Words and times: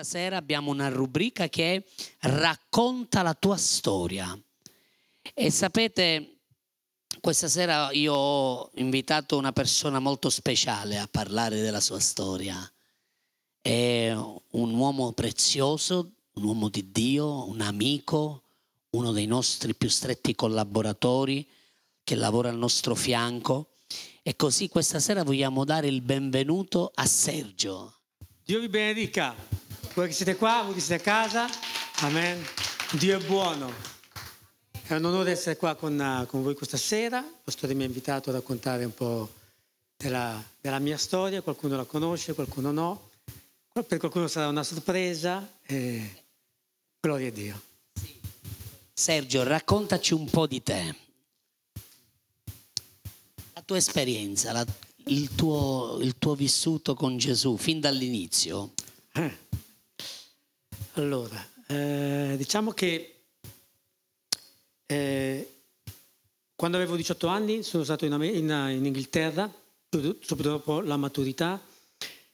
Stasera 0.00 0.36
abbiamo 0.36 0.70
una 0.70 0.88
rubrica 0.88 1.48
che 1.48 1.74
è 1.74 1.84
Racconta 2.20 3.22
la 3.22 3.34
tua 3.34 3.56
storia. 3.56 4.40
E 5.34 5.50
sapete, 5.50 6.36
questa 7.20 7.48
sera 7.48 7.90
io 7.90 8.14
ho 8.14 8.70
invitato 8.74 9.36
una 9.36 9.50
persona 9.50 9.98
molto 9.98 10.30
speciale 10.30 10.98
a 10.98 11.08
parlare 11.10 11.60
della 11.60 11.80
sua 11.80 11.98
storia. 11.98 12.56
È 13.60 14.12
un 14.12 14.72
uomo 14.72 15.10
prezioso, 15.14 16.12
un 16.34 16.44
uomo 16.44 16.68
di 16.68 16.92
Dio, 16.92 17.48
un 17.48 17.60
amico, 17.60 18.44
uno 18.90 19.10
dei 19.10 19.26
nostri 19.26 19.74
più 19.74 19.88
stretti 19.88 20.36
collaboratori 20.36 21.44
che 22.04 22.14
lavora 22.14 22.50
al 22.50 22.56
nostro 22.56 22.94
fianco. 22.94 23.78
E 24.22 24.36
così 24.36 24.68
questa 24.68 25.00
sera 25.00 25.24
vogliamo 25.24 25.64
dare 25.64 25.88
il 25.88 26.02
benvenuto 26.02 26.92
a 26.94 27.04
Sergio. 27.04 27.94
Dio 28.44 28.60
vi 28.60 28.68
benedica 28.68 29.66
voi 29.98 30.06
che 30.06 30.14
siete 30.14 30.36
qua, 30.36 30.62
voi 30.62 30.74
che 30.74 30.80
siete 30.80 31.02
a 31.02 31.04
casa, 31.04 31.48
amen. 32.02 32.40
Dio 32.92 33.18
è 33.18 33.26
buono. 33.26 33.72
È 34.70 34.94
un 34.94 35.04
onore 35.04 35.32
essere 35.32 35.56
qua 35.56 35.74
con, 35.74 35.98
uh, 35.98 36.24
con 36.26 36.40
voi 36.44 36.54
questa 36.54 36.76
sera. 36.76 37.18
Il 37.18 37.34
pastore 37.42 37.74
mi 37.74 37.82
ha 37.82 37.86
invitato 37.86 38.30
a 38.30 38.34
raccontare 38.34 38.84
un 38.84 38.94
po' 38.94 39.28
della, 39.96 40.40
della, 40.60 40.78
mia 40.78 40.96
storia, 40.96 41.42
qualcuno 41.42 41.74
la 41.74 41.82
conosce, 41.82 42.34
qualcuno 42.34 42.70
no. 42.70 43.10
Per 43.72 43.98
qualcuno 43.98 44.28
sarà 44.28 44.46
una 44.46 44.62
sorpresa. 44.62 45.54
E... 45.66 46.22
Gloria 47.00 47.26
a 47.26 47.32
Dio. 47.32 47.60
Sergio, 48.92 49.42
raccontaci 49.42 50.14
un 50.14 50.30
po' 50.30 50.46
di 50.46 50.62
te. 50.62 50.94
La 53.52 53.62
tua 53.62 53.78
esperienza, 53.78 54.52
la, 54.52 54.64
il, 55.06 55.34
tuo, 55.34 55.98
il, 56.00 56.16
tuo, 56.18 56.36
vissuto 56.36 56.94
con 56.94 57.16
Gesù 57.16 57.56
fin 57.56 57.80
dall'inizio. 57.80 58.74
Eh. 59.12 59.46
Allora, 60.98 61.48
eh, 61.68 62.34
diciamo 62.36 62.72
che 62.72 63.20
eh, 64.84 65.54
quando 66.56 66.76
avevo 66.76 66.96
18 66.96 67.28
anni 67.28 67.62
sono 67.62 67.84
stato 67.84 68.04
in, 68.04 68.14
in, 68.20 68.48
in 68.50 68.84
Inghilterra, 68.84 69.48
subito 69.88 70.48
dopo 70.48 70.80
la 70.80 70.96
maturità, 70.96 71.62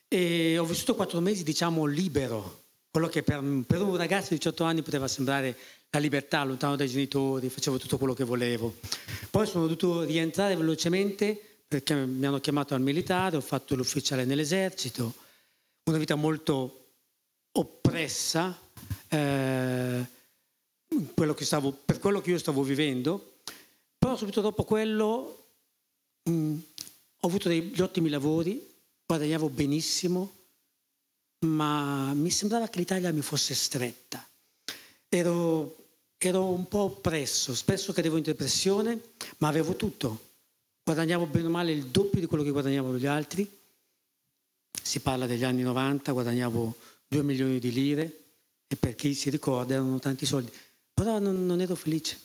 e 0.09 0.57
ho 0.57 0.65
vissuto 0.65 0.95
quattro 0.95 1.21
mesi, 1.21 1.43
diciamo, 1.43 1.85
libero, 1.85 2.63
quello 2.91 3.09
che 3.09 3.23
per, 3.23 3.43
per, 3.67 3.83
un 3.83 3.97
ragazzo 3.97 4.31
di 4.31 4.37
18 4.37 4.65
anni 4.65 4.81
poteva 4.81 5.09
sembrare 5.09 5.55
la 5.91 5.99
libertà, 5.99 6.43
lontano 6.43 6.75
dai 6.75 6.89
genitori, 6.89 7.51
facevo 7.51 7.77
tutto 7.77 7.99
quello 7.99 8.15
che 8.15 8.25
volevo. 8.25 8.77
Poi 9.29 9.47
sono 9.47 9.65
dovuto 9.65 10.05
rientrare 10.05 10.57
velocemente 10.57 11.39
perché 11.69 11.95
mi 11.95 12.25
hanno 12.25 12.41
chiamato 12.41 12.75
al 12.75 12.81
militare, 12.81 13.37
ho 13.37 13.43
fatto 13.43 13.75
l'ufficiale 13.75 14.25
nell'esercito, 14.25 15.13
una 15.85 15.99
vita 15.99 16.15
molto 16.15 16.79
oppressa 17.57 18.59
eh, 19.15 20.07
quello 21.15 21.37
stavo, 21.39 21.73
per 21.73 21.99
quello 21.99 22.21
che 22.21 22.31
io 22.31 22.39
stavo 22.39 22.63
vivendo, 22.63 23.39
però 23.97 24.17
subito 24.17 24.41
dopo 24.41 24.65
quello 24.65 25.47
mh, 26.25 26.33
mm, 26.33 26.59
ho 27.21 27.27
avuto 27.27 27.49
degli 27.49 27.81
ottimi 27.81 28.09
lavori, 28.09 28.67
guadagnavo 29.07 29.49
benissimo, 29.49 30.33
ma 31.47 32.13
mi 32.15 32.31
sembrava 32.31 32.69
che 32.69 32.79
l'Italia 32.79 33.13
mi 33.13 33.21
fosse 33.21 33.55
stretta. 33.55 34.27
Ero, 35.09 35.77
ero 36.19 36.47
un 36.47 36.67
po' 36.67 36.81
oppresso, 36.81 37.55
spesso 37.55 37.93
cadevo 37.93 38.17
in 38.17 38.23
depressione, 38.25 39.01
ma 39.39 39.49
avevo 39.49 39.77
tutto. 39.77 40.33
Guadagnavo 40.83 41.27
bene 41.27 41.47
o 41.47 41.51
male 41.51 41.73
il 41.73 41.87
doppio 41.87 42.21
di 42.21 42.27
quello 42.27 42.43
che 42.43 42.51
guadagnavano 42.51 42.99
gli 42.99 43.07
altri. 43.07 43.61
Si 44.83 45.01
parla 45.01 45.27
degli 45.27 45.45
anni 45.45 45.63
90, 45.63 46.13
guadagnavo 46.13 46.77
2 47.09 47.23
milioni 47.23 47.59
di 47.59 47.73
lire 47.73 48.24
e 48.75 48.77
per 48.77 48.95
chi 48.95 49.15
si 49.15 49.31
ricorda 49.31 49.75
erano 49.75 49.99
tanti 49.99 50.27
soldi, 50.27 50.53
però 50.93 51.19
non, 51.19 51.47
non 51.47 51.61
ero 51.61 51.75
felice. 51.75 52.19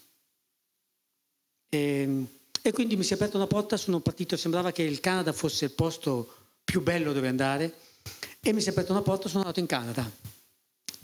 E, 1.70 1.78
ehm, 2.02 2.28
e, 2.62 2.72
quindi 2.74 2.98
mi 2.98 3.04
si 3.04 3.14
è 3.14 3.16
aperta 3.16 3.38
una 3.38 3.48
porta, 3.48 3.78
sono 3.78 4.00
partito, 4.02 4.36
sembrava 4.36 4.72
che 4.72 4.84
il 4.84 5.00
Canada 5.00 5.32
fosse 5.32 5.66
il 5.66 5.72
posto 5.72 6.34
più 6.64 6.82
bello 6.82 7.14
dove 7.14 7.28
andare 7.28 7.74
e 8.42 8.52
mi 8.52 8.62
si 8.62 8.68
è 8.68 8.72
aperta 8.72 8.92
una 8.92 9.02
porta, 9.02 9.30
sono 9.30 9.42
andato 9.42 9.60
in 9.60 9.66
Canada. 9.66 10.10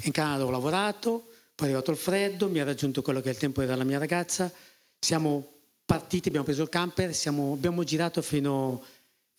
In 0.04 0.12
Canada 0.12 0.46
ho 0.46 0.50
lavorato, 0.50 1.28
poi 1.56 1.68
è 1.68 1.72
arrivato 1.72 1.92
il 1.92 1.98
freddo, 1.98 2.50
mi 2.50 2.60
ha 2.60 2.66
raggiunto 2.66 3.02
quello 3.02 3.22
che 3.22 3.30
il 3.30 3.38
tempo 3.38 3.64
della 3.64 3.84
mia 3.84 3.98
ragazza, 3.98 4.52
siamo 5.00 5.54
partiti, 5.86 6.28
abbiamo 6.28 6.46
preso 6.46 6.64
il 6.64 6.70
camper, 6.70 7.14
siamo, 7.14 7.54
abbiamo 7.54 7.84
girato 7.84 8.22
fino 8.22 8.84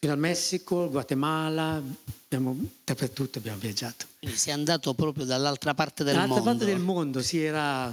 fino 0.07 0.13
al 0.13 0.19
Messico, 0.19 0.89
Guatemala, 0.89 1.83
abbiamo, 2.25 2.57
dappertutto 2.85 3.39
abbiamo 3.39 3.59
viaggiato. 3.59 4.07
Quindi 4.21 4.37
sei 4.37 4.53
andato 4.53 4.95
proprio 4.95 5.25
dall'altra 5.25 5.75
parte 5.75 6.05
del 6.05 6.15
dall'altra 6.15 6.37
mondo. 6.37 6.51
Dall'altra 6.51 6.67
parte 6.67 6.79
del 6.79 6.85
mondo, 6.85 7.23
sì, 7.23 7.43
era 7.43 7.89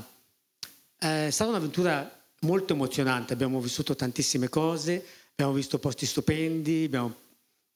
eh, 1.00 1.28
è 1.28 1.29
stata 1.31 1.50
un'avventura 1.50 2.24
molto 2.41 2.74
emozionante, 2.74 3.34
abbiamo 3.34 3.59
vissuto 3.59 3.96
tantissime 3.96 4.47
cose, 4.47 5.03
abbiamo 5.31 5.53
visto 5.53 5.79
posti 5.79 6.06
stupendi, 6.06 6.84
abbiamo 6.84 7.16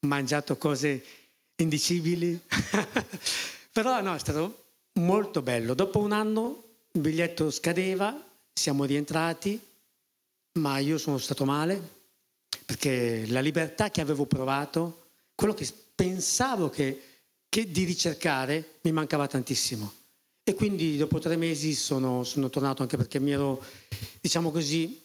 mangiato 0.01 0.55
cose 0.55 1.03
indicibili, 1.55 2.39
però 3.73 3.99
no, 4.01 4.13
è 4.13 4.19
stato 4.19 4.65
molto 4.99 5.41
bello. 5.41 5.73
Dopo 5.73 5.97
un 5.97 6.11
anno 6.11 6.63
il 6.91 7.01
biglietto 7.01 7.49
scadeva, 7.49 8.15
siamo 8.53 8.85
rientrati, 8.85 9.59
ma 10.59 10.77
io 10.77 10.99
sono 10.99 11.17
stato 11.17 11.43
male, 11.43 11.95
perché 12.67 13.25
la 13.27 13.39
libertà 13.39 13.89
che 13.89 14.01
avevo 14.01 14.25
provato, 14.25 15.05
quello 15.35 15.53
che 15.53 15.65
pensavo 15.95 16.69
che, 16.69 17.01
che 17.47 17.71
di 17.71 17.85
ricercare, 17.85 18.79
mi 18.81 18.91
mancava 18.91 19.25
tantissimo. 19.25 19.89
E 20.43 20.53
quindi 20.53 20.97
dopo 20.97 21.17
tre 21.19 21.37
mesi 21.37 21.73
sono, 21.73 22.25
sono 22.25 22.49
tornato 22.49 22.81
anche 22.81 22.97
perché 22.97 23.21
mi 23.21 23.31
ero, 23.31 23.63
diciamo 24.19 24.51
così, 24.51 25.01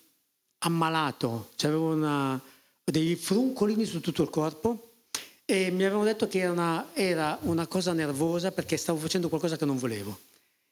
ammalato, 0.58 1.50
avevo 1.62 1.92
una, 1.92 2.42
dei 2.82 3.14
fruncolini 3.14 3.84
su 3.84 4.00
tutto 4.00 4.24
il 4.24 4.30
corpo 4.30 4.94
e 5.44 5.70
mi 5.70 5.84
avevano 5.84 6.02
detto 6.02 6.26
che 6.26 6.40
era 6.40 6.50
una, 6.50 6.88
era 6.94 7.38
una 7.42 7.68
cosa 7.68 7.92
nervosa 7.92 8.50
perché 8.50 8.76
stavo 8.76 8.98
facendo 8.98 9.28
qualcosa 9.28 9.56
che 9.56 9.64
non 9.64 9.78
volevo. 9.78 10.18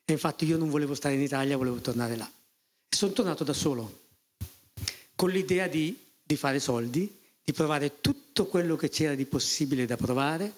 E 0.05 0.13
infatti 0.13 0.45
io 0.45 0.57
non 0.57 0.71
volevo 0.71 0.95
stare 0.95 1.15
in 1.15 1.21
Italia, 1.21 1.57
volevo 1.57 1.77
tornare 1.77 2.17
là. 2.17 2.29
E 2.89 2.97
sono 2.97 3.13
tornato 3.13 3.45
da 3.45 3.53
solo, 3.53 4.07
con 5.15 5.31
l'idea 5.31 5.69
di 5.69 6.09
di 6.31 6.37
fare 6.37 6.61
soldi, 6.61 7.13
di 7.43 7.53
provare 7.53 8.01
tutto 8.01 8.47
quello 8.47 8.77
che 8.77 8.89
c'era 8.89 9.17
di 9.17 9.27
possibile 9.27 9.85
da 9.85 9.97
provare 9.97 10.53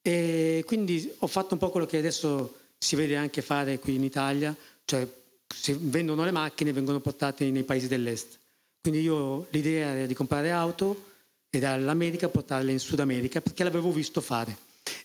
e 0.00 0.64
quindi 0.66 1.12
ho 1.18 1.26
fatto 1.26 1.52
un 1.52 1.60
po' 1.60 1.68
quello 1.68 1.84
che 1.84 1.98
adesso 1.98 2.56
si 2.78 2.96
vede 2.96 3.16
anche 3.16 3.42
fare 3.42 3.78
qui 3.78 3.96
in 3.96 4.04
Italia, 4.04 4.56
cioè 4.86 5.06
se 5.46 5.76
vendono 5.78 6.24
le 6.24 6.30
macchine 6.30 6.72
vengono 6.72 7.00
portate 7.00 7.50
nei 7.50 7.62
paesi 7.62 7.88
dell'est. 7.88 8.38
Quindi 8.80 9.02
io 9.02 9.48
l'idea 9.50 9.88
era 9.94 10.06
di 10.06 10.14
comprare 10.14 10.50
auto 10.50 11.10
e 11.50 11.58
dall'America 11.58 12.30
portarle 12.30 12.72
in 12.72 12.80
Sud 12.80 13.00
America 13.00 13.42
perché 13.42 13.64
l'avevo 13.64 13.92
visto 13.92 14.22
fare. 14.22 14.56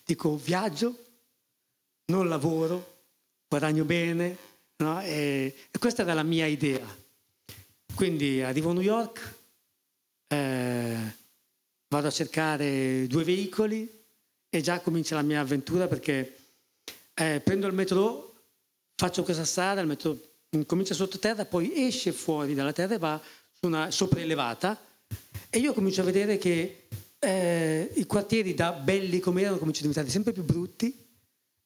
Dico 0.06 0.38
viaggio, 0.38 0.98
non 2.06 2.30
lavoro, 2.30 3.02
guadagno 3.50 3.84
bene, 3.84 4.38
no? 4.78 5.02
e, 5.02 5.54
e 5.70 5.78
questa 5.78 6.04
era 6.04 6.14
la 6.14 6.24
mia 6.24 6.46
idea. 6.46 6.88
Quindi 7.94 8.42
arrivo 8.42 8.70
a 8.70 8.74
New 8.74 8.82
York, 8.82 9.37
eh, 10.28 10.98
vado 11.88 12.08
a 12.08 12.12
cercare 12.12 13.08
due 13.08 13.24
veicoli 13.24 13.90
e 14.50 14.62
già 14.62 14.80
comincia 14.80 15.16
la 15.16 15.22
mia 15.22 15.42
avventura 15.42 15.88
perché 15.88 16.38
eh, 17.14 17.42
prendo 17.44 17.68
il 17.68 17.74
metro, 17.74 18.34
faccio 18.96 19.24
questa 19.24 19.46
strada, 19.46 19.82
il 19.82 19.88
metro 19.88 20.20
comincia 20.66 20.94
sottoterra, 20.94 21.46
poi 21.46 21.74
esce 21.76 22.12
fuori 22.12 22.54
dalla 22.54 22.74
terra 22.74 22.96
e 22.96 23.00
va 23.00 23.22
su 23.52 23.66
una 23.66 23.92
sopraelevata 23.92 24.80
e 25.50 25.60
io 25.60 25.74
comincio 25.74 26.02
a 26.02 26.06
vedere 26.06 26.38
che 26.38 26.88
eh, 27.20 27.92
i 27.96 28.06
quartieri 28.06 28.54
da 28.54 28.72
belli 28.74 29.20
come 29.20 29.42
erano 29.42 29.58
cominciano 29.58 29.90
a 29.90 29.94
diventare 29.94 30.10
sempre 30.10 30.34
più 30.34 30.44
brutti. 30.44 31.06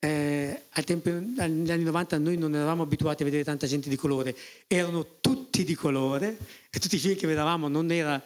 Eh, 0.04 0.64
tempo, 0.84 1.10
negli 1.12 1.70
anni 1.70 1.84
90 1.84 2.18
noi 2.18 2.38
non 2.38 2.56
eravamo 2.56 2.84
abituati 2.84 3.22
a 3.22 3.26
vedere 3.26 3.44
tanta 3.44 3.68
gente 3.68 3.88
di 3.88 3.96
colore, 3.96 4.36
erano 4.66 5.20
tutti 5.20 5.64
di 5.64 5.76
colore 5.76 6.38
e 6.72 6.80
tutti 6.80 6.96
i 6.96 7.00
film 7.00 7.16
che 7.16 7.28
vedevamo 7.28 7.68
non 7.68 7.92
era. 7.92 8.22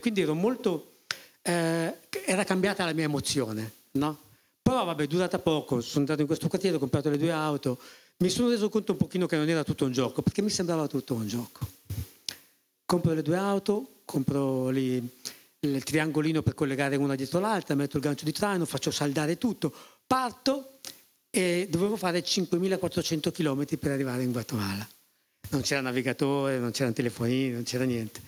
Quindi 0.00 0.20
ero 0.20 0.34
molto, 0.34 1.04
eh, 1.42 1.98
era 2.26 2.44
cambiata 2.44 2.84
la 2.84 2.92
mia 2.92 3.04
emozione, 3.04 3.72
no? 3.92 4.18
Però 4.60 4.84
vabbè, 4.84 5.04
è 5.04 5.06
durata 5.06 5.38
poco, 5.38 5.80
sono 5.80 6.00
andato 6.00 6.20
in 6.20 6.26
questo 6.26 6.48
quartiere, 6.48 6.76
ho 6.76 6.78
comprato 6.78 7.10
le 7.10 7.18
due 7.18 7.32
auto, 7.32 7.78
mi 8.18 8.28
sono 8.28 8.48
reso 8.48 8.68
conto 8.68 8.92
un 8.92 8.98
pochino 8.98 9.26
che 9.26 9.36
non 9.36 9.48
era 9.48 9.64
tutto 9.64 9.84
un 9.84 9.92
gioco, 9.92 10.22
perché 10.22 10.42
mi 10.42 10.50
sembrava 10.50 10.86
tutto 10.86 11.14
un 11.14 11.26
gioco. 11.26 11.66
Compro 12.84 13.14
le 13.14 13.22
due 13.22 13.36
auto, 13.36 14.02
compro 14.04 14.68
lì 14.68 15.20
il 15.60 15.82
triangolino 15.84 16.42
per 16.42 16.54
collegare 16.54 16.96
una 16.96 17.14
dietro 17.14 17.40
l'altra, 17.40 17.74
metto 17.74 17.96
il 17.96 18.02
gancio 18.02 18.24
di 18.24 18.32
traino, 18.32 18.64
faccio 18.64 18.90
saldare 18.90 19.38
tutto, 19.38 19.72
parto 20.06 20.78
e 21.30 21.66
dovevo 21.70 21.96
fare 21.96 22.22
5400 22.22 23.30
km 23.30 23.64
per 23.78 23.90
arrivare 23.92 24.22
in 24.22 24.32
Guatemala. 24.32 24.86
Non 25.50 25.62
c'era 25.62 25.80
navigatore, 25.80 26.58
non 26.58 26.70
c'erano 26.70 26.94
telefonini, 26.94 27.50
non 27.50 27.62
c'era 27.62 27.84
niente. 27.84 28.20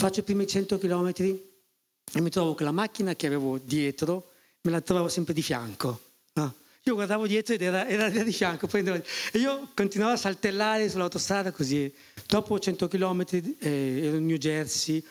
Faccio 0.00 0.20
i 0.20 0.22
primi 0.22 0.46
100 0.46 0.78
km 0.78 1.12
e 1.16 2.20
mi 2.20 2.30
trovo 2.30 2.54
che 2.54 2.62
la 2.62 2.70
macchina 2.70 3.16
che 3.16 3.26
avevo 3.26 3.58
dietro 3.58 4.30
me 4.60 4.70
la 4.70 4.80
trovavo 4.80 5.08
sempre 5.08 5.34
di 5.34 5.42
fianco. 5.42 6.00
No? 6.34 6.54
io 6.84 6.94
guardavo 6.94 7.26
dietro 7.26 7.54
ed 7.54 7.62
era, 7.62 7.84
era 7.88 8.08
di 8.08 8.32
fianco, 8.32 8.68
e 8.72 9.02
io 9.32 9.70
continuavo 9.74 10.12
a 10.12 10.16
saltellare 10.16 10.88
sull'autostrada 10.88 11.50
così. 11.50 11.92
Dopo 12.28 12.60
100 12.60 12.86
km 12.86 13.24
eh, 13.58 14.00
ero 14.04 14.16
in 14.18 14.26
New 14.26 14.36
Jersey, 14.36 15.04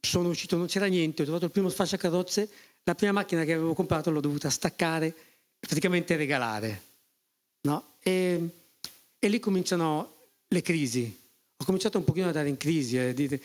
sono 0.00 0.30
uscito, 0.30 0.56
non 0.56 0.68
c'era 0.68 0.86
niente, 0.86 1.20
ho 1.20 1.24
trovato 1.24 1.44
il 1.44 1.50
primo 1.50 1.68
sfasciacarrozze, 1.68 2.48
la 2.84 2.94
prima 2.94 3.12
macchina 3.12 3.44
che 3.44 3.52
avevo 3.52 3.74
comprato 3.74 4.10
l'ho 4.10 4.20
dovuta 4.20 4.48
staccare 4.48 5.06
e 5.06 5.14
praticamente 5.60 6.16
regalare. 6.16 6.82
No? 7.60 7.96
E, 8.00 8.48
e, 9.18 9.28
lì 9.28 9.38
cominciano 9.38 10.30
le 10.48 10.62
crisi. 10.62 11.20
Ho 11.58 11.64
cominciato 11.64 11.98
un 11.98 12.04
pochino 12.04 12.24
ad 12.24 12.30
andare 12.30 12.48
in 12.48 12.56
crisi, 12.56 12.96
eh, 12.96 13.12
dire, 13.12 13.40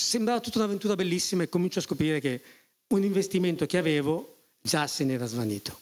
sembrava 0.00 0.40
tutta 0.40 0.58
un'avventura 0.58 0.94
bellissima 0.94 1.42
e 1.42 1.48
comincio 1.48 1.80
a 1.80 1.82
scoprire 1.82 2.20
che 2.20 2.40
un 2.88 3.02
investimento 3.02 3.66
che 3.66 3.78
avevo 3.78 4.36
già 4.62 4.86
se 4.86 5.04
n'era 5.04 5.26
svanito. 5.26 5.78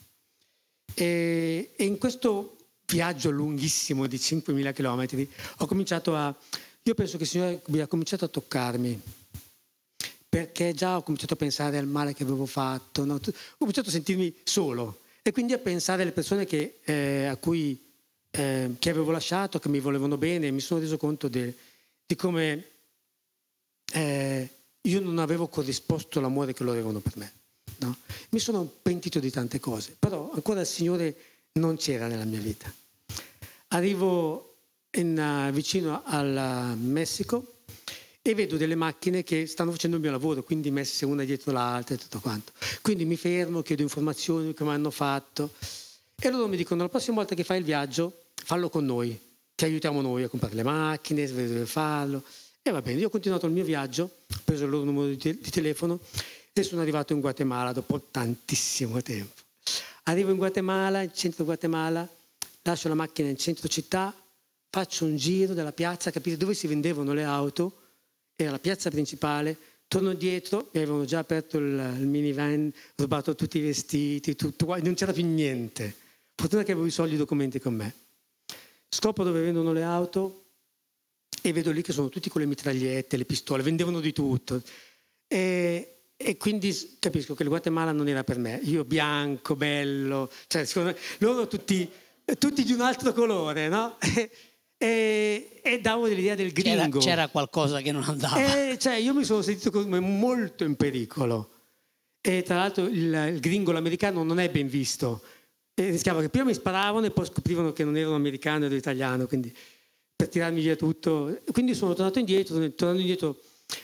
E, 0.93 1.71
e 1.75 1.85
in 1.85 1.97
questo 1.99 2.55
viaggio 2.87 3.29
lunghissimo 3.29 4.07
di 4.07 4.17
5.000 4.17 4.73
km 4.73 5.27
ho 5.59 5.65
cominciato 5.67 6.15
a... 6.15 6.35
Io 6.83 6.93
penso 6.95 7.17
che 7.17 7.23
il 7.23 7.29
Signore 7.29 7.61
abbia 7.65 7.85
cominciato 7.85 8.25
a 8.25 8.29
toccarmi 8.29 9.01
perché 10.27 10.73
già 10.73 10.97
ho 10.97 11.03
cominciato 11.03 11.33
a 11.33 11.37
pensare 11.37 11.77
al 11.77 11.87
male 11.87 12.13
che 12.13 12.23
avevo 12.23 12.45
fatto, 12.45 13.05
no? 13.05 13.15
ho 13.15 13.57
cominciato 13.57 13.89
a 13.89 13.91
sentirmi 13.91 14.33
solo 14.43 15.01
e 15.21 15.31
quindi 15.31 15.53
a 15.53 15.57
pensare 15.57 16.01
alle 16.01 16.11
persone 16.11 16.45
che, 16.45 16.79
eh, 16.83 17.25
a 17.25 17.35
cui 17.37 17.79
eh, 18.31 18.75
che 18.79 18.89
avevo 18.89 19.11
lasciato, 19.11 19.59
che 19.59 19.69
mi 19.69 19.79
volevano 19.79 20.17
bene, 20.17 20.51
mi 20.51 20.59
sono 20.59 20.79
reso 20.79 20.97
conto 20.97 21.27
de, 21.27 21.55
di 22.05 22.15
come 22.15 22.76
eh, 23.93 24.49
io 24.81 24.99
non 25.01 25.19
avevo 25.19 25.47
corrisposto 25.47 26.19
l'amore 26.19 26.53
che 26.53 26.63
loro 26.63 26.77
avevano 26.77 26.99
per 26.99 27.17
me. 27.17 27.33
No? 27.79 27.97
Mi 28.29 28.39
sono 28.39 28.65
pentito 28.81 29.19
di 29.19 29.29
tante 29.29 29.59
cose, 29.59 29.95
però 29.97 30.31
ancora 30.33 30.61
il 30.61 30.67
Signore 30.67 31.15
non 31.53 31.77
c'era 31.77 32.07
nella 32.07 32.25
mia 32.25 32.39
vita. 32.39 32.73
Arrivo 33.69 34.55
in, 34.91 35.17
uh, 35.17 35.51
vicino 35.51 36.01
al 36.05 36.77
Messico 36.77 37.57
e 38.21 38.33
vedo 38.33 38.57
delle 38.57 38.75
macchine 38.75 39.23
che 39.23 39.45
stanno 39.45 39.71
facendo 39.71 39.97
il 39.97 40.01
mio 40.01 40.11
lavoro, 40.11 40.43
quindi 40.43 40.71
messe 40.71 41.05
una 41.05 41.23
dietro 41.23 41.51
l'altra 41.51 41.95
e 41.95 41.97
tutto 41.97 42.19
quanto. 42.19 42.51
Quindi 42.81 43.05
mi 43.05 43.15
fermo, 43.15 43.61
chiedo 43.61 43.83
informazioni, 43.83 44.53
come 44.53 44.71
hanno 44.71 44.91
fatto. 44.91 45.51
E 46.19 46.29
loro 46.29 46.47
mi 46.47 46.57
dicono, 46.57 46.81
la 46.81 46.89
prossima 46.89 47.17
volta 47.17 47.35
che 47.35 47.43
fai 47.43 47.59
il 47.59 47.63
viaggio, 47.63 48.23
fallo 48.33 48.69
con 48.69 48.85
noi, 48.85 49.17
ti 49.55 49.65
aiutiamo 49.65 50.01
noi 50.01 50.23
a 50.23 50.29
comprare 50.29 50.55
le 50.55 50.63
macchine, 50.63 51.25
dove 51.27 51.65
farlo. 51.65 52.23
E 52.67 52.71
va 52.71 52.81
bene, 52.81 52.99
io 52.99 53.07
ho 53.07 53.09
continuato 53.09 53.45
il 53.45 53.53
mio 53.53 53.63
viaggio, 53.63 54.03
ho 54.27 54.41
preso 54.43 54.65
il 54.65 54.69
loro 54.69 54.83
numero 54.83 55.07
di, 55.07 55.15
te- 55.15 55.39
di 55.39 55.49
telefono 55.49 56.01
e 56.51 56.63
sono 56.63 56.81
arrivato 56.81 57.13
in 57.13 57.21
Guatemala 57.21 57.71
dopo 57.71 58.07
tantissimo 58.11 59.01
tempo. 59.01 59.41
Arrivo 60.03 60.31
in 60.31 60.35
Guatemala, 60.37 61.01
in 61.01 61.13
centro 61.13 61.45
Guatemala, 61.45 62.05
lascio 62.63 62.89
la 62.89 62.93
macchina 62.93 63.29
in 63.29 63.37
centro 63.37 63.69
città, 63.69 64.13
faccio 64.69 65.05
un 65.05 65.15
giro 65.15 65.53
della 65.53 65.71
piazza, 65.71 66.11
capire 66.11 66.35
dove 66.35 66.53
si 66.53 66.67
vendevano 66.67 67.13
le 67.13 67.23
auto, 67.23 67.71
era 68.35 68.51
la 68.51 68.59
piazza 68.59 68.89
principale, 68.89 69.57
torno 69.87 70.13
dietro, 70.13 70.67
mi 70.73 70.81
avevano 70.81 71.05
già 71.05 71.19
aperto 71.19 71.57
il, 71.59 71.95
il 71.99 72.05
minivan, 72.05 72.69
rubato 72.95 73.33
tutti 73.33 73.59
i 73.59 73.61
vestiti, 73.61 74.35
tutto, 74.35 74.65
non 74.81 74.93
c'era 74.93 75.13
più 75.13 75.25
niente. 75.25 75.95
Fortuna 76.35 76.63
che 76.63 76.73
avevo 76.73 76.85
i 76.85 76.91
soldi 76.91 77.15
documenti 77.15 77.61
con 77.61 77.75
me. 77.75 77.95
Scopro 78.89 79.23
dove 79.23 79.39
vendono 79.39 79.71
le 79.71 79.83
auto 79.83 80.46
e 81.41 81.53
vedo 81.53 81.71
lì 81.71 81.81
che 81.81 81.93
sono 81.93 82.09
tutti 82.09 82.29
con 82.29 82.41
le 82.41 82.47
mitragliette, 82.47 83.17
le 83.17 83.25
pistole, 83.25 83.63
vendevano 83.63 83.99
di 83.99 84.13
tutto. 84.13 84.61
E, 85.27 85.97
e 86.15 86.37
quindi 86.37 86.97
capisco 86.99 87.35
che 87.35 87.43
il 87.43 87.49
Guatemala 87.49 87.91
non 87.91 88.07
era 88.07 88.23
per 88.23 88.37
me. 88.39 88.59
Io 88.63 88.83
bianco, 88.83 89.55
bello, 89.55 90.31
cioè 90.47 90.65
secondo 90.65 90.91
me, 90.91 90.97
loro 91.19 91.47
tutti, 91.47 91.89
tutti 92.37 92.63
di 92.63 92.73
un 92.73 92.81
altro 92.81 93.13
colore, 93.13 93.67
no? 93.67 93.97
E, 94.79 95.59
e 95.63 95.81
davo 95.81 96.05
l'idea 96.05 96.35
del 96.35 96.51
gringo. 96.51 96.99
C'era, 96.99 97.15
c'era, 97.15 97.27
qualcosa 97.29 97.81
che 97.81 97.91
non 97.91 98.03
andava. 98.03 98.69
E, 98.69 98.77
cioè, 98.77 98.93
io 98.97 99.15
mi 99.15 99.23
sono 99.23 99.41
sentito 99.41 99.71
come 99.71 99.99
molto 99.99 100.63
in 100.63 100.75
pericolo. 100.75 101.49
E 102.21 102.43
tra 102.43 102.57
l'altro 102.57 102.85
il, 102.85 103.31
il 103.33 103.39
gringo, 103.39 103.71
l'americano, 103.71 104.21
non 104.21 104.39
è 104.39 104.51
ben 104.51 104.67
visto. 104.67 105.23
E 105.73 105.89
rischiavo 105.89 106.19
che 106.19 106.29
prima 106.29 106.45
mi 106.45 106.53
sparavano 106.53 107.07
e 107.07 107.11
poi 107.11 107.25
scoprivano 107.25 107.73
che 107.73 107.83
non 107.83 107.97
ero 107.97 108.13
americano, 108.13 108.65
ero 108.65 108.75
italiano, 108.75 109.25
quindi 109.25 109.51
per 110.17 110.29
tirarmi 110.29 110.61
via 110.61 110.75
tutto. 110.75 111.39
Quindi 111.51 111.75
sono 111.75 111.93
tornato 111.93 112.17
indietro, 112.17 112.55
tornando 112.71 112.99
indietro 112.99 113.37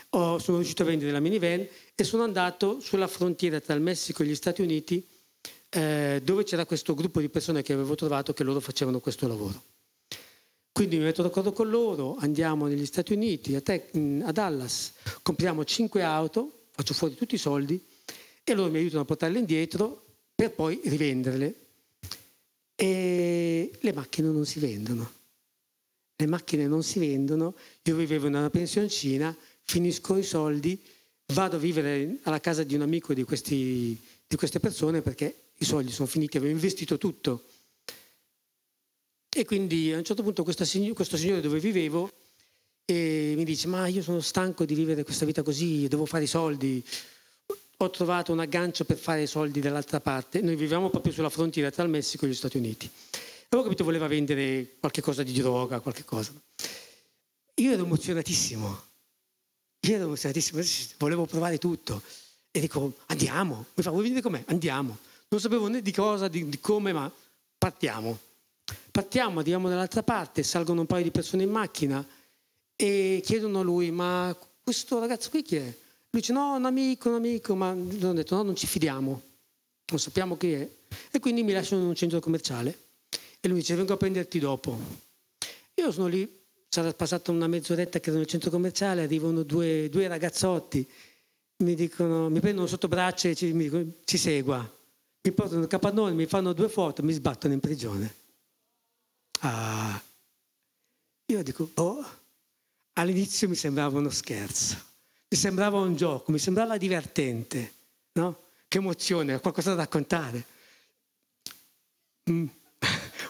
ho, 0.09 0.39
sono 0.39 0.57
riuscito 0.57 0.81
a 0.81 0.85
vendere 0.85 1.11
la 1.11 1.19
minivan 1.19 1.65
e 1.95 2.03
sono 2.03 2.23
andato 2.23 2.79
sulla 2.79 3.07
frontiera 3.07 3.59
tra 3.59 3.75
il 3.75 3.81
Messico 3.81 4.23
e 4.23 4.25
gli 4.25 4.35
Stati 4.35 4.61
Uniti 4.61 5.07
eh, 5.69 6.21
dove 6.23 6.43
c'era 6.43 6.65
questo 6.65 6.95
gruppo 6.95 7.19
di 7.19 7.29
persone 7.29 7.61
che 7.61 7.73
avevo 7.73 7.93
trovato 7.93 8.33
che 8.33 8.43
loro 8.43 8.59
facevano 8.59 8.99
questo 8.99 9.27
lavoro. 9.27 9.63
Quindi 10.71 10.97
mi 10.97 11.03
metto 11.03 11.21
d'accordo 11.21 11.51
con 11.51 11.69
loro, 11.69 12.15
andiamo 12.17 12.65
negli 12.65 12.85
Stati 12.87 13.13
Uniti, 13.13 13.53
a, 13.53 13.61
Te- 13.61 13.91
a 14.23 14.31
Dallas, 14.31 14.93
compriamo 15.21 15.63
cinque 15.65 16.01
auto, 16.01 16.63
faccio 16.71 16.95
fuori 16.95 17.13
tutti 17.13 17.35
i 17.35 17.37
soldi 17.37 17.79
e 18.43 18.53
loro 18.55 18.71
mi 18.71 18.79
aiutano 18.79 19.01
a 19.01 19.05
portarle 19.05 19.37
indietro 19.37 20.03
per 20.33 20.51
poi 20.51 20.81
rivenderle. 20.83 21.55
E 22.75 23.71
le 23.79 23.93
macchine 23.93 24.29
non 24.29 24.47
si 24.47 24.59
vendono. 24.59 25.21
Le 26.15 26.25
macchine 26.27 26.67
non 26.67 26.83
si 26.83 26.99
vendono, 26.99 27.55
io 27.83 27.95
vivevo 27.95 28.27
in 28.27 28.35
una 28.35 28.49
pensioncina, 28.49 29.35
finisco 29.63 30.17
i 30.17 30.23
soldi, 30.23 30.79
vado 31.27 31.55
a 31.55 31.59
vivere 31.59 32.19
alla 32.23 32.39
casa 32.39 32.63
di 32.63 32.75
un 32.75 32.81
amico 32.81 33.13
di, 33.13 33.23
questi, 33.23 33.99
di 34.27 34.35
queste 34.35 34.59
persone 34.59 35.01
perché 35.01 35.35
i 35.57 35.65
soldi 35.65 35.91
sono 35.91 36.07
finiti, 36.07 36.37
avevo 36.37 36.51
investito 36.51 36.97
tutto. 36.97 37.45
E 39.29 39.45
quindi 39.45 39.91
a 39.91 39.97
un 39.97 40.03
certo 40.03 40.21
punto 40.21 40.43
questo 40.43 40.65
signore 40.65 41.41
dove 41.41 41.59
vivevo 41.59 42.11
mi 42.85 43.43
dice 43.45 43.67
ma 43.67 43.87
io 43.87 44.01
sono 44.01 44.19
stanco 44.19 44.65
di 44.65 44.75
vivere 44.75 45.03
questa 45.03 45.25
vita 45.25 45.41
così, 45.41 45.87
devo 45.87 46.05
fare 46.05 46.25
i 46.25 46.27
soldi. 46.27 46.83
Ho 47.77 47.89
trovato 47.89 48.31
un 48.31 48.39
aggancio 48.39 48.85
per 48.85 48.97
fare 48.97 49.23
i 49.23 49.27
soldi 49.27 49.59
dall'altra 49.59 49.99
parte. 49.99 50.41
Noi 50.41 50.55
viviamo 50.55 50.89
proprio 50.89 51.11
sulla 51.13 51.29
frontiera 51.29 51.71
tra 51.71 51.83
il 51.83 51.89
Messico 51.89 52.25
e 52.25 52.29
gli 52.29 52.33
Stati 52.33 52.57
Uniti. 52.57 52.89
Avevo 53.53 53.67
capito 53.67 53.83
voleva 53.83 54.07
vendere 54.07 54.77
qualche 54.79 55.01
cosa 55.01 55.21
di 55.21 55.31
droga, 55.31 55.79
qualche 55.79 56.03
cosa. 56.03 56.33
Io 57.55 57.71
ero 57.71 57.83
emozionatissimo 57.83 58.91
io 59.85 59.95
ero 59.95 60.05
emozionatissimo, 60.05 60.61
volevo 60.97 61.25
provare 61.25 61.57
tutto. 61.57 62.01
E 62.51 62.59
dico, 62.61 62.95
andiamo. 63.07 63.65
Mi 63.73 63.83
fa, 63.83 63.89
vuoi 63.89 64.03
venire 64.03 64.21
con 64.21 64.31
me? 64.31 64.43
Andiamo. 64.47 64.97
Non 65.27 65.39
sapevo 65.41 65.67
né 65.67 65.81
di 65.81 65.91
cosa, 65.91 66.27
di, 66.29 66.47
di 66.47 66.59
come, 66.59 66.93
ma 66.93 67.11
partiamo. 67.57 68.17
Partiamo, 68.91 69.39
andiamo 69.39 69.67
dall'altra 69.67 70.01
parte, 70.01 70.41
salgono 70.41 70.81
un 70.81 70.87
paio 70.87 71.03
di 71.03 71.11
persone 71.11 71.43
in 71.43 71.49
macchina 71.49 72.05
e 72.75 73.21
chiedono 73.25 73.59
a 73.59 73.63
lui, 73.63 73.91
ma 73.91 74.35
questo 74.63 74.99
ragazzo 74.99 75.29
qui 75.29 75.41
chi 75.41 75.57
è? 75.57 75.63
Lui 75.63 76.21
dice, 76.21 76.31
no, 76.31 76.55
un 76.55 76.65
amico, 76.65 77.09
un 77.09 77.15
amico, 77.15 77.53
ma 77.55 77.69
hanno 77.69 78.13
detto, 78.13 78.35
no, 78.35 78.43
non 78.43 78.55
ci 78.55 78.67
fidiamo, 78.67 79.21
non 79.87 79.99
sappiamo 79.99 80.37
chi 80.37 80.53
è. 80.53 80.69
E 81.11 81.19
quindi 81.19 81.43
mi 81.43 81.51
lasciano 81.51 81.81
in 81.81 81.87
un 81.89 81.95
centro 81.95 82.19
commerciale 82.19 82.82
e 83.45 83.49
lui 83.49 83.59
dice, 83.59 83.75
vengo 83.75 83.91
a 83.91 83.97
prenderti 83.97 84.39
dopo. 84.39 84.79
Io 85.73 85.91
sono 85.91 86.07
lì 86.07 86.41
sarà 86.73 86.91
passata 86.91 87.29
una 87.29 87.45
mezz'oretta 87.45 87.99
che 87.99 88.09
ero 88.09 88.17
nel 88.17 88.25
centro 88.25 88.49
commerciale, 88.49 89.03
arrivano 89.03 89.43
due, 89.43 89.89
due 89.89 90.07
ragazzotti, 90.07 90.89
mi, 91.57 91.75
dicono, 91.75 92.29
mi 92.29 92.39
prendono 92.39 92.65
sotto 92.65 92.87
braccio 92.87 93.27
e 93.27 93.35
ci, 93.35 93.53
mi 93.53 93.65
dicono, 93.65 93.93
ci 94.05 94.17
segua. 94.17 94.57
Mi 95.21 95.31
portano 95.33 95.61
il 95.61 95.67
capannone, 95.67 96.13
mi 96.13 96.25
fanno 96.25 96.51
due 96.51 96.69
foto, 96.69 97.03
mi 97.03 97.13
sbattono 97.13 97.53
in 97.53 97.59
prigione. 97.59 98.15
Ah. 99.41 100.01
Io 101.27 101.43
dico, 101.43 101.69
oh, 101.75 102.03
all'inizio 102.93 103.47
mi 103.47 103.55
sembrava 103.55 103.99
uno 103.99 104.09
scherzo, 104.09 104.75
mi 105.27 105.37
sembrava 105.37 105.77
un 105.77 105.95
gioco, 105.95 106.31
mi 106.31 106.39
sembrava 106.39 106.77
divertente, 106.77 107.73
no? 108.13 108.45
Che 108.67 108.79
emozione, 108.79 109.39
qualcosa 109.39 109.75
da 109.75 109.83
raccontare. 109.83 110.45
Mm. 112.31 112.47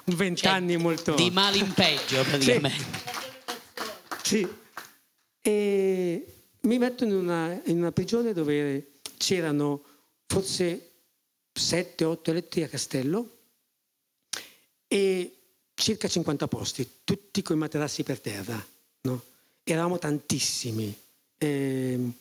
Un 0.05 0.15
vent'anni 0.15 0.73
cioè, 0.73 0.81
molto... 0.81 1.15
Di 1.15 1.31
male 1.31 1.57
in 1.57 1.71
peggio 1.73 2.21
praticamente. 2.23 2.83
Sì. 4.23 4.39
Sì. 4.41 4.47
E 5.41 6.25
mi 6.61 6.77
metto 6.77 7.03
in 7.03 7.13
una, 7.13 7.61
in 7.65 7.77
una 7.77 7.91
prigione 7.91 8.33
dove 8.33 8.99
c'erano 9.17 9.83
forse 10.25 10.91
7-8 11.53 12.19
eletti 12.29 12.63
a 12.63 12.67
Castello 12.67 13.37
e 14.87 15.37
circa 15.73 16.07
50 16.07 16.47
posti, 16.47 16.89
tutti 17.03 17.41
con 17.41 17.57
i 17.57 17.59
materassi 17.59 18.03
per 18.03 18.19
terra. 18.19 18.65
No? 19.01 19.23
Eravamo 19.63 19.99
tantissimi. 19.99 20.97
E, 21.37 21.47
ehm, 21.47 22.13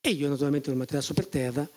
e 0.00 0.10
io 0.10 0.28
naturalmente 0.28 0.70
il 0.70 0.76
materasso 0.76 1.14
per 1.14 1.26
terra. 1.26 1.68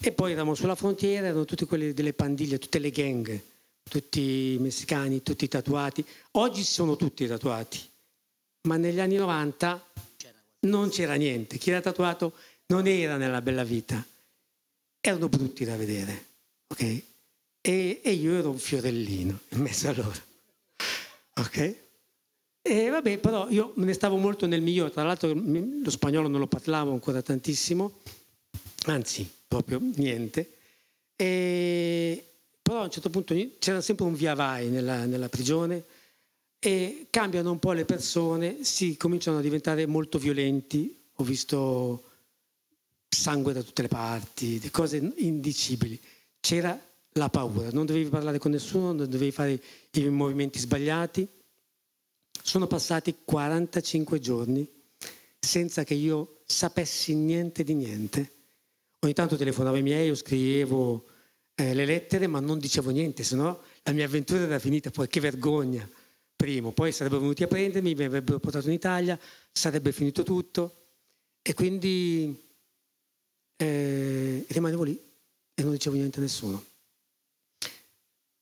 E 0.00 0.12
poi 0.12 0.32
eravamo 0.32 0.54
sulla 0.54 0.74
frontiera, 0.74 1.28
erano 1.28 1.44
tutti 1.44 1.64
quelli 1.64 1.92
delle 1.92 2.12
pandiglie, 2.12 2.58
tutte 2.58 2.78
le 2.78 2.90
gang, 2.90 3.40
tutti 3.88 4.56
messicani, 4.60 5.22
tutti 5.22 5.48
tatuati. 5.48 6.04
Oggi 6.32 6.62
sono 6.62 6.96
tutti 6.96 7.26
tatuati 7.26 7.80
ma 8.62 8.76
negli 8.76 9.00
anni 9.00 9.16
90 9.16 9.86
non 10.60 10.90
c'era 10.90 11.14
niente. 11.14 11.56
Chi 11.56 11.70
era 11.70 11.80
tatuato 11.80 12.34
non 12.66 12.86
era 12.86 13.16
nella 13.16 13.40
bella 13.40 13.64
vita. 13.64 14.04
Erano 15.00 15.28
brutti 15.28 15.64
da 15.64 15.76
vedere, 15.76 16.26
ok? 16.66 17.02
e, 17.60 18.00
e 18.02 18.12
io 18.12 18.34
ero 18.34 18.50
un 18.50 18.58
fiorellino 18.58 19.40
in 19.50 19.60
mezzo 19.60 19.88
a 19.88 19.92
loro. 19.92 20.22
Ok? 21.36 21.76
E 22.62 22.88
vabbè, 22.88 23.18
però 23.18 23.48
io 23.50 23.72
me 23.76 23.84
ne 23.84 23.92
stavo 23.92 24.16
molto 24.16 24.46
nel 24.46 24.62
mio, 24.62 24.90
tra 24.90 25.02
l'altro 25.02 25.32
lo 25.32 25.90
spagnolo 25.90 26.28
non 26.28 26.40
lo 26.40 26.46
parlavo 26.46 26.92
ancora 26.92 27.22
tantissimo, 27.22 28.00
anzi, 28.86 29.30
proprio 29.46 29.80
niente. 29.96 30.54
E, 31.14 32.27
però 32.68 32.82
a 32.82 32.84
un 32.84 32.90
certo 32.90 33.08
punto 33.08 33.34
c'era 33.58 33.80
sempre 33.80 34.04
un 34.04 34.12
via 34.12 34.34
vai 34.34 34.68
nella, 34.68 35.06
nella 35.06 35.30
prigione 35.30 35.86
e 36.58 37.06
cambiano 37.08 37.50
un 37.50 37.58
po' 37.58 37.72
le 37.72 37.86
persone, 37.86 38.62
si 38.62 38.94
cominciano 38.98 39.38
a 39.38 39.40
diventare 39.40 39.86
molto 39.86 40.18
violenti. 40.18 40.94
Ho 41.14 41.24
visto 41.24 42.02
sangue 43.08 43.54
da 43.54 43.62
tutte 43.62 43.80
le 43.80 43.88
parti, 43.88 44.68
cose 44.70 44.98
indicibili. 45.16 45.98
C'era 46.40 46.78
la 47.12 47.30
paura, 47.30 47.70
non 47.72 47.86
dovevi 47.86 48.10
parlare 48.10 48.36
con 48.36 48.50
nessuno, 48.50 48.92
non 48.92 49.08
dovevi 49.08 49.30
fare 49.30 49.62
i 49.92 50.08
movimenti 50.10 50.58
sbagliati. 50.58 51.26
Sono 52.42 52.66
passati 52.66 53.16
45 53.24 54.20
giorni 54.20 54.68
senza 55.38 55.84
che 55.84 55.94
io 55.94 56.40
sapessi 56.44 57.14
niente 57.14 57.64
di 57.64 57.72
niente. 57.72 58.32
Ogni 58.98 59.14
tanto 59.14 59.36
telefonavo 59.36 59.76
ai 59.76 59.82
miei, 59.82 60.08
io 60.08 60.14
scrivevo 60.14 61.16
eh, 61.60 61.74
le 61.74 61.84
lettere, 61.84 62.28
ma 62.28 62.38
non 62.38 62.60
dicevo 62.60 62.90
niente, 62.90 63.24
se 63.24 63.34
no 63.34 63.62
la 63.82 63.90
mia 63.90 64.04
avventura 64.04 64.42
era 64.42 64.60
finita, 64.60 64.90
poi 64.90 65.08
che 65.08 65.18
vergogna. 65.18 65.88
Primo, 66.36 66.70
poi 66.70 66.92
sarebbero 66.92 67.20
venuti 67.20 67.42
a 67.42 67.48
prendermi, 67.48 67.96
mi 67.96 68.04
avrebbero 68.04 68.38
portato 68.38 68.68
in 68.68 68.74
Italia, 68.74 69.18
sarebbe 69.50 69.90
finito 69.90 70.22
tutto. 70.22 70.74
E 71.42 71.54
quindi 71.54 72.32
eh, 73.56 74.44
rimanevo 74.46 74.84
lì 74.84 75.02
e 75.52 75.62
non 75.62 75.72
dicevo 75.72 75.96
niente 75.96 76.20
a 76.20 76.22
nessuno. 76.22 76.64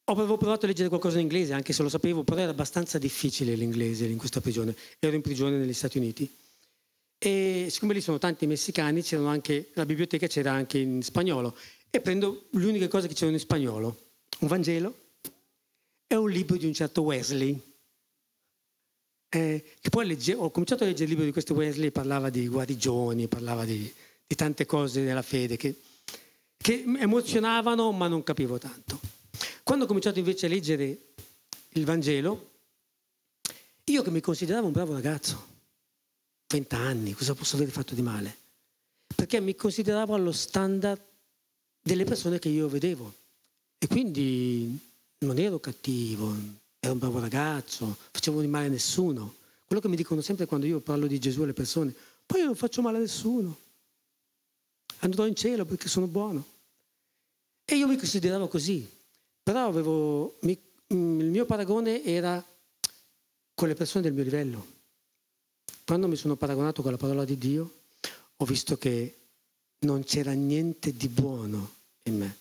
Avevo 0.04 0.36
provato 0.36 0.66
a 0.66 0.68
leggere 0.68 0.88
qualcosa 0.88 1.16
in 1.16 1.22
inglese, 1.22 1.54
anche 1.54 1.72
se 1.72 1.82
lo 1.82 1.88
sapevo, 1.88 2.22
però 2.22 2.40
era 2.40 2.50
abbastanza 2.50 2.98
difficile 2.98 3.54
l'inglese 3.54 4.04
in 4.04 4.18
questa 4.18 4.42
prigione. 4.42 4.76
Ero 4.98 5.16
in 5.16 5.22
prigione 5.22 5.56
negli 5.56 5.72
Stati 5.72 5.96
Uniti. 5.96 6.30
E 7.18 7.68
siccome 7.70 7.94
lì 7.94 8.02
sono 8.02 8.18
tanti 8.18 8.46
messicani, 8.46 9.00
c'erano 9.00 9.28
anche, 9.28 9.70
la 9.72 9.86
biblioteca 9.86 10.26
c'era 10.26 10.52
anche 10.52 10.76
in 10.76 11.00
spagnolo. 11.00 11.56
E 11.96 12.00
prendo 12.02 12.48
le 12.50 12.66
uniche 12.66 12.88
cose 12.88 13.08
che 13.08 13.14
c'erano 13.14 13.36
in 13.36 13.40
spagnolo. 13.40 14.10
Un 14.40 14.48
Vangelo 14.48 15.12
e 16.06 16.14
un 16.14 16.28
libro 16.28 16.58
di 16.58 16.66
un 16.66 16.74
certo 16.74 17.00
Wesley. 17.00 17.58
Eh, 19.30 19.64
poi 19.88 20.06
legge, 20.06 20.34
ho 20.34 20.50
cominciato 20.50 20.84
a 20.84 20.88
leggere 20.88 21.04
il 21.04 21.10
libro 21.12 21.24
di 21.24 21.32
questo 21.32 21.54
Wesley, 21.54 21.90
parlava 21.90 22.28
di 22.28 22.48
guarigioni, 22.48 23.28
parlava 23.28 23.64
di, 23.64 23.90
di 24.26 24.34
tante 24.34 24.66
cose 24.66 25.04
della 25.04 25.22
fede 25.22 25.56
che, 25.56 25.80
che 26.58 26.84
emozionavano, 26.98 27.90
ma 27.92 28.08
non 28.08 28.22
capivo 28.22 28.58
tanto. 28.58 29.00
Quando 29.62 29.84
ho 29.84 29.88
cominciato 29.88 30.18
invece 30.18 30.44
a 30.44 30.48
leggere 30.50 31.14
il 31.70 31.84
Vangelo, 31.86 32.50
io 33.84 34.02
che 34.02 34.10
mi 34.10 34.20
consideravo 34.20 34.66
un 34.66 34.72
bravo 34.72 34.92
ragazzo, 34.92 35.46
20 36.48 36.74
anni, 36.74 37.14
cosa 37.14 37.34
posso 37.34 37.56
aver 37.56 37.70
fatto 37.70 37.94
di 37.94 38.02
male? 38.02 38.36
Perché 39.14 39.40
mi 39.40 39.54
consideravo 39.54 40.12
allo 40.12 40.32
standard 40.32 41.14
delle 41.86 42.02
persone 42.02 42.40
che 42.40 42.48
io 42.48 42.66
vedevo. 42.66 43.14
E 43.78 43.86
quindi 43.86 44.76
non 45.18 45.38
ero 45.38 45.60
cattivo, 45.60 46.34
ero 46.80 46.92
un 46.92 46.98
bravo 46.98 47.20
ragazzo, 47.20 47.96
facevo 48.10 48.40
di 48.40 48.48
male 48.48 48.66
a 48.66 48.70
nessuno. 48.70 49.36
Quello 49.64 49.80
che 49.80 49.86
mi 49.86 49.94
dicono 49.94 50.20
sempre 50.20 50.46
quando 50.46 50.66
io 50.66 50.80
parlo 50.80 51.06
di 51.06 51.20
Gesù 51.20 51.42
alle 51.42 51.52
persone, 51.52 51.94
poi 52.26 52.40
io 52.40 52.46
non 52.46 52.56
faccio 52.56 52.82
male 52.82 52.96
a 52.96 53.00
nessuno. 53.00 53.56
Andrò 54.98 55.26
in 55.26 55.36
cielo 55.36 55.64
perché 55.64 55.86
sono 55.86 56.08
buono. 56.08 56.44
E 57.64 57.76
io 57.76 57.86
mi 57.86 57.96
consideravo 57.96 58.48
così. 58.48 58.88
Però 59.44 59.68
avevo, 59.68 60.38
mi, 60.42 60.58
mm, 60.92 61.20
il 61.20 61.26
mio 61.26 61.44
paragone 61.44 62.02
era 62.02 62.44
con 63.54 63.68
le 63.68 63.74
persone 63.74 64.02
del 64.02 64.12
mio 64.12 64.24
livello. 64.24 64.74
Quando 65.84 66.08
mi 66.08 66.16
sono 66.16 66.34
paragonato 66.34 66.82
con 66.82 66.90
la 66.90 66.96
parola 66.96 67.24
di 67.24 67.38
Dio, 67.38 67.82
ho 68.38 68.44
visto 68.44 68.76
che 68.76 69.18
non 69.80 70.02
c'era 70.02 70.32
niente 70.32 70.92
di 70.92 71.08
buono 71.08 71.75
in 72.06 72.18
me. 72.18 72.38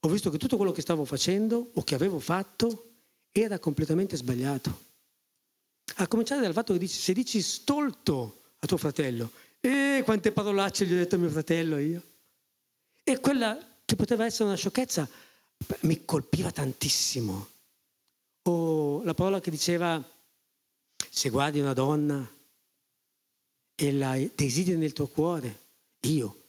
Ho 0.00 0.08
visto 0.08 0.30
che 0.30 0.38
tutto 0.38 0.56
quello 0.56 0.72
che 0.72 0.82
stavo 0.82 1.04
facendo 1.04 1.70
o 1.74 1.82
che 1.82 1.94
avevo 1.94 2.18
fatto 2.18 2.90
era 3.32 3.58
completamente 3.58 4.16
sbagliato. 4.16 4.82
A 5.96 6.08
cominciare 6.08 6.42
dal 6.42 6.52
fatto 6.52 6.72
che 6.72 6.78
dici, 6.78 6.98
se 6.98 7.12
dici 7.12 7.40
stolto 7.40 8.42
a 8.58 8.66
tuo 8.66 8.76
fratello, 8.76 9.30
e 9.60 10.02
quante 10.04 10.32
parolacce 10.32 10.84
gli 10.84 10.92
ho 10.92 10.96
detto 10.96 11.14
a 11.14 11.18
mio 11.18 11.30
fratello 11.30 11.78
io. 11.78 12.02
E 13.02 13.18
quella 13.20 13.58
che 13.84 13.96
poteva 13.96 14.24
essere 14.24 14.44
una 14.44 14.56
sciocchezza 14.56 15.08
mi 15.80 16.04
colpiva 16.04 16.50
tantissimo. 16.50 17.48
O 18.42 19.02
la 19.04 19.14
parola 19.14 19.40
che 19.40 19.50
diceva, 19.50 20.02
se 21.10 21.30
guardi 21.30 21.60
una 21.60 21.72
donna 21.72 22.30
e 23.74 23.92
la 23.92 24.18
desideri 24.34 24.76
nel 24.76 24.92
tuo 24.92 25.06
cuore, 25.06 25.62
io, 26.00 26.43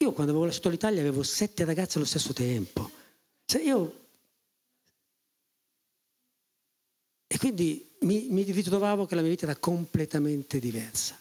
io 0.00 0.12
quando 0.12 0.30
avevo 0.30 0.46
lasciato 0.46 0.68
l'Italia 0.68 1.00
avevo 1.00 1.22
sette 1.22 1.64
ragazze 1.64 1.98
allo 1.98 2.06
stesso 2.06 2.32
tempo. 2.32 2.90
Cioè 3.44 3.62
io... 3.62 4.06
E 7.26 7.36
quindi 7.36 7.96
mi, 8.00 8.28
mi 8.30 8.42
ritrovavo 8.42 9.06
che 9.06 9.14
la 9.14 9.20
mia 9.20 9.30
vita 9.30 9.44
era 9.44 9.56
completamente 9.56 10.58
diversa. 10.58 11.20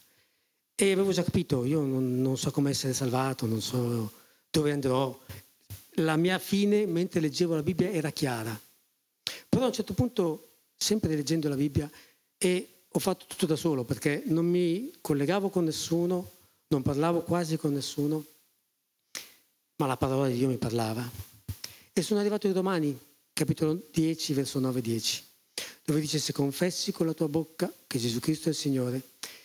E 0.76 0.92
avevo 0.92 1.12
già 1.12 1.24
capito, 1.24 1.66
io 1.66 1.82
non, 1.82 2.22
non 2.22 2.38
so 2.38 2.52
come 2.52 2.70
essere 2.70 2.94
salvato, 2.94 3.46
non 3.48 3.62
so 3.62 4.12
dove 4.50 4.72
andrò 4.72 5.20
la 5.96 6.16
mia 6.16 6.38
fine 6.38 6.86
mentre 6.86 7.20
leggevo 7.20 7.56
la 7.56 7.64
Bibbia 7.64 7.90
era 7.90 8.12
chiara. 8.12 8.58
Però 9.50 9.64
a 9.64 9.68
un 9.68 9.74
certo 9.74 9.96
punto, 9.96 10.50
sempre 10.78 11.16
leggendo 11.16 11.50
la 11.50 11.56
Bibbia, 11.56 11.90
e 12.38 12.84
ho 12.90 13.00
fatto 13.00 13.26
tutto 13.28 13.48
da 13.48 13.56
solo 13.56 13.84
perché 13.84 14.22
non 14.28 14.46
mi 14.46 14.94
collegavo 15.02 15.50
con 15.50 15.64
nessuno, 15.64 16.32
non 16.68 16.84
parlavo 16.84 17.24
quasi 17.24 17.58
con 17.58 17.74
nessuno, 17.74 18.24
ma 19.78 19.88
la 19.88 19.98
parola 19.98 20.28
di 20.28 20.38
Dio 20.38 20.48
mi 20.48 20.58
parlava. 20.58 21.10
E 21.94 22.02
sono 22.02 22.20
arrivato 22.20 22.48
in 22.48 22.54
Romani, 22.54 22.98
capitolo 23.34 23.88
10, 23.92 24.34
verso 24.34 24.60
9-10, 24.60 25.22
dove 25.84 26.00
dice 26.00 26.20
se 26.20 26.34
confessi 26.34 26.92
con 26.92 27.06
la 27.06 27.14
tua 27.14 27.28
bocca 27.28 27.72
che 27.88 27.98
Gesù 27.98 28.20
Cristo 28.20 28.50
è 28.50 28.52
il 28.52 28.58
Signore 28.58 29.02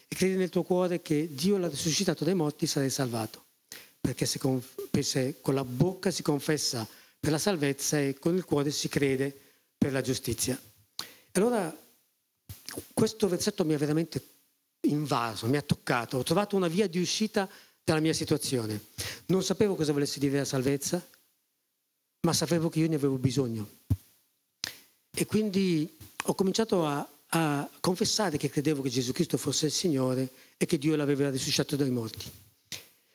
e 0.08 0.14
credi 0.14 0.36
nel 0.36 0.50
tuo 0.50 0.62
cuore 0.62 1.00
che 1.00 1.28
Dio 1.32 1.56
l'ha 1.56 1.68
risuscitato 1.68 2.24
dai 2.24 2.34
morti, 2.34 2.66
sarai 2.66 2.90
salvato 2.90 3.44
perché 4.02 4.26
se 4.26 4.40
con, 4.40 4.60
se 5.00 5.40
con 5.40 5.54
la 5.54 5.64
bocca 5.64 6.10
si 6.10 6.22
confessa 6.22 6.86
per 7.20 7.30
la 7.30 7.38
salvezza 7.38 8.00
e 8.00 8.18
con 8.18 8.34
il 8.34 8.44
cuore 8.44 8.72
si 8.72 8.88
crede 8.88 9.32
per 9.78 9.92
la 9.92 10.00
giustizia. 10.00 10.60
Allora 11.32 11.74
questo 12.92 13.28
versetto 13.28 13.64
mi 13.64 13.74
ha 13.74 13.78
veramente 13.78 14.22
invaso, 14.88 15.46
mi 15.46 15.56
ha 15.56 15.62
toccato, 15.62 16.18
ho 16.18 16.22
trovato 16.24 16.56
una 16.56 16.66
via 16.66 16.88
di 16.88 17.00
uscita 17.00 17.48
dalla 17.84 18.00
mia 18.00 18.12
situazione. 18.12 18.80
Non 19.26 19.42
sapevo 19.42 19.74
cosa 19.74 19.92
volesse 19.92 20.18
dire 20.18 20.38
la 20.38 20.44
salvezza, 20.44 21.04
ma 22.20 22.32
sapevo 22.32 22.68
che 22.68 22.80
io 22.80 22.88
ne 22.88 22.94
avevo 22.94 23.16
bisogno. 23.16 23.80
E 25.10 25.26
quindi 25.26 25.96
ho 26.24 26.34
cominciato 26.34 26.86
a, 26.86 27.06
a 27.28 27.70
confessare 27.80 28.36
che 28.38 28.48
credevo 28.48 28.82
che 28.82 28.88
Gesù 28.88 29.12
Cristo 29.12 29.36
fosse 29.36 29.66
il 29.66 29.72
Signore 29.72 30.30
e 30.56 30.66
che 30.66 30.78
Dio 30.78 30.96
l'aveva 30.96 31.30
risuscitato 31.30 31.76
dai 31.76 31.90
morti. 31.90 32.30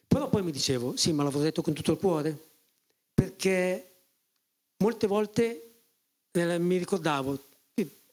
Però 0.07 0.29
poi 0.29 0.43
mi 0.43 0.51
dicevo, 0.51 0.95
sì, 0.95 1.11
ma 1.11 1.23
l'avrò 1.23 1.41
detto 1.41 1.61
con 1.61 1.73
tutto 1.73 1.91
il 1.91 1.97
cuore, 1.97 2.37
perché 3.13 3.91
molte 4.77 5.07
volte 5.07 5.61
mi 6.31 6.77
ricordavo, 6.77 7.45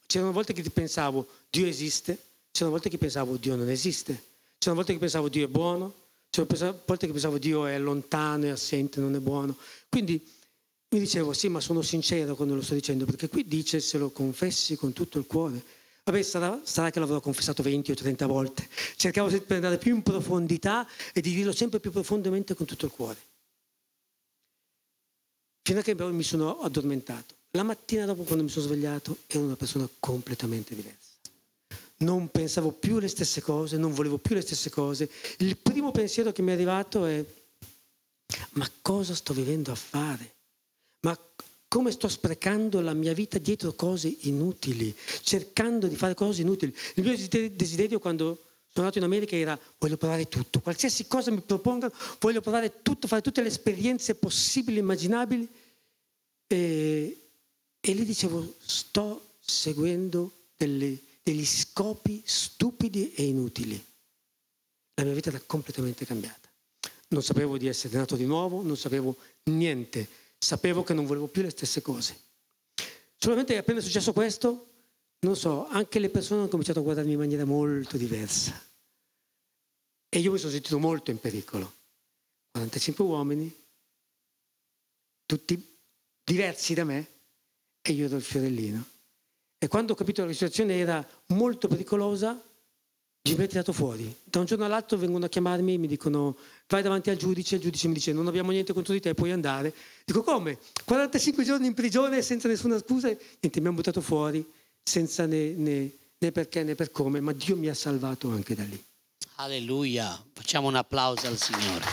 c'erano 0.06 0.32
volte 0.32 0.52
che 0.52 0.62
pensavo 0.70 1.26
Dio 1.50 1.66
esiste, 1.66 2.18
c'erano 2.50 2.72
volte 2.72 2.88
che 2.88 2.98
pensavo 2.98 3.36
Dio 3.36 3.56
non 3.56 3.68
esiste, 3.68 4.12
c'erano 4.58 4.76
volte 4.76 4.92
che 4.92 4.98
pensavo 4.98 5.28
Dio 5.28 5.44
è 5.44 5.48
buono, 5.48 5.94
c'erano 6.42 6.80
volte 6.84 7.06
che 7.06 7.12
pensavo 7.12 7.38
Dio 7.38 7.66
è 7.66 7.78
lontano, 7.78 8.46
è 8.46 8.48
assente, 8.48 9.00
non 9.00 9.14
è 9.14 9.20
buono. 9.20 9.56
Quindi 9.88 10.20
mi 10.88 10.98
dicevo, 10.98 11.32
sì, 11.32 11.48
ma 11.48 11.60
sono 11.60 11.82
sincero 11.82 12.34
quando 12.34 12.54
lo 12.54 12.62
sto 12.62 12.74
dicendo, 12.74 13.04
perché 13.04 13.28
qui 13.28 13.44
dice 13.44 13.80
se 13.80 13.98
lo 13.98 14.10
confessi 14.10 14.76
con 14.76 14.92
tutto 14.92 15.18
il 15.18 15.26
cuore. 15.26 15.62
Vabbè, 16.04 16.22
sarà, 16.22 16.60
sarà, 16.64 16.90
che 16.90 16.98
l'avrò 16.98 17.20
confessato 17.20 17.62
20 17.62 17.92
o 17.92 17.94
30 17.94 18.26
volte. 18.26 18.68
Cercavo 18.96 19.28
di 19.28 19.42
andare 19.48 19.78
più 19.78 19.94
in 19.94 20.02
profondità 20.02 20.86
e 21.12 21.20
di 21.20 21.32
dirlo 21.32 21.52
sempre 21.52 21.80
più 21.80 21.90
profondamente 21.90 22.54
con 22.54 22.66
tutto 22.66 22.84
il 22.86 22.92
cuore. 22.92 23.18
Fino 25.62 25.78
a 25.78 25.82
che 25.82 25.94
mi 25.94 26.22
sono 26.22 26.60
addormentato. 26.60 27.34
La 27.52 27.62
mattina 27.62 28.04
dopo, 28.04 28.24
quando 28.24 28.44
mi 28.44 28.50
sono 28.50 28.66
svegliato, 28.66 29.18
ero 29.28 29.44
una 29.44 29.56
persona 29.56 29.88
completamente 29.98 30.74
diversa. 30.74 31.03
Non 32.04 32.28
pensavo 32.30 32.72
più 32.72 32.98
le 32.98 33.08
stesse 33.08 33.40
cose, 33.40 33.78
non 33.78 33.92
volevo 33.94 34.18
più 34.18 34.34
le 34.34 34.42
stesse 34.42 34.68
cose. 34.68 35.10
Il 35.38 35.56
primo 35.56 35.90
pensiero 35.90 36.32
che 36.32 36.42
mi 36.42 36.50
è 36.50 36.52
arrivato 36.52 37.06
è, 37.06 37.24
ma 38.52 38.70
cosa 38.82 39.14
sto 39.14 39.32
vivendo 39.32 39.72
a 39.72 39.74
fare? 39.74 40.34
Ma 41.00 41.18
come 41.66 41.90
sto 41.90 42.08
sprecando 42.08 42.80
la 42.80 42.92
mia 42.92 43.14
vita 43.14 43.38
dietro 43.38 43.72
cose 43.72 44.14
inutili, 44.20 44.94
cercando 45.22 45.86
di 45.86 45.96
fare 45.96 46.14
cose 46.14 46.42
inutili. 46.42 46.74
Il 46.94 47.04
mio 47.04 47.16
desiderio 47.50 47.98
quando 47.98 48.42
sono 48.68 48.86
andato 48.86 48.98
in 48.98 49.04
America 49.04 49.34
era 49.34 49.58
voglio 49.78 49.96
provare 49.96 50.28
tutto, 50.28 50.60
qualsiasi 50.60 51.06
cosa 51.06 51.30
mi 51.30 51.40
propongano, 51.40 51.92
voglio 52.20 52.40
provare 52.40 52.82
tutto, 52.82 53.08
fare 53.08 53.22
tutte 53.22 53.40
le 53.40 53.48
esperienze 53.48 54.14
possibili 54.14 54.78
immaginabili. 54.78 55.48
E, 56.46 57.18
E 57.86 57.92
lì 57.92 58.04
dicevo, 58.06 58.54
sto 58.64 59.36
seguendo 59.40 60.32
delle, 60.56 60.98
degli 61.24 61.46
scopi 61.46 62.22
stupidi 62.24 63.14
e 63.14 63.24
inutili. 63.24 63.82
La 64.96 65.04
mia 65.04 65.14
vita 65.14 65.30
era 65.30 65.40
completamente 65.40 66.04
cambiata. 66.04 66.48
Non 67.08 67.22
sapevo 67.22 67.56
di 67.56 67.66
essere 67.66 67.96
nato 67.96 68.14
di 68.14 68.26
nuovo, 68.26 68.62
non 68.62 68.76
sapevo 68.76 69.16
niente, 69.44 70.06
sapevo 70.38 70.82
che 70.82 70.92
non 70.92 71.06
volevo 71.06 71.26
più 71.28 71.42
le 71.42 71.50
stesse 71.50 71.80
cose. 71.80 72.20
Solamente 73.16 73.56
appena 73.56 73.78
è 73.78 73.82
successo 73.82 74.12
questo, 74.12 74.72
non 75.20 75.34
so, 75.34 75.66
anche 75.68 75.98
le 75.98 76.10
persone 76.10 76.40
hanno 76.40 76.50
cominciato 76.50 76.80
a 76.80 76.82
guardarmi 76.82 77.12
in 77.12 77.18
maniera 77.18 77.46
molto 77.46 77.96
diversa. 77.96 78.62
E 80.10 80.18
io 80.18 80.30
mi 80.30 80.38
sono 80.38 80.52
sentito 80.52 80.78
molto 80.78 81.10
in 81.10 81.18
pericolo. 81.18 81.72
45 82.50 83.04
uomini, 83.04 83.64
tutti 85.24 85.78
diversi 86.22 86.74
da 86.74 86.84
me, 86.84 87.08
e 87.80 87.92
io 87.92 88.04
ero 88.04 88.16
il 88.16 88.22
fiorellino. 88.22 88.92
E 89.58 89.68
quando 89.68 89.92
ho 89.92 89.96
capito 89.96 90.22
che 90.22 90.28
la 90.28 90.32
situazione 90.34 90.78
era 90.78 91.06
molto 91.28 91.68
pericolosa, 91.68 92.40
mi 93.32 93.42
ha 93.42 93.46
tirato 93.46 93.72
fuori. 93.72 94.14
Da 94.22 94.40
un 94.40 94.44
giorno 94.44 94.66
all'altro 94.66 94.98
vengono 94.98 95.24
a 95.24 95.28
chiamarmi 95.28 95.74
e 95.74 95.78
mi 95.78 95.86
dicono 95.86 96.36
vai 96.68 96.82
davanti 96.82 97.08
al 97.08 97.16
giudice, 97.16 97.54
il 97.54 97.62
giudice 97.62 97.88
mi 97.88 97.94
dice 97.94 98.12
non 98.12 98.26
abbiamo 98.26 98.50
niente 98.50 98.74
contro 98.74 98.92
di 98.92 99.00
te, 99.00 99.14
puoi 99.14 99.32
andare. 99.32 99.74
Dico 100.04 100.22
come? 100.22 100.58
45 100.84 101.44
giorni 101.44 101.66
in 101.66 101.74
prigione 101.74 102.20
senza 102.20 102.48
nessuna 102.48 102.78
scusa? 102.78 103.08
Niente, 103.08 103.60
mi 103.60 103.66
hanno 103.66 103.76
buttato 103.76 104.02
fuori 104.02 104.46
senza 104.82 105.24
né, 105.24 105.52
né, 105.52 105.90
né 106.18 106.32
perché 106.32 106.62
né 106.62 106.74
per 106.74 106.90
come, 106.90 107.20
ma 107.20 107.32
Dio 107.32 107.56
mi 107.56 107.68
ha 107.68 107.74
salvato 107.74 108.28
anche 108.28 108.54
da 108.54 108.64
lì. 108.64 108.84
Alleluia, 109.36 110.22
facciamo 110.34 110.68
un 110.68 110.76
applauso 110.76 111.26
al 111.26 111.38
Signore. 111.38 111.84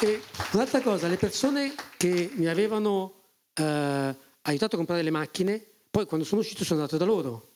E 0.00 0.22
un'altra 0.52 0.80
cosa, 0.80 1.08
le 1.08 1.16
persone 1.16 1.74
che 1.96 2.30
mi 2.34 2.46
avevano 2.46 3.14
eh, 3.54 4.14
aiutato 4.46 4.74
a 4.74 4.78
comprare 4.78 5.02
le 5.02 5.10
macchine, 5.10 5.64
poi 5.90 6.06
quando 6.06 6.26
sono 6.26 6.40
uscito 6.40 6.64
sono 6.64 6.80
andato 6.80 6.96
da 6.96 7.04
loro 7.04 7.50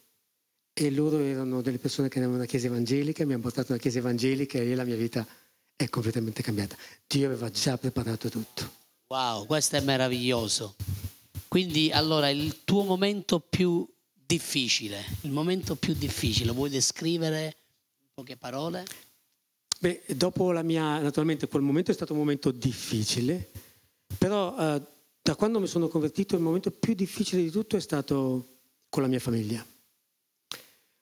e 0.73 0.91
loro 0.91 1.19
erano 1.19 1.61
delle 1.61 1.79
persone 1.79 2.09
che 2.09 2.19
avevano 2.19 2.39
una 2.39 2.47
chiesa 2.47 2.67
evangelica, 2.67 3.25
mi 3.27 3.33
hanno 3.33 3.43
portato 3.43 3.73
una 3.73 3.81
chiesa 3.81 3.99
evangelica 3.99 4.59
e 4.59 4.75
la 4.75 4.85
mia 4.85 4.97
vita 4.97 5.27
è 5.75 5.89
completamente 5.89 6.43
cambiata. 6.43 6.77
Dio 7.07 7.27
aveva 7.27 7.51
già 7.51 7.77
preparato 7.77 8.29
tutto. 8.29 8.77
Wow, 9.09 9.47
questo 9.47 9.77
è 9.77 9.81
meraviglioso. 9.81 10.77
Quindi 11.49 11.91
allora 11.91 12.29
il 12.29 12.65
tuo 12.65 12.85
momento 12.85 13.41
più 13.41 13.87
difficile, 14.13 15.03
il 15.23 15.31
momento 15.31 15.77
più 15.77 15.95
difficile, 15.95 16.53
vuoi 16.53 16.71
descrivere 16.71 17.45
in 18.01 18.09
poche 18.15 18.37
parole? 18.37 18.85
Beh, 19.81 20.03
dopo 20.09 20.53
la 20.53 20.63
mia, 20.63 20.99
naturalmente 20.99 21.49
quel 21.49 21.63
momento 21.63 21.91
è 21.91 21.95
stato 21.95 22.13
un 22.13 22.19
momento 22.19 22.51
difficile, 22.51 23.51
però 24.19 24.57
eh, 24.59 24.83
da 25.29 25.37
quando 25.37 25.61
mi 25.61 25.67
sono 25.67 25.89
convertito 25.89 26.37
il 26.37 26.41
momento 26.41 26.71
più 26.71 26.95
difficile 26.95 27.43
di 27.43 27.51
tutto 27.51 27.77
è 27.77 27.81
stato 27.81 28.61
con 28.89 29.03
la 29.03 29.09
mia 29.09 29.19
famiglia. 29.19 29.63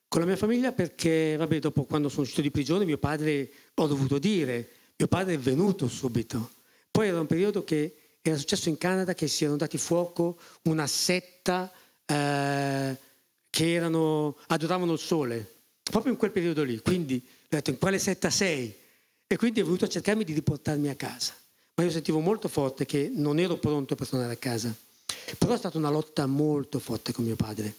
Con 0.09 0.21
la 0.21 0.27
mia 0.27 0.37
famiglia 0.37 0.73
perché, 0.73 1.37
vabbè, 1.37 1.61
dopo 1.61 1.85
quando 1.85 2.09
sono 2.09 2.23
uscito 2.23 2.41
di 2.41 2.51
prigione, 2.51 2.85
mio 2.85 2.99
padre, 2.99 3.49
ho 3.75 3.87
dovuto 3.87 4.19
dire, 4.19 4.69
mio 4.97 5.07
padre 5.07 5.35
è 5.35 5.39
venuto 5.39 5.87
subito. 5.87 6.51
Poi 6.91 7.07
era 7.07 7.21
un 7.21 7.27
periodo 7.27 7.63
che 7.63 8.17
era 8.21 8.37
successo 8.37 8.69
in 8.69 8.79
Canada 8.79 9.15
che 9.15 9.29
si 9.29 9.45
erano 9.45 9.59
dati 9.59 9.79
fuoco 9.79 10.41
una 10.63 10.89
setta 10.89 11.73
eh, 12.05 12.99
che 13.49 13.73
erano, 13.73 14.37
adoravano 14.49 14.95
il 14.95 14.99
sole, 14.99 15.55
proprio 15.85 16.11
in 16.11 16.19
quel 16.19 16.33
periodo 16.33 16.65
lì. 16.65 16.81
Quindi 16.81 17.25
ho 17.25 17.47
detto, 17.49 17.71
in 17.71 17.79
quale 17.79 18.01
setta 18.01 18.31
sei? 18.31 18.75
E 19.25 19.37
quindi 19.37 19.61
è 19.61 19.63
venuto 19.63 19.85
a 19.85 19.89
cercarmi 19.89 20.25
di 20.25 20.33
riportarmi 20.33 20.89
a 20.89 20.97
casa 20.97 21.33
ma 21.77 21.85
io 21.85 21.91
sentivo 21.91 22.21
molto 22.21 22.49
forte 22.49 22.87
che 22.87 23.11
non 23.15 23.39
ero 23.39 23.59
pronto 23.59 23.95
per 23.95 24.09
tornare 24.09 24.33
a 24.33 24.37
casa. 24.37 24.75
Però 25.37 25.53
è 25.53 25.59
stata 25.59 25.77
una 25.77 25.91
lotta 25.91 26.25
molto 26.25 26.79
forte 26.79 27.13
con 27.13 27.27
mio 27.27 27.37
padre. 27.37 27.75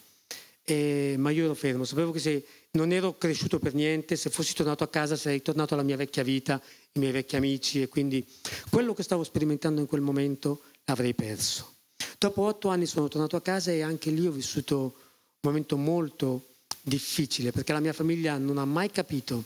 E, 0.62 1.16
ma 1.18 1.30
io 1.30 1.44
ero 1.44 1.54
fermo, 1.54 1.84
sapevo 1.84 2.12
che 2.12 2.20
se 2.20 2.46
non 2.72 2.92
ero 2.92 3.18
cresciuto 3.18 3.58
per 3.58 3.74
niente, 3.74 4.14
se 4.14 4.30
fossi 4.30 4.54
tornato 4.54 4.84
a 4.84 4.88
casa 4.88 5.16
sarei 5.16 5.42
tornato 5.42 5.74
alla 5.74 5.82
mia 5.82 5.96
vecchia 5.96 6.22
vita, 6.22 6.62
i 6.92 6.98
miei 7.00 7.10
vecchi 7.10 7.34
amici 7.34 7.82
e 7.82 7.88
quindi 7.88 8.24
quello 8.70 8.94
che 8.94 9.02
stavo 9.02 9.24
sperimentando 9.24 9.80
in 9.80 9.88
quel 9.88 10.00
momento 10.00 10.62
l'avrei 10.84 11.14
perso. 11.14 11.74
Dopo 12.18 12.42
otto 12.42 12.68
anni 12.68 12.86
sono 12.86 13.08
tornato 13.08 13.34
a 13.34 13.40
casa 13.40 13.72
e 13.72 13.82
anche 13.82 14.10
lì 14.10 14.26
ho 14.26 14.30
vissuto 14.30 14.76
un 14.76 15.40
momento 15.40 15.76
molto 15.76 16.50
difficile 16.82 17.50
perché 17.50 17.72
la 17.72 17.80
mia 17.80 17.92
famiglia 17.92 18.38
non 18.38 18.58
ha 18.58 18.64
mai 18.64 18.90
capito 18.90 19.42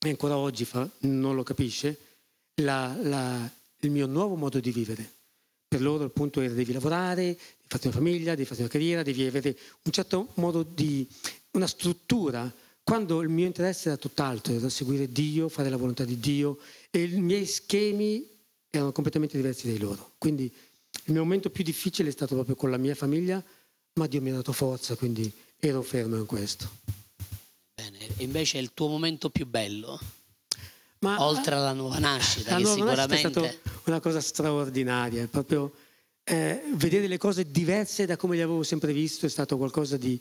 e 0.00 0.08
ancora 0.08 0.36
oggi 0.36 0.64
fa, 0.64 0.88
non 1.00 1.36
lo 1.36 1.44
capisce 1.44 1.98
la, 2.56 2.96
la, 3.00 3.50
il 3.80 3.90
mio 3.90 4.06
nuovo 4.06 4.36
modo 4.36 4.60
di 4.60 4.70
vivere. 4.70 5.14
Per 5.68 5.80
loro 5.80 6.04
il 6.04 6.10
punto 6.10 6.40
era 6.40 6.54
devi 6.54 6.72
lavorare, 6.72 7.22
devi 7.24 7.38
fare 7.66 7.88
una 7.88 7.96
famiglia, 7.96 8.34
devi 8.34 8.46
fare 8.46 8.60
una 8.60 8.70
carriera, 8.70 9.02
devi 9.02 9.26
avere 9.26 9.56
un 9.82 9.92
certo 9.92 10.28
modo 10.34 10.62
di, 10.62 11.06
una 11.52 11.66
struttura, 11.66 12.52
quando 12.82 13.20
il 13.20 13.28
mio 13.28 13.46
interesse 13.46 13.88
era 13.88 13.96
tutt'altro, 13.96 14.54
era 14.54 14.68
seguire 14.68 15.08
Dio, 15.08 15.48
fare 15.48 15.68
la 15.68 15.76
volontà 15.76 16.04
di 16.04 16.20
Dio 16.20 16.58
e 16.90 17.02
i 17.02 17.20
miei 17.20 17.44
schemi 17.44 18.24
erano 18.70 18.92
completamente 18.92 19.36
diversi 19.36 19.66
dai 19.66 19.78
loro. 19.78 20.12
Quindi 20.18 20.44
il 20.44 21.12
mio 21.12 21.22
momento 21.22 21.50
più 21.50 21.64
difficile 21.64 22.10
è 22.10 22.12
stato 22.12 22.34
proprio 22.34 22.54
con 22.54 22.70
la 22.70 22.76
mia 22.76 22.94
famiglia, 22.94 23.42
ma 23.94 24.06
Dio 24.06 24.22
mi 24.22 24.30
ha 24.30 24.34
dato 24.34 24.52
forza, 24.52 24.94
quindi 24.94 25.32
ero 25.58 25.82
fermo 25.82 26.16
in 26.16 26.26
questo. 26.26 26.70
Bene, 27.74 28.06
invece 28.18 28.58
il 28.58 28.72
tuo 28.72 28.88
momento 28.88 29.30
più 29.30 29.46
bello? 29.46 29.98
Ma 31.06 31.22
Oltre 31.24 31.54
alla 31.54 31.72
nuova 31.72 31.98
nascita, 31.98 32.52
la 32.58 32.58
nuova 32.58 32.74
sicuramente... 32.74 33.14
Nascita 33.14 33.40
è 33.40 33.50
stata 33.50 33.70
una 33.84 34.00
cosa 34.00 34.20
straordinaria, 34.20 35.28
proprio 35.28 35.72
eh, 36.24 36.62
vedere 36.74 37.06
le 37.06 37.18
cose 37.18 37.48
diverse 37.48 38.04
da 38.04 38.16
come 38.16 38.34
le 38.34 38.42
avevo 38.42 38.64
sempre 38.64 38.92
visto 38.92 39.26
è 39.26 39.28
stato 39.28 39.56
qualcosa 39.56 39.96
di, 39.96 40.20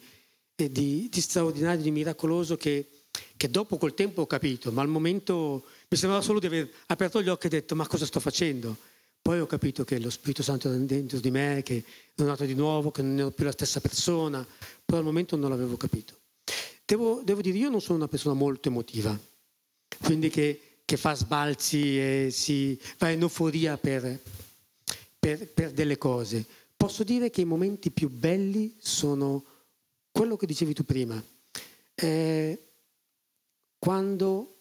eh, 0.55 0.71
di, 0.71 1.09
di 1.09 1.21
straordinario, 1.21 1.81
di 1.81 1.89
miracoloso 1.89 2.57
che, 2.57 2.87
che, 3.35 3.49
dopo 3.49 3.77
col 3.77 3.95
tempo 3.95 4.21
ho 4.21 4.27
capito, 4.27 4.71
ma 4.71 4.83
al 4.83 4.87
momento 4.87 5.65
mi 5.89 5.97
sembrava 5.97 6.23
solo 6.23 6.39
di 6.39 6.45
aver 6.45 6.69
aperto 6.87 7.23
gli 7.23 7.29
occhi 7.29 7.47
e 7.47 7.49
detto 7.49 7.75
ma 7.75 7.87
cosa 7.87 8.05
sto 8.05 8.19
facendo? 8.19 8.77
Poi 9.19 9.39
ho 9.39 9.47
capito 9.47 9.83
che 9.83 9.99
lo 9.99 10.11
Spirito 10.11 10.43
Santo 10.43 10.67
era 10.67 10.77
dentro 10.77 11.19
di 11.19 11.31
me, 11.31 11.63
che 11.65 11.83
non 12.15 12.27
nato 12.27 12.45
di 12.45 12.53
nuovo, 12.53 12.91
che 12.91 13.01
non 13.01 13.17
ero 13.17 13.31
più 13.31 13.43
la 13.43 13.51
stessa 13.51 13.81
persona, 13.81 14.45
però 14.85 14.99
al 14.99 15.03
momento 15.03 15.35
non 15.35 15.49
l'avevo 15.49 15.75
capito. 15.77 16.13
Devo, 16.85 17.21
devo 17.23 17.41
dire, 17.41 17.57
io 17.57 17.71
non 17.71 17.81
sono 17.81 17.97
una 17.97 18.07
persona 18.07 18.35
molto 18.35 18.67
emotiva, 18.69 19.19
quindi 20.03 20.29
che 20.29 20.74
che 20.85 20.97
fa 20.97 21.15
sbalzi 21.15 21.99
e 21.99 22.29
si 22.31 22.79
va 22.99 23.09
in 23.09 23.21
euforia 23.21 23.77
per, 23.77 24.21
per, 25.19 25.51
per 25.51 25.71
delle 25.71 25.97
cose. 25.97 26.45
Posso 26.77 27.03
dire 27.03 27.31
che 27.31 27.41
i 27.41 27.45
momenti 27.45 27.89
più 27.89 28.09
belli 28.09 28.75
sono 28.79 29.43
quello 30.11 30.37
che 30.37 30.45
dicevi 30.45 30.73
tu 30.73 30.85
prima. 30.85 31.21
Eh, 31.95 32.61
quando 33.79 34.55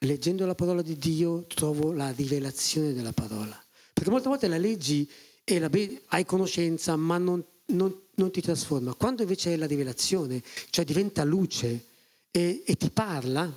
leggendo 0.00 0.46
la 0.46 0.54
parola 0.54 0.82
di 0.82 0.96
Dio 0.96 1.44
trovo 1.46 1.92
la 1.92 2.10
rivelazione 2.10 2.92
della 2.92 3.12
parola. 3.12 3.58
Perché 3.92 4.10
molte 4.10 4.28
volte 4.28 4.48
la 4.48 4.58
leggi 4.58 5.08
e 5.44 5.58
la 5.58 5.70
hai 6.06 6.24
conoscenza, 6.24 6.96
ma 6.96 7.18
non, 7.18 7.44
non, 7.66 7.94
non, 8.14 8.30
ti 8.30 8.40
trasforma. 8.40 8.94
Quando 8.94 9.22
invece 9.22 9.52
è 9.52 9.56
la 9.56 9.66
rivelazione, 9.66 10.42
cioè 10.70 10.84
diventa 10.84 11.24
luce 11.24 11.86
e, 12.30 12.62
e 12.64 12.76
ti 12.76 12.90
parla, 12.90 13.52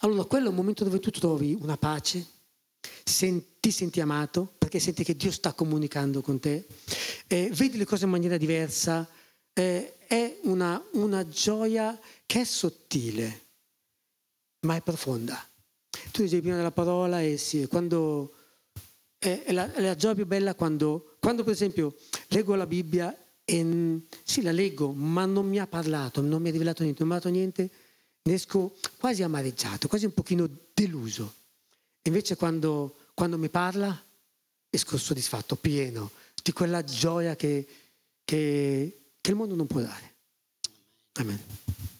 allora 0.00 0.24
quello 0.24 0.46
è 0.46 0.50
un 0.50 0.56
momento 0.56 0.84
dove 0.84 0.98
tu 0.98 1.10
trovi 1.10 1.56
una 1.60 1.76
pace, 1.76 2.26
senti, 3.04 3.50
ti 3.60 3.70
senti 3.70 4.00
amato 4.00 4.54
perché 4.58 4.78
senti 4.80 5.04
che 5.04 5.16
Dio 5.16 5.30
sta 5.30 5.52
comunicando 5.52 6.20
con 6.20 6.40
te, 6.40 6.66
eh, 7.28 7.50
vedi 7.54 7.78
le 7.78 7.84
cose 7.84 8.04
in 8.04 8.10
maniera 8.10 8.36
diversa, 8.36 9.08
eh, 9.52 9.98
è 10.06 10.38
una, 10.42 10.82
una 10.92 11.26
gioia 11.28 11.98
che 12.26 12.40
è 12.40 12.44
sottile, 12.44 13.40
ma 14.66 14.76
è 14.76 14.82
profonda. 14.82 15.46
Tu 16.10 16.22
dicevi 16.22 16.40
prima 16.40 16.56
della 16.56 16.72
parola 16.72 17.22
e 17.22 17.36
sì, 17.36 17.66
quando 17.66 18.34
è, 19.18 19.52
la, 19.52 19.72
è 19.72 19.80
la, 19.80 19.94
gioia 19.94 20.14
più 20.14 20.26
bella 20.26 20.54
quando, 20.54 21.16
quando, 21.20 21.44
per 21.44 21.52
esempio 21.52 21.94
leggo 22.28 22.54
la 22.54 22.66
Bibbia 22.66 23.16
e 23.44 24.00
sì 24.24 24.42
la 24.42 24.52
leggo, 24.52 24.92
ma 24.92 25.24
non 25.26 25.48
mi 25.48 25.58
ha 25.58 25.66
parlato, 25.66 26.20
non 26.20 26.42
mi 26.42 26.48
ha 26.48 26.52
rivelato 26.52 26.82
niente, 26.82 27.00
non 27.02 27.10
mi 27.10 27.16
ha 27.16 27.20
dato 27.20 27.32
niente, 27.32 27.70
ne 28.22 28.34
esco 28.34 28.76
quasi 28.98 29.22
amareggiato, 29.22 29.88
quasi 29.88 30.04
un 30.04 30.14
pochino 30.14 30.48
deluso. 30.74 31.34
Invece 32.02 32.36
quando, 32.36 32.96
quando 33.14 33.38
mi 33.38 33.48
parla 33.48 34.00
esco 34.70 34.96
soddisfatto, 34.96 35.56
pieno 35.56 36.10
di 36.42 36.52
quella 36.52 36.82
gioia 36.82 37.36
che, 37.36 37.66
che, 38.24 39.12
che 39.20 39.30
il 39.30 39.36
mondo 39.36 39.54
non 39.54 39.66
può 39.66 39.80
dare. 39.80 40.14
Amen. 41.14 41.40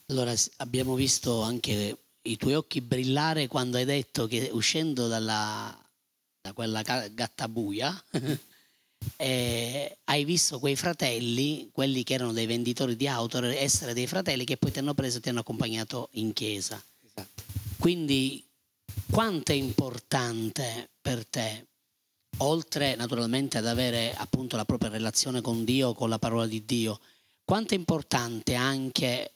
Allora 0.07 0.35
abbiamo 0.59 0.95
visto 0.95 1.43
anche 1.43 1.99
i 2.23 2.37
tuoi 2.37 2.55
occhi 2.55 2.81
brillare 2.81 3.47
quando 3.47 3.77
hai 3.77 3.85
detto 3.85 4.27
che 4.27 4.51
uscendo 4.53 5.09
dalla, 5.09 5.77
da 6.41 6.53
quella 6.53 6.83
gattabuia 6.83 8.05
eh, 9.17 9.99
hai 10.05 10.25
visto 10.25 10.59
quei 10.59 10.77
fratelli, 10.77 11.69
quelli 11.73 12.03
che 12.03 12.15
erano 12.15 12.33
dei 12.33 12.47
venditori 12.47 12.97
di 12.97 13.07
auto, 13.07 13.43
essere 13.45 13.95
dei 13.95 14.07
fratelli 14.07 14.45
che 14.45 14.57
poi 14.57 14.71
ti 14.71 14.79
hanno 14.79 14.95
preso 14.95 15.19
e 15.19 15.21
ti 15.21 15.29
hanno 15.29 15.41
accompagnato 15.41 16.09
in 16.13 16.33
chiesa. 16.33 16.83
Esatto. 17.05 17.43
Quindi 17.79 18.45
quanto 19.11 19.53
è 19.53 19.55
importante 19.55 20.91
per 21.01 21.27
te 21.27 21.67
oltre 22.39 22.95
naturalmente 22.97 23.59
ad 23.59 23.67
avere 23.67 24.15
appunto 24.15 24.57
la 24.57 24.65
propria 24.65 24.91
relazione 24.91 25.41
con 25.41 25.65
Dio, 25.65 25.95
con 25.95 26.09
la 26.09 26.19
parola 26.19 26.47
di 26.47 26.65
Dio, 26.65 26.99
quanto 27.45 27.75
è 27.75 27.77
importante 27.77 28.55
anche 28.55 29.35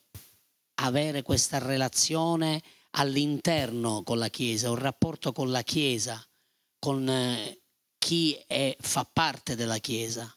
avere 0.76 1.22
questa 1.22 1.59
relazione 1.59 2.62
all'interno 2.92 4.02
con 4.02 4.18
la 4.18 4.29
Chiesa, 4.29 4.70
un 4.70 4.76
rapporto 4.76 5.33
con 5.33 5.50
la 5.50 5.62
Chiesa, 5.62 6.24
con 6.79 7.09
eh, 7.09 7.59
chi 8.07 8.38
è, 8.47 8.77
fa 8.79 9.05
parte 9.12 9.57
della 9.57 9.79
Chiesa. 9.79 10.33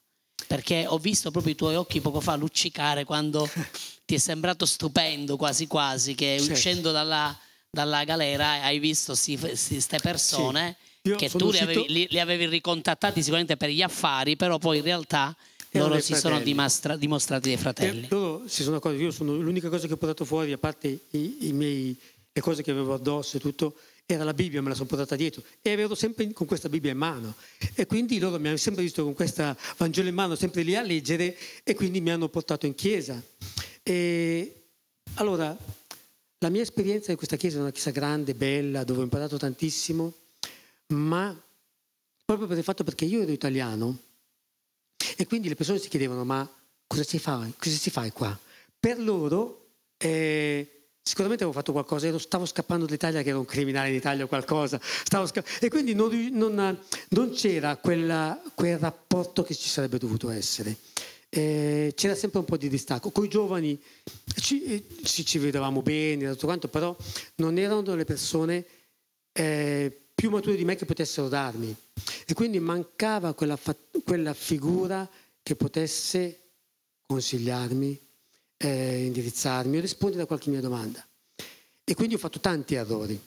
Perché 0.47 0.85
ho 0.87 0.97
visto 0.97 1.29
proprio 1.29 1.53
i 1.53 1.55
tuoi 1.55 1.75
occhi 1.75 2.01
poco 2.01 2.19
fa 2.19 2.35
luccicare 2.35 3.03
quando 3.03 3.47
ti 4.05 4.15
è 4.15 4.17
sembrato 4.17 4.65
stupendo 4.65 5.37
quasi 5.37 5.67
quasi 5.67 6.15
che 6.15 6.37
certo. 6.39 6.53
uscendo 6.53 6.91
dalla, 6.91 7.37
dalla, 7.69 8.03
galera 8.05 8.63
hai 8.63 8.79
visto 8.79 9.13
queste 9.39 9.99
persone 10.01 10.77
sì. 11.03 11.13
che 11.13 11.29
tu 11.29 11.51
li 11.51 11.59
avevi, 11.59 11.85
li, 11.89 12.07
li 12.09 12.19
avevi 12.19 12.47
ricontattati 12.47 13.19
sicuramente 13.19 13.55
per 13.55 13.69
gli 13.69 13.83
affari, 13.83 14.35
però 14.35 14.57
poi 14.57 14.77
in 14.77 14.83
realtà 14.83 15.35
loro 15.73 15.93
si 15.99 16.13
fratelli. 16.13 16.19
sono 16.19 16.39
dimostra- 16.39 16.95
dimostrati 16.95 17.49
dei 17.49 17.57
fratelli. 17.57 18.07
E 18.09 18.39
si 18.47 18.63
sono 18.63 18.81
io 18.93 19.11
sono 19.11 19.35
l'unica 19.35 19.69
cosa 19.69 19.85
che 19.85 19.93
ho 19.93 19.97
portato 19.97 20.25
fuori, 20.25 20.53
a 20.53 20.57
parte 20.57 21.01
i, 21.11 21.49
i 21.49 21.53
miei, 21.53 21.95
le 22.31 22.41
cose 22.41 22.63
che 22.63 22.71
avevo 22.71 22.95
addosso 22.95 23.37
e 23.37 23.39
tutto, 23.39 23.75
era 24.11 24.23
la 24.23 24.33
Bibbia, 24.33 24.59
me 24.59 24.69
la 24.69 24.73
sono 24.73 24.87
portata 24.87 25.15
dietro 25.15 25.43
e 25.61 25.69
ero 25.69 25.93
sempre 25.93 26.33
con 26.33 26.47
questa 26.47 26.67
Bibbia 26.67 26.89
in 26.89 26.97
mano. 26.97 27.35
E 27.75 27.85
quindi 27.85 28.17
loro 28.17 28.39
mi 28.39 28.47
hanno 28.47 28.57
sempre 28.57 28.81
visto 28.81 29.03
con 29.03 29.13
questa 29.13 29.55
Vangelo 29.77 30.09
in 30.09 30.15
mano, 30.15 30.33
sempre 30.33 30.63
lì 30.63 30.75
a 30.75 30.81
leggere 30.81 31.37
e 31.63 31.75
quindi 31.75 32.01
mi 32.01 32.09
hanno 32.09 32.27
portato 32.27 32.65
in 32.65 32.73
chiesa. 32.73 33.21
E 33.83 34.63
allora, 35.13 35.55
la 36.39 36.49
mia 36.49 36.63
esperienza 36.63 37.11
in 37.11 37.17
questa 37.17 37.35
chiesa 37.35 37.59
è 37.59 37.61
una 37.61 37.71
chiesa 37.71 37.91
grande, 37.91 38.33
bella, 38.33 38.83
dove 38.83 39.01
ho 39.01 39.03
imparato 39.03 39.37
tantissimo, 39.37 40.11
ma 40.87 41.39
proprio 42.25 42.47
per 42.47 42.57
il 42.57 42.63
fatto 42.63 42.83
perché 42.83 43.05
io 43.05 43.21
ero 43.21 43.31
italiano 43.31 43.99
e 45.15 45.27
quindi 45.27 45.49
le 45.49 45.55
persone 45.55 45.77
si 45.77 45.87
chiedevano 45.87 46.25
ma 46.25 46.51
cosa 46.87 47.03
si 47.03 47.19
fa, 47.19 47.47
cosa 47.59 47.75
si 47.75 47.91
fa 47.91 48.11
qua? 48.11 48.37
Per 48.79 48.99
loro... 48.99 49.67
Eh, 49.97 50.78
Sicuramente 51.09 51.43
avevo 51.43 51.57
fatto 51.57 51.71
qualcosa, 51.71 52.05
ero, 52.05 52.19
stavo 52.19 52.45
scappando 52.45 52.85
dall'Italia 52.85 53.23
che 53.23 53.29
ero 53.29 53.39
un 53.39 53.45
criminale 53.45 53.89
in 53.89 53.95
Italia 53.95 54.25
o 54.25 54.27
qualcosa, 54.27 54.79
sca- 54.79 55.43
e 55.59 55.67
quindi 55.67 55.95
non, 55.95 56.11
non, 56.33 56.79
non 57.09 57.31
c'era 57.31 57.77
quella, 57.77 58.39
quel 58.53 58.77
rapporto 58.77 59.41
che 59.41 59.55
ci 59.55 59.69
sarebbe 59.69 59.97
dovuto 59.97 60.29
essere. 60.29 60.77
Eh, 61.27 61.93
c'era 61.95 62.13
sempre 62.13 62.37
un 62.37 62.45
po' 62.45 62.57
di 62.57 62.69
distacco. 62.69 63.09
Con 63.09 63.25
i 63.25 63.27
giovani 63.27 63.81
ci, 64.39 64.63
eh, 64.65 64.85
ci, 65.01 65.25
ci, 65.25 65.39
vedevamo 65.39 65.81
bene, 65.81 66.29
tutto 66.33 66.45
quanto, 66.45 66.67
però 66.67 66.95
non 67.37 67.57
erano 67.57 67.95
le 67.95 68.05
persone 68.05 68.63
eh, 69.31 69.91
più 70.13 70.29
mature 70.29 70.57
di 70.57 70.63
me 70.63 70.75
che 70.75 70.85
potessero 70.85 71.27
darmi. 71.27 71.75
E 72.27 72.35
quindi 72.35 72.59
mancava 72.59 73.33
quella, 73.33 73.57
quella 74.05 74.35
figura 74.35 75.09
che 75.41 75.55
potesse 75.55 76.49
consigliarmi, 77.07 77.99
eh, 78.59 79.05
indirizzarmi 79.05 79.77
o 79.77 79.81
rispondere 79.81 80.23
a 80.23 80.25
qualche 80.25 80.49
mia 80.49 80.61
domanda. 80.61 81.05
E 81.83 81.95
quindi 81.95 82.15
ho 82.15 82.19
fatto 82.19 82.39
tanti 82.39 82.75
errori. 82.75 83.19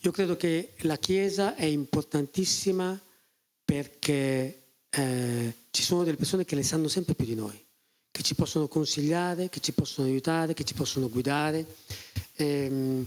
Io 0.00 0.10
credo 0.10 0.36
che 0.36 0.74
la 0.80 0.98
Chiesa 0.98 1.54
è 1.54 1.64
importantissima 1.64 3.00
perché 3.64 4.62
eh, 4.90 5.54
ci 5.70 5.82
sono 5.82 6.02
delle 6.02 6.16
persone 6.16 6.44
che 6.44 6.56
le 6.56 6.62
sanno 6.62 6.88
sempre 6.88 7.14
più 7.14 7.24
di 7.24 7.34
noi, 7.34 7.64
che 8.10 8.22
ci 8.22 8.34
possono 8.34 8.66
consigliare, 8.66 9.48
che 9.48 9.60
ci 9.60 9.72
possono 9.72 10.08
aiutare, 10.08 10.54
che 10.54 10.64
ci 10.64 10.74
possono 10.74 11.08
guidare. 11.08 11.64
Ehm, 12.34 13.06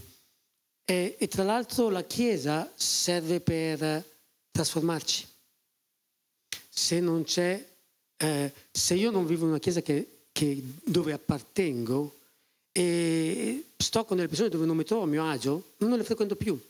e, 0.84 1.16
e, 1.18 1.28
tra 1.28 1.44
l'altro 1.44 1.90
la 1.90 2.04
Chiesa 2.04 2.72
serve 2.74 3.40
per 3.40 4.04
trasformarci. 4.50 5.26
Se 6.68 7.00
non 7.00 7.24
c'è, 7.24 7.72
eh, 8.16 8.52
se 8.70 8.94
io 8.94 9.10
non 9.10 9.26
vivo 9.26 9.44
in 9.44 9.50
una 9.50 9.58
Chiesa 9.58 9.82
che 9.82 10.13
che, 10.34 10.60
dove 10.84 11.12
appartengo 11.12 12.18
e 12.72 13.66
sto 13.76 14.04
con 14.04 14.16
delle 14.16 14.28
persone 14.28 14.48
dove 14.48 14.66
non 14.66 14.76
mi 14.76 14.82
trovo 14.82 15.04
a 15.04 15.06
mio 15.06 15.24
agio, 15.24 15.74
non 15.78 15.96
le 15.96 16.02
frequento 16.02 16.34
più. 16.34 16.60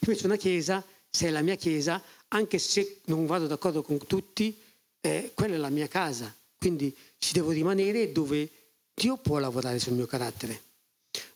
Invece 0.00 0.26
una 0.26 0.36
chiesa, 0.36 0.84
se 1.08 1.28
è 1.28 1.30
la 1.30 1.40
mia 1.40 1.54
chiesa, 1.54 2.02
anche 2.28 2.58
se 2.58 3.00
non 3.06 3.24
vado 3.24 3.46
d'accordo 3.46 3.82
con 3.82 3.96
tutti, 4.06 4.54
eh, 5.00 5.32
quella 5.34 5.54
è 5.54 5.58
la 5.58 5.70
mia 5.70 5.88
casa. 5.88 6.36
Quindi 6.58 6.94
ci 7.16 7.32
devo 7.32 7.52
rimanere 7.52 8.12
dove 8.12 8.50
Dio 8.92 9.16
può 9.16 9.38
lavorare 9.38 9.78
sul 9.78 9.94
mio 9.94 10.06
carattere. 10.06 10.62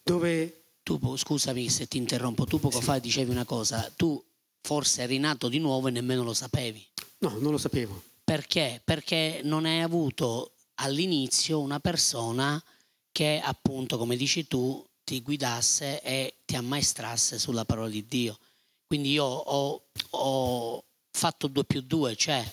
Dove... 0.02 0.52
Tu, 0.82 1.16
scusami 1.16 1.70
se 1.70 1.88
ti 1.88 1.96
interrompo, 1.96 2.44
tu 2.44 2.60
poco 2.60 2.80
sì. 2.80 2.84
fa 2.84 2.98
dicevi 2.98 3.30
una 3.30 3.44
cosa, 3.44 3.90
tu 3.96 4.22
forse 4.60 5.02
eri 5.02 5.18
nato 5.18 5.48
di 5.48 5.58
nuovo 5.58 5.88
e 5.88 5.90
nemmeno 5.92 6.22
lo 6.22 6.34
sapevi. 6.34 6.86
No, 7.20 7.38
non 7.38 7.52
lo 7.52 7.58
sapevo. 7.58 8.02
Perché? 8.22 8.82
Perché 8.84 9.40
non 9.44 9.64
hai 9.64 9.80
avuto 9.80 10.52
all'inizio 10.80 11.60
una 11.60 11.80
persona 11.80 12.62
che 13.10 13.40
appunto, 13.42 13.96
come 13.98 14.16
dici 14.16 14.46
tu, 14.46 14.84
ti 15.04 15.22
guidasse 15.22 16.02
e 16.02 16.34
ti 16.44 16.56
ammaestrasse 16.56 17.38
sulla 17.38 17.64
parola 17.64 17.88
di 17.88 18.06
Dio. 18.06 18.38
Quindi 18.86 19.12
io 19.12 19.24
ho, 19.24 19.88
ho 20.10 20.84
fatto 21.10 21.46
due 21.46 21.64
più 21.64 21.80
due, 21.82 22.16
cioè 22.16 22.44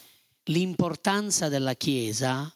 l'importanza 0.45 1.49
della 1.49 1.75
Chiesa, 1.75 2.53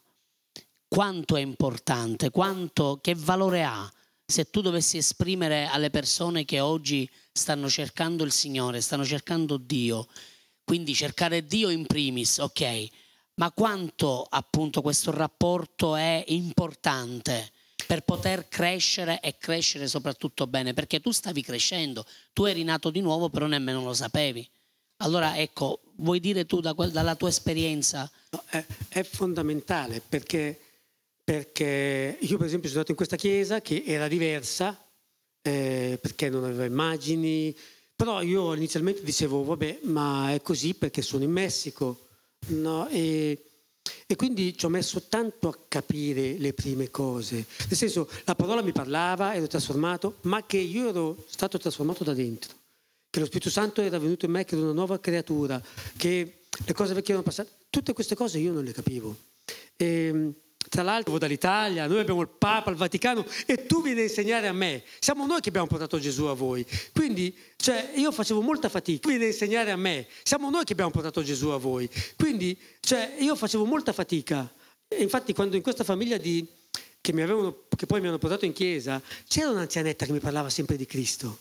quanto 0.88 1.36
è 1.36 1.40
importante, 1.40 2.30
quanto, 2.30 2.98
che 3.00 3.14
valore 3.14 3.62
ha 3.62 3.92
se 4.30 4.48
tu 4.48 4.60
dovessi 4.60 4.96
esprimere 4.96 5.66
alle 5.66 5.90
persone 5.90 6.44
che 6.44 6.60
oggi 6.60 7.08
stanno 7.32 7.68
cercando 7.68 8.24
il 8.24 8.32
Signore, 8.32 8.80
stanno 8.80 9.04
cercando 9.04 9.56
Dio, 9.56 10.06
quindi 10.64 10.94
cercare 10.94 11.44
Dio 11.44 11.68
in 11.68 11.84
primis, 11.84 12.38
ok, 12.38 12.88
ma 13.40 13.50
quanto 13.52 14.26
appunto 14.28 14.82
questo 14.82 15.10
rapporto 15.10 15.96
è 15.96 16.22
importante 16.28 17.50
per 17.86 18.02
poter 18.02 18.48
crescere 18.48 19.18
e 19.20 19.38
crescere 19.38 19.88
soprattutto 19.88 20.46
bene, 20.46 20.74
perché 20.74 21.00
tu 21.00 21.10
stavi 21.10 21.42
crescendo, 21.42 22.04
tu 22.34 22.44
eri 22.44 22.62
nato 22.64 22.90
di 22.90 23.00
nuovo 23.00 23.30
però 23.30 23.46
nemmeno 23.46 23.82
lo 23.82 23.94
sapevi. 23.94 24.46
Allora 24.98 25.38
ecco, 25.38 25.80
vuoi 25.96 26.20
dire 26.20 26.44
tu 26.44 26.60
da 26.60 26.74
quel, 26.74 26.90
dalla 26.90 27.16
tua 27.16 27.30
esperienza? 27.30 28.08
No, 28.32 28.44
è, 28.46 28.64
è, 28.88 29.02
fondamentale 29.02 30.02
perché, 30.06 30.60
perché, 31.24 32.18
io 32.20 32.36
per 32.36 32.46
esempio 32.46 32.68
sono 32.68 32.82
stato 32.82 32.90
in 32.90 32.96
questa 32.96 33.16
chiesa 33.16 33.62
che 33.62 33.84
era 33.86 34.06
diversa 34.06 34.78
eh, 35.40 35.98
perché 35.98 36.28
non 36.28 36.44
aveva 36.44 36.66
immagini, 36.66 37.56
però 37.96 38.20
io 38.20 38.52
inizialmente 38.52 39.02
dicevo 39.02 39.42
vabbè 39.44 39.80
ma 39.84 40.30
è 40.34 40.42
così 40.42 40.74
perché 40.74 41.00
sono 41.00 41.24
in 41.24 41.30
Messico 41.30 42.08
No, 42.48 42.88
e, 42.88 43.44
e, 44.06 44.16
quindi 44.16 44.56
ci 44.56 44.64
ho 44.66 44.68
messo 44.68 45.02
tanto 45.02 45.48
a 45.48 45.58
capire 45.68 46.36
le 46.38 46.52
prime 46.52 46.90
cose. 46.90 47.46
Nel 47.68 47.76
senso, 47.76 48.08
la 48.24 48.34
parola 48.34 48.62
mi 48.62 48.72
parlava, 48.72 49.34
ero 49.34 49.46
trasformato, 49.46 50.16
ma 50.22 50.44
che 50.44 50.56
io 50.56 50.88
ero 50.88 51.24
stato 51.28 51.58
trasformato 51.58 52.04
da 52.04 52.14
dentro. 52.14 52.54
Che 53.10 53.20
lo 53.20 53.26
Spirito 53.26 53.50
Santo 53.50 53.80
era 53.80 53.98
venuto 53.98 54.24
in 54.24 54.32
me, 54.32 54.44
che 54.44 54.54
ero 54.54 54.64
una 54.64 54.72
nuova 54.72 54.98
creatura, 54.98 55.62
che 55.96 56.40
le 56.64 56.72
cose 56.72 56.94
vecchie 56.94 57.14
erano 57.14 57.24
passate. 57.24 57.50
Tutte 57.70 57.92
queste 57.92 58.14
cose 58.14 58.38
io 58.38 58.52
non 58.52 58.64
le 58.64 58.72
capivo. 58.72 59.16
E, 59.76 59.86
ehm, 59.86 60.34
tra 60.68 60.82
l'altro 60.82 61.18
dall'Italia, 61.18 61.86
noi 61.86 62.00
abbiamo 62.00 62.20
il 62.20 62.28
Papa, 62.28 62.70
il 62.70 62.76
Vaticano 62.76 63.24
e 63.46 63.66
tu 63.66 63.82
vieni 63.82 64.00
a 64.00 64.02
insegnare 64.04 64.46
a 64.46 64.52
me. 64.52 64.84
Siamo 65.00 65.26
noi 65.26 65.40
che 65.40 65.48
abbiamo 65.48 65.66
portato 65.66 65.98
Gesù 65.98 66.24
a 66.24 66.34
voi. 66.34 66.64
Quindi, 66.92 67.36
cioè, 67.56 67.92
io 67.96 68.12
facevo 68.12 68.40
molta 68.40 68.68
fatica. 68.68 69.00
Tu 69.00 69.08
vieni 69.08 69.24
a 69.24 69.26
insegnare 69.28 69.70
a 69.70 69.76
me. 69.76 70.06
Siamo 70.22 70.50
noi 70.50 70.64
che 70.64 70.72
abbiamo 70.72 70.90
portato 70.90 71.22
Gesù 71.22 71.48
a 71.48 71.56
voi. 71.56 71.88
Quindi, 72.16 72.56
cioè, 72.80 73.16
io 73.18 73.34
facevo 73.34 73.64
molta 73.64 73.92
fatica. 73.92 74.52
E 74.86 75.02
infatti, 75.02 75.32
quando 75.32 75.56
in 75.56 75.62
questa 75.62 75.82
famiglia 75.82 76.18
di, 76.18 76.46
che, 77.00 77.10
avevano, 77.10 77.64
che 77.74 77.86
poi 77.86 78.00
mi 78.00 78.08
hanno 78.08 78.18
portato 78.18 78.44
in 78.44 78.52
chiesa, 78.52 79.02
c'era 79.26 79.50
un'anzianetta 79.50 80.06
che 80.06 80.12
mi 80.12 80.20
parlava 80.20 80.50
sempre 80.50 80.76
di 80.76 80.86
Cristo. 80.86 81.38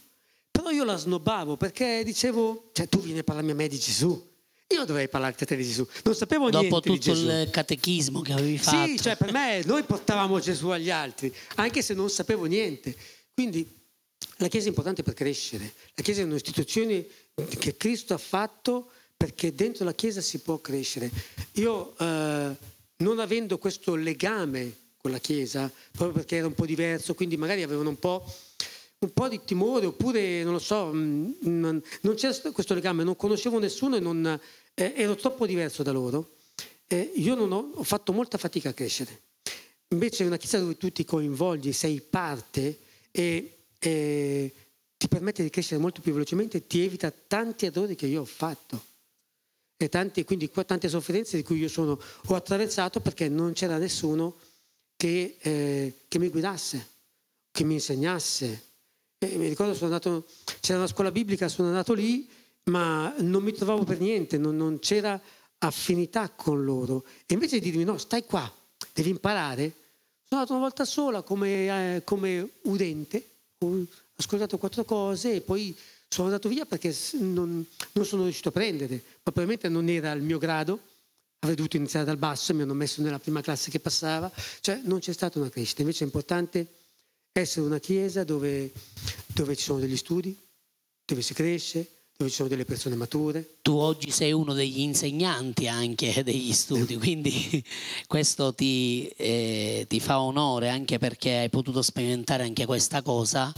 Però 0.49 0.71
io 0.71 0.83
la 0.83 0.95
snobbavo 0.95 1.55
perché 1.55 2.03
dicevo, 2.03 2.69
cioè, 2.71 2.87
tu 2.87 2.99
vieni 2.99 3.19
a 3.19 3.23
parlarmi 3.23 3.51
a 3.51 3.55
me 3.55 3.67
di 3.67 3.77
Gesù. 3.77 4.28
Io 4.71 4.85
dovrei 4.85 5.09
parlarti 5.09 5.43
a 5.43 5.47
te 5.47 5.55
di 5.55 5.63
Gesù. 5.63 5.87
Non 6.03 6.13
sapevo 6.13 6.49
Dopo 6.51 6.59
niente 6.59 6.89
di. 6.89 6.97
Dopo 6.97 7.11
tutto 7.11 7.19
il 7.19 7.49
catechismo 7.49 8.21
che 8.21 8.33
avevi 8.33 8.57
fatto. 8.59 8.87
Sì, 8.87 8.99
cioè 8.99 9.15
per 9.17 9.31
me 9.31 9.63
noi 9.65 9.81
portavamo 9.83 10.39
Gesù 10.39 10.69
agli 10.69 10.91
altri, 10.91 11.33
anche 11.55 11.81
se 11.81 11.95
non 11.95 12.09
sapevo 12.09 12.45
niente. 12.45 12.95
Quindi 13.33 13.67
la 14.37 14.47
Chiesa 14.47 14.67
è 14.67 14.69
importante 14.69 15.01
per 15.01 15.15
crescere. 15.15 15.73
La 15.95 16.03
Chiesa 16.03 16.21
è 16.21 16.23
un'istituzione 16.23 17.03
che 17.57 17.77
Cristo 17.77 18.13
ha 18.13 18.19
fatto 18.19 18.91
perché 19.17 19.53
dentro 19.55 19.85
la 19.85 19.93
Chiesa 19.93 20.21
si 20.21 20.39
può 20.39 20.59
crescere. 20.59 21.09
Io, 21.53 21.97
eh, 21.97 22.55
non 22.97 23.19
avendo 23.19 23.57
questo 23.57 23.95
legame 23.95 24.71
con 24.97 25.09
la 25.09 25.19
Chiesa, 25.19 25.71
proprio 25.91 26.17
perché 26.17 26.35
era 26.35 26.47
un 26.47 26.53
po' 26.53 26.67
diverso, 26.67 27.15
quindi 27.15 27.37
magari 27.37 27.63
avevano 27.63 27.89
un 27.89 27.97
po' 27.97 28.23
un 28.99 29.13
po' 29.13 29.29
di 29.29 29.39
timore 29.45 29.85
oppure 29.85 30.43
non 30.43 30.51
lo 30.51 30.59
so, 30.59 30.91
mm, 30.93 31.31
non 31.41 32.15
c'era 32.15 32.51
questo 32.51 32.73
legame, 32.73 33.05
non 33.05 33.15
conoscevo 33.15 33.57
nessuno 33.57 33.95
e 33.95 34.01
non, 34.01 34.37
eh, 34.79 34.93
ero 34.95 35.15
troppo 35.15 35.45
diverso 35.45 35.83
da 35.83 35.91
loro. 35.91 36.37
Eh, 36.87 37.11
io 37.15 37.35
non 37.35 37.51
ho, 37.51 37.71
ho, 37.75 37.83
fatto 37.83 38.13
molta 38.13 38.37
fatica 38.37 38.69
a 38.69 38.73
crescere. 38.73 39.23
Invece 39.89 40.23
una 40.23 40.37
chiesa 40.37 40.59
dove 40.59 40.77
tu 40.77 40.89
ti 40.89 41.03
coinvolgi, 41.03 41.73
sei 41.73 41.99
parte 41.99 42.79
e, 43.11 43.57
e 43.77 44.53
ti 44.95 45.07
permette 45.09 45.43
di 45.43 45.49
crescere 45.49 45.81
molto 45.81 45.99
più 45.99 46.13
velocemente, 46.13 46.65
ti 46.65 46.81
evita 46.81 47.11
tanti 47.11 47.65
errori 47.65 47.95
che 47.95 48.05
io 48.05 48.21
ho 48.21 48.25
fatto. 48.25 48.85
e 49.75 49.89
tanti, 49.89 50.23
quindi 50.23 50.49
tante 50.49 50.87
sofferenze 50.87 51.37
di 51.37 51.43
cui 51.43 51.57
io 51.57 51.69
sono, 51.69 51.99
ho 52.27 52.35
attraversato 52.35 53.01
perché 53.01 53.27
non 53.27 53.53
c'era 53.53 53.77
nessuno 53.77 54.35
che, 54.95 55.37
eh, 55.39 55.93
che 56.07 56.19
mi 56.19 56.29
guidasse, 56.29 56.87
che 57.51 57.63
mi 57.65 57.73
insegnasse. 57.73 58.67
E 59.17 59.37
mi 59.37 59.49
ricordo 59.49 59.73
sono 59.73 59.87
andato, 59.87 60.25
c'era 60.61 60.77
una 60.77 60.87
scuola 60.87 61.11
biblica, 61.11 61.49
sono 61.49 61.67
andato 61.67 61.93
lì, 61.93 62.27
ma 62.65 63.13
non 63.19 63.43
mi 63.43 63.51
trovavo 63.51 63.83
per 63.83 63.99
niente, 63.99 64.37
non, 64.37 64.55
non 64.55 64.79
c'era 64.79 65.19
affinità 65.59 66.29
con 66.29 66.63
loro. 66.63 67.05
E 67.25 67.33
invece 67.33 67.59
di 67.59 67.69
dirmi 67.69 67.83
no, 67.83 67.97
stai 67.97 68.23
qua, 68.23 68.51
devi 68.93 69.09
imparare, 69.09 69.73
sono 70.23 70.41
andato 70.41 70.51
una 70.53 70.61
volta 70.61 70.85
sola 70.85 71.21
come, 71.21 71.95
eh, 71.95 72.03
come 72.03 72.49
udente, 72.63 73.29
ho 73.59 73.85
ascoltato 74.15 74.57
quattro 74.57 74.85
cose 74.85 75.35
e 75.35 75.41
poi 75.41 75.75
sono 76.07 76.27
andato 76.27 76.49
via 76.49 76.65
perché 76.65 76.95
non, 77.13 77.65
non 77.93 78.05
sono 78.05 78.23
riuscito 78.23 78.49
a 78.49 78.51
prendere, 78.51 79.03
probabilmente 79.21 79.69
non 79.69 79.89
era 79.89 80.11
il 80.11 80.21
mio 80.21 80.37
grado, 80.37 80.79
avrei 81.39 81.55
dovuto 81.55 81.77
iniziare 81.77 82.05
dal 82.05 82.17
basso, 82.17 82.53
mi 82.53 82.63
hanno 82.63 82.73
messo 82.73 83.01
nella 83.01 83.19
prima 83.19 83.41
classe 83.41 83.69
che 83.69 83.79
passava, 83.79 84.31
cioè 84.61 84.81
non 84.83 84.99
c'è 84.99 85.13
stata 85.13 85.39
una 85.39 85.49
crescita, 85.49 85.81
invece 85.81 86.03
è 86.03 86.07
importante 86.07 86.67
essere 87.31 87.65
una 87.65 87.79
chiesa 87.79 88.23
dove, 88.23 88.71
dove 89.27 89.55
ci 89.55 89.63
sono 89.63 89.79
degli 89.79 89.97
studi, 89.97 90.37
dove 91.05 91.21
si 91.21 91.33
cresce, 91.33 91.98
dove 92.19 92.31
ci 92.31 92.35
sono 92.35 92.49
delle 92.49 92.65
persone 92.65 92.95
mature. 92.95 93.59
Tu 93.61 93.77
oggi 93.77 94.11
sei 94.11 94.33
uno 94.33 94.51
degli 94.51 94.81
insegnanti 94.81 95.69
anche 95.69 96.21
degli 96.23 96.51
studi, 96.51 96.97
quindi 96.99 97.63
questo 98.07 98.53
ti, 98.53 99.07
eh, 99.15 99.85
ti 99.87 100.01
fa 100.01 100.19
onore 100.19 100.67
anche 100.67 100.97
perché 100.97 101.37
hai 101.37 101.49
potuto 101.49 101.81
sperimentare 101.81 102.43
anche 102.43 102.65
questa 102.65 103.01
cosa 103.01 103.53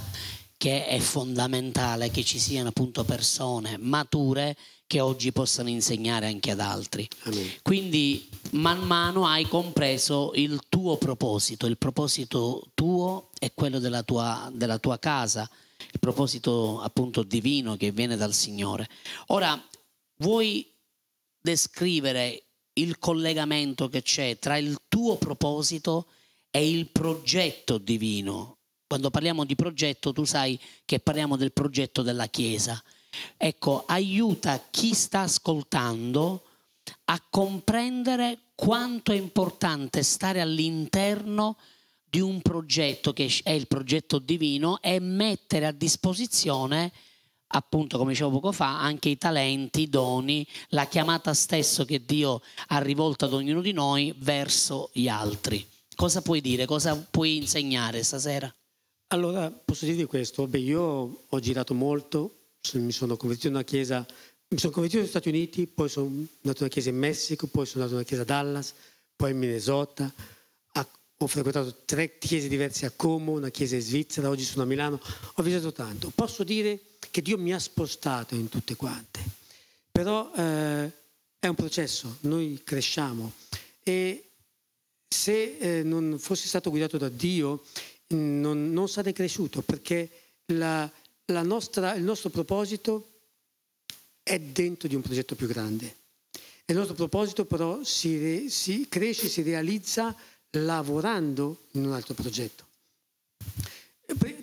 che 0.57 0.85
è 0.85 0.99
fondamentale 0.99 2.11
che 2.11 2.23
ci 2.23 2.37
siano 2.37 2.69
appunto 2.69 3.03
persone 3.03 3.77
mature 3.79 4.55
che 4.85 4.99
oggi 4.99 5.31
possano 5.31 5.69
insegnare 5.69 6.27
anche 6.27 6.51
ad 6.51 6.59
altri. 6.59 7.07
Amen. 7.23 7.49
Quindi 7.63 8.29
man 8.51 8.81
mano 8.81 9.25
hai 9.25 9.47
compreso 9.47 10.33
il 10.35 10.59
tuo 10.69 10.97
proposito, 10.97 11.65
il 11.65 11.79
proposito 11.79 12.67
tuo 12.75 13.29
è 13.39 13.51
quello 13.55 13.79
della 13.79 14.03
tua, 14.03 14.51
della 14.53 14.77
tua 14.77 14.99
casa, 14.99 15.49
il 15.91 15.99
proposito 15.99 16.81
appunto 16.81 17.23
divino 17.23 17.75
che 17.75 17.91
viene 17.91 18.15
dal 18.15 18.33
Signore. 18.33 18.87
Ora, 19.27 19.61
vuoi 20.17 20.69
descrivere 21.41 22.43
il 22.73 22.99
collegamento 22.99 23.89
che 23.89 24.01
c'è 24.01 24.39
tra 24.39 24.57
il 24.57 24.81
tuo 24.87 25.17
proposito 25.17 26.07
e 26.49 26.69
il 26.69 26.87
progetto 26.87 27.77
divino 27.77 28.57
quando 28.91 29.09
parliamo 29.09 29.45
di 29.45 29.55
progetto 29.55 30.11
tu 30.11 30.25
sai 30.25 30.59
che 30.83 30.99
parliamo 30.99 31.37
del 31.37 31.53
progetto 31.53 32.01
della 32.01 32.27
Chiesa. 32.27 32.83
Ecco, 33.37 33.85
aiuta 33.85 34.67
chi 34.69 34.93
sta 34.93 35.21
ascoltando 35.21 36.43
a 37.05 37.25
comprendere 37.29 38.51
quanto 38.53 39.13
è 39.13 39.15
importante 39.15 40.03
stare 40.03 40.41
all'interno 40.41 41.55
un 42.19 42.41
progetto 42.41 43.13
che 43.13 43.31
è 43.43 43.51
il 43.51 43.67
progetto 43.67 44.19
divino 44.19 44.81
e 44.81 44.99
mettere 44.99 45.65
a 45.65 45.71
disposizione 45.71 46.91
appunto 47.51 47.97
come 47.97 48.11
dicevo 48.11 48.31
poco 48.31 48.51
fa, 48.51 48.81
anche 48.81 49.09
i 49.09 49.17
talenti, 49.17 49.81
i 49.81 49.89
doni, 49.89 50.45
la 50.69 50.87
chiamata 50.87 51.33
stesso 51.33 51.85
che 51.85 52.03
Dio 52.05 52.41
ha 52.67 52.79
rivolto 52.79 53.25
ad 53.25 53.33
ognuno 53.33 53.61
di 53.61 53.71
noi 53.71 54.13
verso 54.17 54.89
gli 54.93 55.07
altri. 55.07 55.67
Cosa 55.95 56.21
puoi 56.21 56.41
dire? 56.41 56.65
Cosa 56.65 56.95
puoi 56.95 57.37
insegnare 57.37 58.03
stasera? 58.03 58.53
Allora, 59.07 59.51
posso 59.51 59.85
dirvi 59.85 60.05
questo? 60.05 60.47
Beh, 60.47 60.59
io 60.59 61.25
ho 61.27 61.39
girato 61.39 61.73
molto, 61.73 62.51
mi 62.73 62.91
sono 62.91 63.17
convertito 63.17 63.49
in 63.49 63.55
una 63.55 63.63
chiesa, 63.63 64.05
mi 64.47 64.57
sono 64.57 64.71
convertito 64.71 65.01
negli 65.01 65.11
Stati 65.11 65.29
Uniti, 65.29 65.67
poi 65.67 65.89
sono 65.89 66.05
andato 66.07 66.29
in 66.41 66.55
una 66.59 66.67
chiesa 66.69 66.89
in 66.89 66.97
Messico, 66.97 67.47
poi 67.47 67.65
sono 67.65 67.83
andato 67.83 68.01
in 68.01 68.05
una 68.05 68.07
chiesa 68.07 68.21
a 68.21 68.25
Dallas, 68.25 68.73
poi 69.15 69.31
in 69.31 69.37
Minnesota, 69.37 70.13
ho 71.23 71.27
frequentato 71.27 71.83
tre 71.85 72.17
chiese 72.17 72.47
diverse 72.47 72.87
a 72.87 72.91
Como, 72.91 73.33
una 73.33 73.49
chiesa 73.49 73.75
in 73.75 73.81
Svizzera, 73.81 74.29
oggi 74.29 74.43
sono 74.43 74.63
a 74.63 74.65
Milano, 74.65 74.99
ho 75.35 75.43
visitato 75.43 75.71
tanto. 75.71 76.09
Posso 76.09 76.43
dire 76.43 76.79
che 77.11 77.21
Dio 77.21 77.37
mi 77.37 77.53
ha 77.53 77.59
spostato 77.59 78.33
in 78.33 78.49
tutte 78.49 78.75
quante, 78.75 79.19
però 79.91 80.31
eh, 80.35 80.91
è 81.37 81.47
un 81.47 81.55
processo, 81.55 82.17
noi 82.21 82.61
cresciamo 82.63 83.33
e 83.83 84.29
se 85.07 85.57
eh, 85.57 85.83
non 85.83 86.17
fossi 86.17 86.47
stato 86.47 86.71
guidato 86.71 86.97
da 86.97 87.09
Dio 87.09 87.65
non, 88.09 88.71
non 88.71 88.89
sarei 88.89 89.13
cresciuto 89.13 89.61
perché 89.61 90.09
la, 90.47 90.89
la 91.25 91.43
nostra, 91.43 91.93
il 91.93 92.03
nostro 92.03 92.31
proposito 92.31 93.09
è 94.23 94.39
dentro 94.39 94.87
di 94.87 94.95
un 94.95 95.01
progetto 95.01 95.35
più 95.35 95.45
grande. 95.45 95.97
Il 96.65 96.75
nostro 96.75 96.95
proposito 96.95 97.45
però 97.45 97.83
si, 97.83 98.49
si 98.49 98.87
cresce, 98.89 99.27
si 99.27 99.43
realizza 99.43 100.15
lavorando 100.51 101.67
in 101.71 101.85
un 101.85 101.93
altro 101.93 102.13
progetto. 102.13 102.65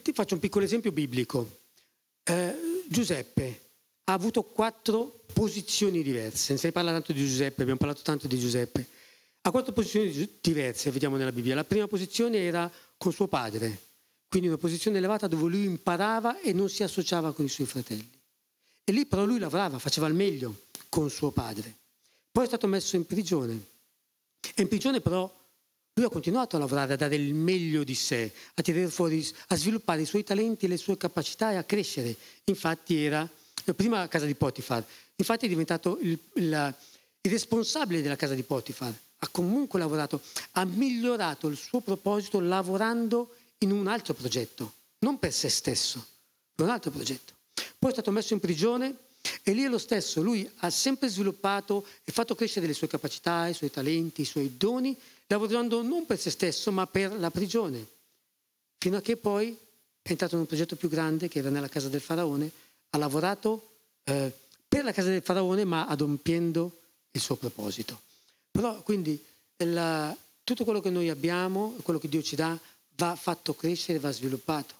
Ti 0.02 0.12
faccio 0.12 0.34
un 0.34 0.40
piccolo 0.40 0.64
esempio 0.64 0.92
biblico. 0.92 1.60
Eh, 2.24 2.84
Giuseppe 2.88 3.66
ha 4.04 4.12
avuto 4.12 4.42
quattro 4.42 5.24
posizioni 5.32 6.02
diverse. 6.02 6.52
Non 6.52 6.58
si 6.58 6.72
parla 6.72 6.92
tanto 6.92 7.12
di 7.12 7.20
Giuseppe, 7.20 7.62
abbiamo 7.62 7.78
parlato 7.78 8.02
tanto 8.02 8.26
di 8.26 8.38
Giuseppe. 8.38 8.88
Ha 9.42 9.50
quattro 9.50 9.72
posizioni 9.72 10.38
diverse, 10.40 10.90
vediamo 10.90 11.16
nella 11.16 11.32
Bibbia. 11.32 11.54
La 11.54 11.64
prima 11.64 11.86
posizione 11.86 12.38
era 12.38 12.70
con 12.96 13.12
suo 13.12 13.28
padre, 13.28 13.78
quindi 14.28 14.48
una 14.48 14.56
posizione 14.56 14.98
elevata 14.98 15.26
dove 15.26 15.48
lui 15.48 15.64
imparava 15.64 16.40
e 16.40 16.52
non 16.52 16.68
si 16.68 16.82
associava 16.82 17.32
con 17.32 17.44
i 17.44 17.48
suoi 17.48 17.66
fratelli. 17.66 18.10
E 18.84 18.92
lì 18.92 19.04
però 19.04 19.24
lui 19.24 19.38
lavorava, 19.38 19.78
faceva 19.78 20.06
il 20.06 20.14
meglio 20.14 20.66
con 20.88 21.10
suo 21.10 21.30
padre. 21.30 21.76
Poi 22.32 22.44
è 22.44 22.46
stato 22.46 22.66
messo 22.66 22.96
in 22.96 23.04
prigione. 23.04 23.66
E 24.54 24.62
in 24.62 24.68
prigione 24.68 25.00
però 25.00 25.30
lui 25.98 26.06
ha 26.06 26.10
continuato 26.10 26.54
a 26.54 26.60
lavorare, 26.60 26.92
a 26.92 26.96
dare 26.96 27.16
il 27.16 27.34
meglio 27.34 27.82
di 27.82 27.94
sé, 27.94 28.32
a 28.54 28.62
tirare 28.62 28.88
fuori, 28.88 29.26
a 29.48 29.56
sviluppare 29.56 30.02
i 30.02 30.06
suoi 30.06 30.22
talenti, 30.22 30.68
le 30.68 30.76
sue 30.76 30.96
capacità 30.96 31.50
e 31.50 31.56
a 31.56 31.64
crescere. 31.64 32.16
Infatti 32.44 33.02
era, 33.02 33.28
prima 33.74 34.02
a 34.02 34.08
casa 34.08 34.24
di 34.24 34.34
Potifar, 34.34 34.84
infatti 35.16 35.46
è 35.46 35.48
diventato 35.48 35.98
il, 36.00 36.16
il, 36.34 36.74
il 37.20 37.30
responsabile 37.30 38.00
della 38.00 38.16
casa 38.16 38.34
di 38.34 38.44
Potifar 38.44 38.94
ha 39.20 39.28
comunque 39.28 39.80
lavorato, 39.80 40.22
ha 40.52 40.64
migliorato 40.64 41.48
il 41.48 41.56
suo 41.56 41.80
proposito 41.80 42.38
lavorando 42.38 43.34
in 43.58 43.72
un 43.72 43.88
altro 43.88 44.14
progetto, 44.14 44.74
non 45.00 45.18
per 45.18 45.32
se 45.32 45.48
stesso, 45.48 46.06
per 46.54 46.66
un 46.66 46.70
altro 46.70 46.92
progetto. 46.92 47.32
Poi 47.76 47.90
è 47.90 47.92
stato 47.92 48.12
messo 48.12 48.34
in 48.34 48.38
prigione 48.38 48.94
e 49.42 49.52
lì 49.52 49.64
è 49.64 49.68
lo 49.68 49.78
stesso, 49.78 50.22
lui 50.22 50.48
ha 50.58 50.70
sempre 50.70 51.08
sviluppato 51.08 51.84
e 52.04 52.12
fatto 52.12 52.36
crescere 52.36 52.68
le 52.68 52.72
sue 52.72 52.86
capacità, 52.86 53.48
i 53.48 53.54
suoi 53.54 53.72
talenti, 53.72 54.20
i 54.20 54.24
suoi 54.24 54.56
doni, 54.56 54.96
lavorando 55.28 55.82
non 55.82 56.06
per 56.06 56.18
se 56.18 56.30
stesso 56.30 56.70
ma 56.72 56.86
per 56.86 57.18
la 57.18 57.30
prigione, 57.30 57.86
fino 58.78 58.96
a 58.96 59.00
che 59.00 59.16
poi 59.16 59.56
è 60.02 60.10
entrato 60.10 60.34
in 60.34 60.40
un 60.40 60.46
progetto 60.46 60.76
più 60.76 60.88
grande 60.88 61.28
che 61.28 61.38
era 61.38 61.50
nella 61.50 61.68
casa 61.68 61.88
del 61.88 62.00
faraone, 62.00 62.50
ha 62.90 62.98
lavorato 62.98 63.76
eh, 64.04 64.32
per 64.66 64.84
la 64.84 64.92
casa 64.92 65.10
del 65.10 65.22
faraone 65.22 65.64
ma 65.64 65.86
adempiendo 65.86 66.78
il 67.10 67.20
suo 67.20 67.36
proposito. 67.36 68.00
Però 68.50 68.82
quindi 68.82 69.22
la, 69.56 70.16
tutto 70.44 70.64
quello 70.64 70.80
che 70.80 70.90
noi 70.90 71.08
abbiamo, 71.08 71.76
quello 71.82 71.98
che 71.98 72.08
Dio 72.08 72.22
ci 72.22 72.36
dà, 72.36 72.58
va 72.96 73.14
fatto 73.16 73.54
crescere, 73.54 73.98
va 73.98 74.10
sviluppato. 74.10 74.74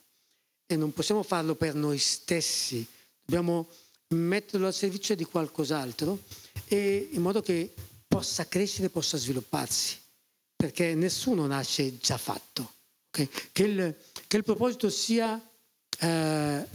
E 0.67 0.77
non 0.77 0.93
possiamo 0.93 1.23
farlo 1.23 1.55
per 1.55 1.75
noi 1.75 1.99
stessi, 1.99 2.87
dobbiamo 3.25 3.69
metterlo 4.09 4.67
al 4.67 4.75
servizio 4.75 5.15
di 5.15 5.25
qualcos'altro 5.25 6.23
e 6.67 7.09
in 7.13 7.23
modo 7.23 7.43
che 7.43 7.73
possa 8.07 8.47
crescere, 8.47 8.89
possa 8.89 9.17
svilupparsi, 9.17 9.99
perché 10.59 10.97
nessuno 10.97 11.47
nasce 11.47 11.99
già 11.99 12.19
fatto. 12.19 12.73
Okay? 13.11 13.29
Che, 13.53 13.63
il, 13.63 13.95
che, 14.27 14.37
il, 14.39 14.43
proposito 14.43 14.91
sia 14.91 15.41
eh, 16.01 16.69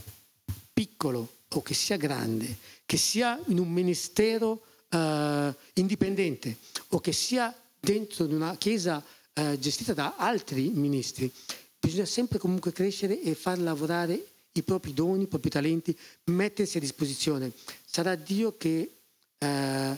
piccolo 0.72 1.39
o 1.50 1.62
che 1.62 1.74
sia 1.74 1.98
grande, 1.98 2.58
che 2.86 2.96
sia 2.96 3.38
in 3.48 3.60
un 3.60 3.69
ministero 3.69 4.63
eh, 4.88 5.54
indipendente 5.74 6.60
o 6.91 7.02
che 7.02 7.12
sia 7.12 7.54
dentro 7.78 8.26
di 8.26 8.34
una 8.34 8.56
chiesa 8.56 9.04
eh, 9.34 9.60
gestita 9.60 9.93
da 9.93 10.15
altri 10.15 10.69
ministri, 10.69 11.30
bisogna 11.78 12.06
sempre 12.06 12.39
comunque 12.39 12.72
crescere 12.72 13.22
e 13.22 13.36
far 13.36 13.60
lavorare 13.60 14.28
i 14.54 14.63
propri 14.63 14.93
doni, 14.93 15.24
i 15.24 15.28
propri 15.28 15.50
talenti, 15.50 15.98
mettersi 16.26 16.78
a 16.78 16.80
disposizione. 16.80 17.52
Sarà 17.86 18.15
Dio 18.15 18.56
che 18.56 19.00
eh, 19.38 19.98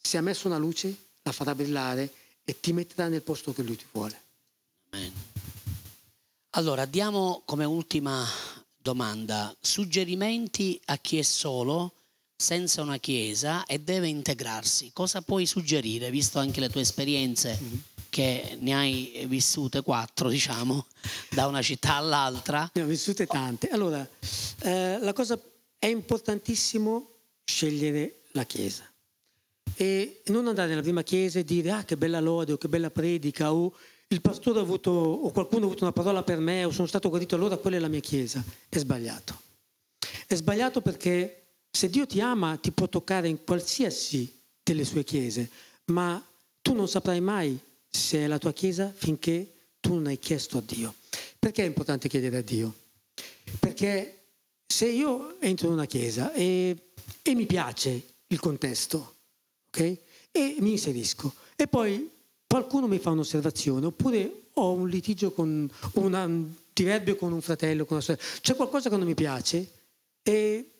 se 0.00 0.16
ha 0.16 0.22
messo 0.22 0.46
una 0.46 0.56
luce, 0.56 0.96
la 1.20 1.32
farà 1.32 1.54
brillare 1.54 2.10
e 2.44 2.60
ti 2.60 2.72
metterà 2.72 3.08
nel 3.08 3.22
posto 3.22 3.52
che 3.52 3.62
Lui 3.62 3.76
ti 3.76 3.86
vuole. 3.90 4.20
Amen. 4.90 5.12
Allora, 6.50 6.84
diamo 6.84 7.42
come 7.44 7.64
ultima 7.64 8.24
domanda 8.76 9.54
suggerimenti 9.60 10.80
a 10.86 10.98
chi 10.98 11.18
è 11.18 11.22
solo 11.22 11.94
senza 12.36 12.82
una 12.82 12.98
chiesa 12.98 13.64
e 13.64 13.80
deve 13.80 14.08
integrarsi. 14.08 14.90
Cosa 14.92 15.22
puoi 15.22 15.46
suggerire, 15.46 16.10
visto 16.10 16.38
anche 16.38 16.60
le 16.60 16.68
tue 16.68 16.82
esperienze 16.82 17.58
mm-hmm. 17.60 17.74
che 18.08 18.56
ne 18.60 18.74
hai 18.74 19.24
vissute 19.26 19.82
quattro, 19.82 20.28
diciamo, 20.28 20.86
da 21.30 21.46
una 21.46 21.62
città 21.62 21.94
all'altra? 21.94 22.70
Ne 22.74 22.82
ho 22.82 22.86
vissute 22.86 23.26
tante. 23.26 23.68
Allora, 23.68 24.06
eh, 24.62 24.98
la 25.00 25.12
cosa 25.12 25.40
è 25.78 25.86
importantissimo 25.86 27.10
scegliere 27.44 28.20
la 28.32 28.44
chiesa. 28.44 28.88
E 29.76 30.22
non 30.26 30.46
andare 30.46 30.68
nella 30.68 30.82
prima 30.82 31.02
chiesa 31.02 31.38
e 31.38 31.44
dire 31.44 31.70
ah 31.70 31.84
che 31.84 31.96
bella 31.96 32.20
lode 32.20 32.52
o 32.52 32.56
che 32.56 32.68
bella 32.68 32.90
predica 32.90 33.52
o 33.52 33.72
il 34.08 34.20
pastore 34.20 34.58
ha 34.58 34.62
avuto 34.62 34.90
o 34.90 35.30
qualcuno 35.30 35.64
ha 35.64 35.66
avuto 35.66 35.84
una 35.84 35.92
parola 35.92 36.22
per 36.22 36.38
me 36.38 36.64
o 36.64 36.70
sono 36.70 36.86
stato 36.86 37.08
guarito 37.08 37.34
allora 37.34 37.56
quella 37.56 37.76
è 37.76 37.80
la 37.80 37.88
mia 37.88 38.00
chiesa. 38.00 38.44
È 38.68 38.78
sbagliato. 38.78 39.40
È 40.26 40.34
sbagliato 40.34 40.80
perché 40.80 41.44
se 41.70 41.90
Dio 41.90 42.06
ti 42.06 42.20
ama 42.20 42.56
ti 42.56 42.70
può 42.70 42.88
toccare 42.88 43.28
in 43.28 43.42
qualsiasi 43.44 44.40
delle 44.62 44.84
sue 44.84 45.04
chiese, 45.04 45.50
ma 45.86 46.24
tu 46.62 46.74
non 46.74 46.88
saprai 46.88 47.20
mai 47.20 47.58
se 47.88 48.18
è 48.18 48.26
la 48.26 48.38
tua 48.38 48.52
chiesa 48.52 48.92
finché 48.94 49.52
tu 49.80 49.94
non 49.94 50.06
hai 50.06 50.18
chiesto 50.18 50.58
a 50.58 50.62
Dio. 50.64 50.94
Perché 51.38 51.62
è 51.62 51.66
importante 51.66 52.08
chiedere 52.08 52.38
a 52.38 52.42
Dio? 52.42 52.74
Perché 53.58 54.24
se 54.66 54.86
io 54.86 55.40
entro 55.40 55.66
in 55.66 55.74
una 55.74 55.86
chiesa 55.86 56.32
e, 56.32 56.92
e 57.22 57.34
mi 57.34 57.46
piace 57.46 58.14
il 58.28 58.40
contesto, 58.40 59.13
ok? 59.74 59.98
E 60.30 60.56
mi 60.60 60.72
inserisco 60.72 61.34
e 61.56 61.66
poi 61.66 62.08
qualcuno 62.46 62.86
mi 62.86 62.98
fa 62.98 63.10
un'osservazione 63.10 63.86
oppure 63.86 64.42
ho 64.54 64.72
un 64.72 64.88
litigio 64.88 65.32
con 65.32 65.68
una 65.94 66.28
diverbio 66.72 67.16
con 67.16 67.32
un 67.32 67.40
fratello, 67.40 67.84
con 67.84 67.96
una 67.96 68.04
sorella, 68.04 68.26
c'è 68.40 68.54
qualcosa 68.56 68.90
che 68.90 68.96
non 68.96 69.06
mi 69.06 69.14
piace 69.14 69.70
e 70.22 70.70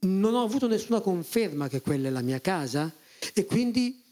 non 0.00 0.34
ho 0.34 0.42
avuto 0.42 0.68
nessuna 0.68 1.00
conferma 1.00 1.68
che 1.68 1.80
quella 1.80 2.08
è 2.08 2.10
la 2.10 2.20
mia 2.20 2.40
casa 2.40 2.94
e 3.32 3.46
quindi 3.46 4.02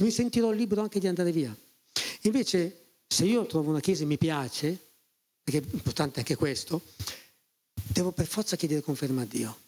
mi 0.00 0.10
sentirò 0.10 0.50
libero 0.50 0.82
anche 0.82 1.00
di 1.00 1.08
andare 1.08 1.32
via. 1.32 1.56
Invece, 2.22 2.92
se 3.06 3.24
io 3.24 3.46
trovo 3.46 3.70
una 3.70 3.80
chiesa 3.80 4.04
e 4.04 4.06
mi 4.06 4.18
piace, 4.18 4.78
perché 5.42 5.60
è 5.60 5.72
importante 5.72 6.20
anche 6.20 6.36
questo, 6.36 6.82
devo 7.74 8.12
per 8.12 8.26
forza 8.26 8.54
chiedere 8.54 8.80
conferma 8.80 9.22
a 9.22 9.24
Dio. 9.24 9.58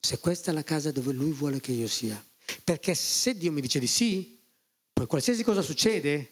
Se 0.00 0.18
questa 0.18 0.50
è 0.50 0.54
la 0.54 0.64
casa 0.64 0.90
dove 0.90 1.12
Lui 1.12 1.30
vuole 1.30 1.60
che 1.60 1.72
io 1.72 1.88
sia. 1.88 2.22
Perché 2.62 2.94
se 2.94 3.36
Dio 3.36 3.52
mi 3.52 3.60
dice 3.60 3.78
di 3.78 3.86
sì, 3.86 4.38
poi 4.92 5.06
qualsiasi 5.06 5.42
cosa 5.42 5.62
succede, 5.62 6.30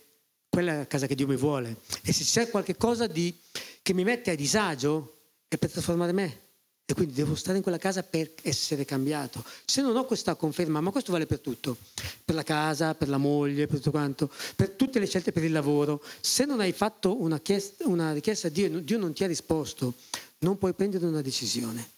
quella 0.49 0.73
è 0.73 0.77
la 0.77 0.87
casa 0.87 1.07
che 1.07 1.15
Dio 1.15 1.27
mi 1.27 1.37
vuole. 1.37 1.79
E 2.03 2.13
se 2.13 2.25
c'è 2.25 2.51
qualcosa 2.51 3.07
di, 3.07 3.35
che 3.83 3.95
mi 3.95 4.05
mette 4.05 4.31
a 4.31 4.35
disagio, 4.35 5.21
è 5.49 5.57
per 5.57 5.71
trasformare 5.71 6.13
me. 6.13 6.41
E 6.85 6.95
quindi 6.95 7.15
devo 7.15 7.35
stare 7.35 7.57
in 7.57 7.63
quella 7.63 7.79
casa 7.79 8.03
per 8.03 8.33
essere 8.43 8.85
cambiato. 8.85 9.43
Se 9.65 9.81
non 9.81 9.97
ho 9.97 10.05
questa 10.05 10.35
conferma, 10.35 10.81
ma 10.81 10.91
questo 10.91 11.13
vale 11.13 11.27
per 11.27 11.39
tutto, 11.39 11.79
per 12.25 12.35
la 12.35 12.43
casa, 12.43 12.95
per 12.95 13.09
la 13.09 13.17
moglie, 13.17 13.67
per 13.67 13.77
tutto 13.77 13.91
quanto, 13.93 14.31
per 14.55 14.71
tutte 14.71 14.99
le 14.99 15.07
scelte 15.07 15.33
per 15.33 15.45
il 15.45 15.53
lavoro, 15.53 16.03
se 16.21 16.45
non 16.45 16.61
hai 16.61 16.73
fatto 16.73 17.21
una, 17.21 17.41
chiesta, 17.41 17.87
una 17.87 18.13
richiesta 18.13 18.49
a 18.49 18.51
Dio 18.51 18.67
e 18.67 18.85
Dio 18.85 18.99
non 18.99 19.15
ti 19.15 19.25
ha 19.25 19.27
risposto, 19.27 19.95
non 20.41 20.59
puoi 20.59 20.75
prendere 20.75 21.07
una 21.07 21.23
decisione. 21.23 21.92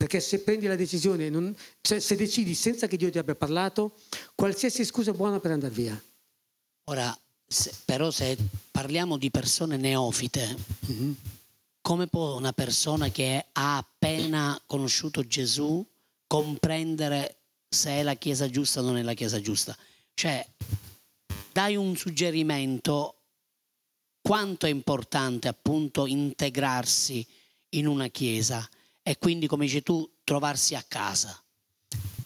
Perché 0.00 0.20
se 0.20 0.40
prendi 0.40 0.66
la 0.66 0.76
decisione, 0.76 1.28
non, 1.28 1.54
cioè 1.82 2.00
se 2.00 2.16
decidi 2.16 2.54
senza 2.54 2.86
che 2.86 2.96
Dio 2.96 3.10
ti 3.10 3.18
abbia 3.18 3.34
parlato, 3.34 3.96
qualsiasi 4.34 4.84
scusa 4.86 5.10
è 5.10 5.14
buona 5.14 5.40
per 5.40 5.50
andare 5.50 5.74
via. 5.74 6.02
Ora, 6.84 7.14
se, 7.46 7.70
però 7.84 8.10
se 8.10 8.38
parliamo 8.70 9.18
di 9.18 9.30
persone 9.30 9.76
neofite, 9.76 10.56
mm-hmm 10.90 11.12
come 11.80 12.06
può 12.06 12.36
una 12.36 12.52
persona 12.52 13.08
che 13.10 13.46
ha 13.52 13.76
appena 13.76 14.60
conosciuto 14.66 15.26
Gesù 15.26 15.84
comprendere 16.26 17.36
se 17.68 17.90
è 17.90 18.02
la 18.02 18.14
Chiesa 18.14 18.48
giusta 18.48 18.80
o 18.80 18.84
non 18.84 18.96
è 18.96 19.02
la 19.02 19.14
Chiesa 19.14 19.40
giusta? 19.40 19.76
Cioè, 20.14 20.46
dai 21.52 21.76
un 21.76 21.96
suggerimento 21.96 23.14
quanto 24.20 24.66
è 24.66 24.68
importante 24.70 25.48
appunto 25.48 26.06
integrarsi 26.06 27.26
in 27.70 27.86
una 27.86 28.08
Chiesa 28.08 28.68
e 29.02 29.18
quindi, 29.18 29.46
come 29.46 29.66
dici 29.66 29.82
tu, 29.82 30.08
trovarsi 30.24 30.74
a 30.74 30.84
casa. 30.86 31.42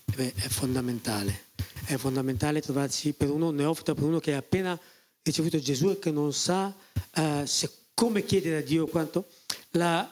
Beh, 0.04 0.34
è 0.34 0.48
fondamentale, 0.48 1.48
è 1.86 1.96
fondamentale 1.96 2.60
trovarsi 2.60 3.12
per 3.12 3.30
uno 3.30 3.50
neofita, 3.50 3.94
per 3.94 4.04
uno 4.04 4.20
che 4.20 4.34
ha 4.34 4.38
appena 4.38 4.78
ricevuto 5.22 5.58
Gesù 5.58 5.90
e 5.90 5.98
che 5.98 6.10
non 6.10 6.32
sa 6.32 6.72
uh, 7.16 7.44
se, 7.44 7.70
come 7.94 8.24
chiedere 8.24 8.58
a 8.58 8.62
Dio 8.62 8.86
quanto 8.86 9.28
la, 9.70 10.08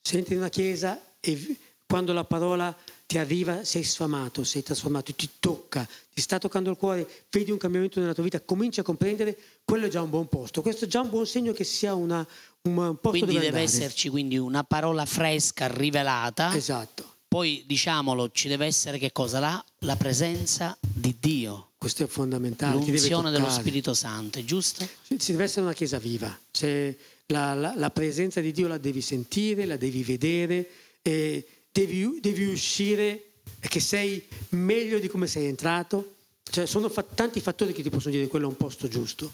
se 0.00 0.18
entri 0.18 0.34
in 0.34 0.40
una 0.40 0.50
chiesa 0.50 1.00
e 1.20 1.58
quando 1.86 2.12
la 2.12 2.24
parola 2.24 2.76
ti 3.08 3.16
arriva 3.16 3.64
sei 3.64 3.84
sfamato, 3.84 4.44
sei 4.44 4.62
trasformato, 4.62 5.14
ti 5.14 5.30
tocca, 5.40 5.88
ti 6.12 6.20
sta 6.20 6.38
toccando 6.38 6.68
il 6.68 6.76
cuore, 6.76 7.08
vedi 7.30 7.50
un 7.50 7.56
cambiamento 7.56 8.00
nella 8.00 8.12
tua 8.12 8.22
vita, 8.22 8.38
cominci 8.42 8.80
a 8.80 8.82
comprendere, 8.82 9.34
quello 9.64 9.86
è 9.86 9.88
già 9.88 10.02
un 10.02 10.10
buon 10.10 10.28
posto. 10.28 10.60
Questo 10.60 10.84
è 10.84 10.88
già 10.88 11.00
un 11.00 11.08
buon 11.08 11.26
segno 11.26 11.54
che 11.54 11.64
sia 11.64 11.94
una, 11.94 12.18
un 12.64 12.74
posto 13.00 13.08
quindi 13.08 13.32
deve 13.32 13.46
andare. 13.46 13.64
esserci 13.64 14.10
quindi 14.10 14.36
una 14.36 14.62
parola 14.62 15.06
fresca, 15.06 15.68
rivelata. 15.68 16.54
Esatto. 16.54 17.14
Poi 17.26 17.64
diciamolo, 17.66 18.30
ci 18.30 18.46
deve 18.46 18.66
essere 18.66 18.98
che 18.98 19.10
cosa? 19.10 19.38
La, 19.38 19.64
la 19.78 19.96
presenza 19.96 20.76
di 20.78 21.16
Dio. 21.18 21.70
Questo 21.78 22.04
è 22.04 22.06
fondamentale. 22.06 22.74
L'unzione 22.74 23.30
dello 23.30 23.48
Spirito 23.48 23.94
Santo, 23.94 24.44
giusto? 24.44 24.86
Ci 25.16 25.32
deve 25.32 25.44
essere 25.44 25.62
una 25.62 25.72
chiesa 25.72 25.98
viva. 25.98 26.38
C'è 26.50 26.94
la, 27.28 27.54
la, 27.54 27.72
la, 27.74 27.88
presenza 27.88 28.42
di 28.42 28.52
Dio 28.52 28.68
la 28.68 28.76
devi 28.76 29.00
sentire, 29.00 29.64
la 29.64 29.78
devi 29.78 30.02
vedere, 30.02 30.68
e 31.00 31.46
devi, 31.70 32.18
devi 32.20 32.46
uscire 32.46 33.32
che 33.60 33.80
sei 33.80 34.26
meglio 34.50 34.98
di 34.98 35.08
come 35.08 35.26
sei 35.26 35.46
entrato. 35.46 36.14
Cioè, 36.42 36.66
sono 36.66 36.88
fa- 36.88 37.02
tanti 37.02 37.40
fattori 37.40 37.72
che 37.72 37.82
ti 37.82 37.90
possono 37.90 38.14
dire 38.14 38.26
quello 38.26 38.46
è 38.46 38.48
un 38.48 38.56
posto 38.56 38.88
giusto. 38.88 39.32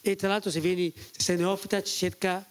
E 0.00 0.16
tra 0.16 0.28
l'altro, 0.28 0.50
se, 0.50 0.60
vieni, 0.60 0.92
se 0.94 1.22
sei 1.22 1.36
neofita, 1.36 1.82
cerca 1.82 2.44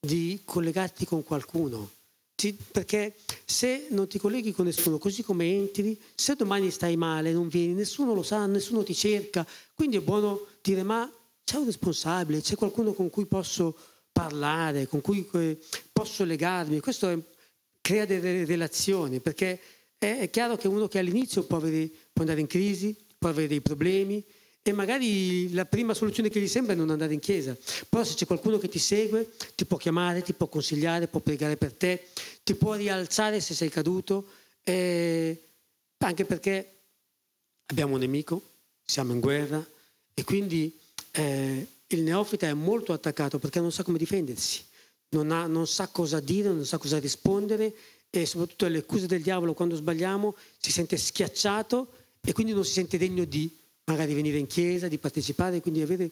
di 0.00 0.42
collegarti 0.44 1.04
con 1.04 1.22
qualcuno. 1.22 1.90
Ti, 2.34 2.56
perché 2.72 3.16
se 3.44 3.86
non 3.90 4.08
ti 4.08 4.18
colleghi 4.18 4.52
con 4.52 4.64
nessuno, 4.64 4.98
così 4.98 5.22
come 5.22 5.44
entri, 5.46 6.00
se 6.14 6.34
domani 6.34 6.70
stai 6.70 6.96
male, 6.96 7.32
non 7.32 7.48
vieni, 7.48 7.74
nessuno 7.74 8.14
lo 8.14 8.22
sa, 8.22 8.46
nessuno 8.46 8.82
ti 8.82 8.94
cerca. 8.94 9.46
Quindi 9.74 9.96
è 9.96 10.00
buono 10.00 10.46
dire: 10.60 10.82
Ma 10.82 11.10
c'è 11.44 11.56
un 11.56 11.66
responsabile, 11.66 12.40
c'è 12.40 12.54
qualcuno 12.54 12.92
con 12.92 13.10
cui 13.10 13.26
posso 13.26 13.76
parlare, 14.12 14.86
con 14.86 15.00
cui 15.00 15.28
eh, 15.34 15.58
posso 15.92 16.24
legarmi. 16.24 16.80
Questo 16.80 17.08
è, 17.08 17.18
crea 17.82 18.06
delle 18.06 18.46
relazioni, 18.46 19.20
perché 19.20 19.60
è, 19.98 20.20
è, 20.20 20.30
chiaro 20.30 20.56
che 20.56 20.68
uno 20.68 20.88
che 20.88 20.98
all'inizio 20.98 21.44
può, 21.44 21.58
avere, 21.58 21.90
può 22.12 22.22
andare 22.22 22.40
in 22.40 22.46
crisi, 22.46 22.96
può 23.18 23.28
avere 23.28 23.48
dei 23.48 23.60
problemi 23.60 24.24
e 24.62 24.72
magari 24.72 25.52
la 25.52 25.66
prima 25.66 25.92
soluzione 25.92 26.28
che 26.28 26.40
gli 26.40 26.46
sembra 26.46 26.72
è 26.72 26.76
non 26.76 26.90
andare 26.90 27.12
in 27.12 27.20
chiesa. 27.20 27.56
Però 27.88 28.04
se 28.04 28.14
c'è 28.14 28.26
qualcuno 28.26 28.58
che 28.58 28.68
ti 28.68 28.78
segue, 28.78 29.30
ti 29.54 29.66
può 29.66 29.76
chiamare, 29.76 30.22
ti 30.22 30.32
può 30.32 30.46
consigliare, 30.46 31.08
può 31.08 31.20
pregare 31.20 31.56
per 31.56 31.74
te, 31.74 32.06
ti 32.44 32.54
può 32.54 32.74
rialzare 32.74 33.40
se 33.40 33.54
sei 33.54 33.68
caduto, 33.68 34.26
eh, 34.62 35.48
anche 35.98 36.24
perché 36.24 36.72
abbiamo 37.66 37.94
un 37.94 38.00
nemico, 38.00 38.50
siamo 38.84 39.12
in 39.12 39.20
guerra 39.20 39.64
e 40.14 40.24
quindi 40.24 40.78
eh, 41.10 41.66
il 41.88 42.02
neofita 42.02 42.46
è 42.46 42.54
molto 42.54 42.92
attaccato 42.92 43.38
perché 43.38 43.60
non 43.60 43.72
sa 43.72 43.82
come 43.82 43.98
difendersi, 43.98 44.64
non, 45.12 45.30
ha, 45.30 45.46
non 45.46 45.66
sa 45.66 45.88
cosa 45.88 46.20
dire, 46.20 46.48
non 46.48 46.66
sa 46.66 46.78
cosa 46.78 46.98
rispondere 46.98 47.74
e 48.10 48.26
soprattutto 48.26 48.66
alle 48.66 48.78
accuse 48.78 49.06
del 49.06 49.22
diavolo 49.22 49.54
quando 49.54 49.74
sbagliamo 49.74 50.36
si 50.58 50.70
sente 50.70 50.96
schiacciato 50.96 51.92
e 52.20 52.32
quindi 52.32 52.52
non 52.52 52.64
si 52.64 52.72
sente 52.72 52.98
degno 52.98 53.24
di 53.24 53.50
magari 53.84 54.14
venire 54.14 54.38
in 54.38 54.46
chiesa, 54.46 54.88
di 54.88 54.98
partecipare, 54.98 55.60
quindi 55.60 55.82
avere 55.82 56.10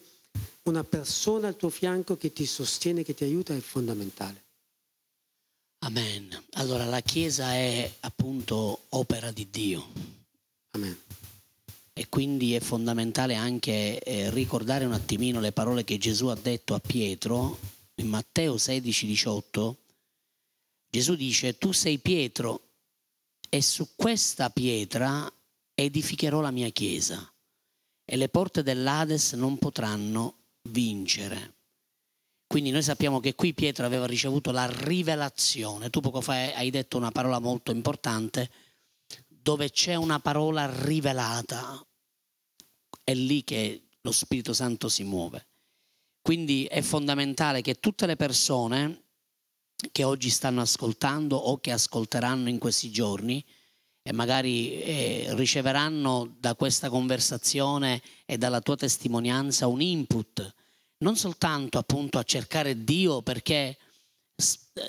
una 0.63 0.85
persona 0.85 1.49
al 1.49 1.57
tuo 1.57 1.71
fianco 1.71 2.17
che 2.17 2.33
ti 2.33 2.47
sostiene, 2.47 3.03
che 3.03 3.15
ti 3.15 3.25
aiuta 3.25 3.55
è 3.55 3.61
fondamentale. 3.61 4.43
Amen. 5.83 6.29
Allora 6.53 6.85
la 6.85 7.01
Chiesa 7.01 7.55
è 7.55 7.91
appunto 8.01 8.85
opera 8.91 9.31
di 9.31 9.49
Dio. 9.51 9.87
Amen 10.73 10.99
e 12.01 12.09
quindi 12.09 12.55
è 12.55 12.61
fondamentale 12.61 13.35
anche 13.35 14.01
eh, 14.01 14.31
ricordare 14.31 14.87
un 14.87 14.95
attimino 14.95 15.39
le 15.39 15.53
parole 15.53 15.85
che 15.85 15.99
Gesù 15.99 16.29
ha 16.29 16.35
detto 16.35 16.73
a 16.73 16.79
Pietro 16.79 17.59
in 18.01 18.09
Matteo 18.09 18.57
16, 18.57 19.07
18. 19.07 19.79
Gesù 20.91 21.15
dice, 21.15 21.57
tu 21.59 21.73
sei 21.73 21.99
Pietro 21.99 22.69
e 23.49 23.63
su 23.63 23.91
questa 23.95 24.51
pietra 24.51 25.33
edificherò 25.75 26.41
la 26.41 26.51
mia 26.51 26.69
chiesa 26.71 27.33
e 28.05 28.17
le 28.17 28.29
porte 28.29 28.63
dell'Ades 28.63 29.35
non 29.35 29.59
potranno 29.59 30.39
vincere. 30.63 31.59
Quindi 32.47 32.71
noi 32.71 32.83
sappiamo 32.83 33.21
che 33.21 33.37
qui 33.37 33.55
Pietro 33.55 33.87
aveva 33.87 34.07
ricevuto 34.07 34.51
la 34.51 34.67
rivelazione. 34.67 35.91
Tu 35.91 36.01
poco 36.01 36.21
fa 36.21 36.33
hai 36.33 36.71
detto 36.71 36.97
una 36.97 37.13
parola 37.13 37.39
molto 37.39 37.71
importante, 37.71 38.51
dove 39.29 39.71
c'è 39.71 39.95
una 39.95 40.19
parola 40.19 40.69
rivelata, 40.85 41.87
è 43.05 43.15
lì 43.15 43.45
che 43.45 43.91
lo 44.01 44.11
Spirito 44.11 44.53
Santo 44.53 44.89
si 44.89 45.05
muove. 45.05 45.50
Quindi 46.23 46.65
è 46.65 46.83
fondamentale 46.83 47.63
che 47.63 47.81
tutte 47.81 48.07
le 48.07 48.17
persone 48.17 49.05
che 49.91 50.05
oggi 50.05 50.29
stanno 50.29 50.61
ascoltando 50.61 51.37
o 51.37 51.59
che 51.59 51.73
ascolteranno 51.73 52.49
in 52.49 52.59
questi 52.59 52.91
giorni 52.91 53.45
e 54.03 54.13
magari 54.13 54.83
eh, 54.83 55.27
riceveranno 55.31 56.37
da 56.39 56.55
questa 56.55 56.89
conversazione 56.89 58.03
e 58.25 58.39
dalla 58.39 58.61
tua 58.61 58.77
testimonianza 58.77 59.67
un 59.67 59.81
input, 59.81 60.55
non 60.99 61.17
soltanto 61.17 61.79
appunto 61.79 62.19
a 62.19 62.23
cercare 62.23 62.85
Dio 62.85 63.23
perché 63.23 63.79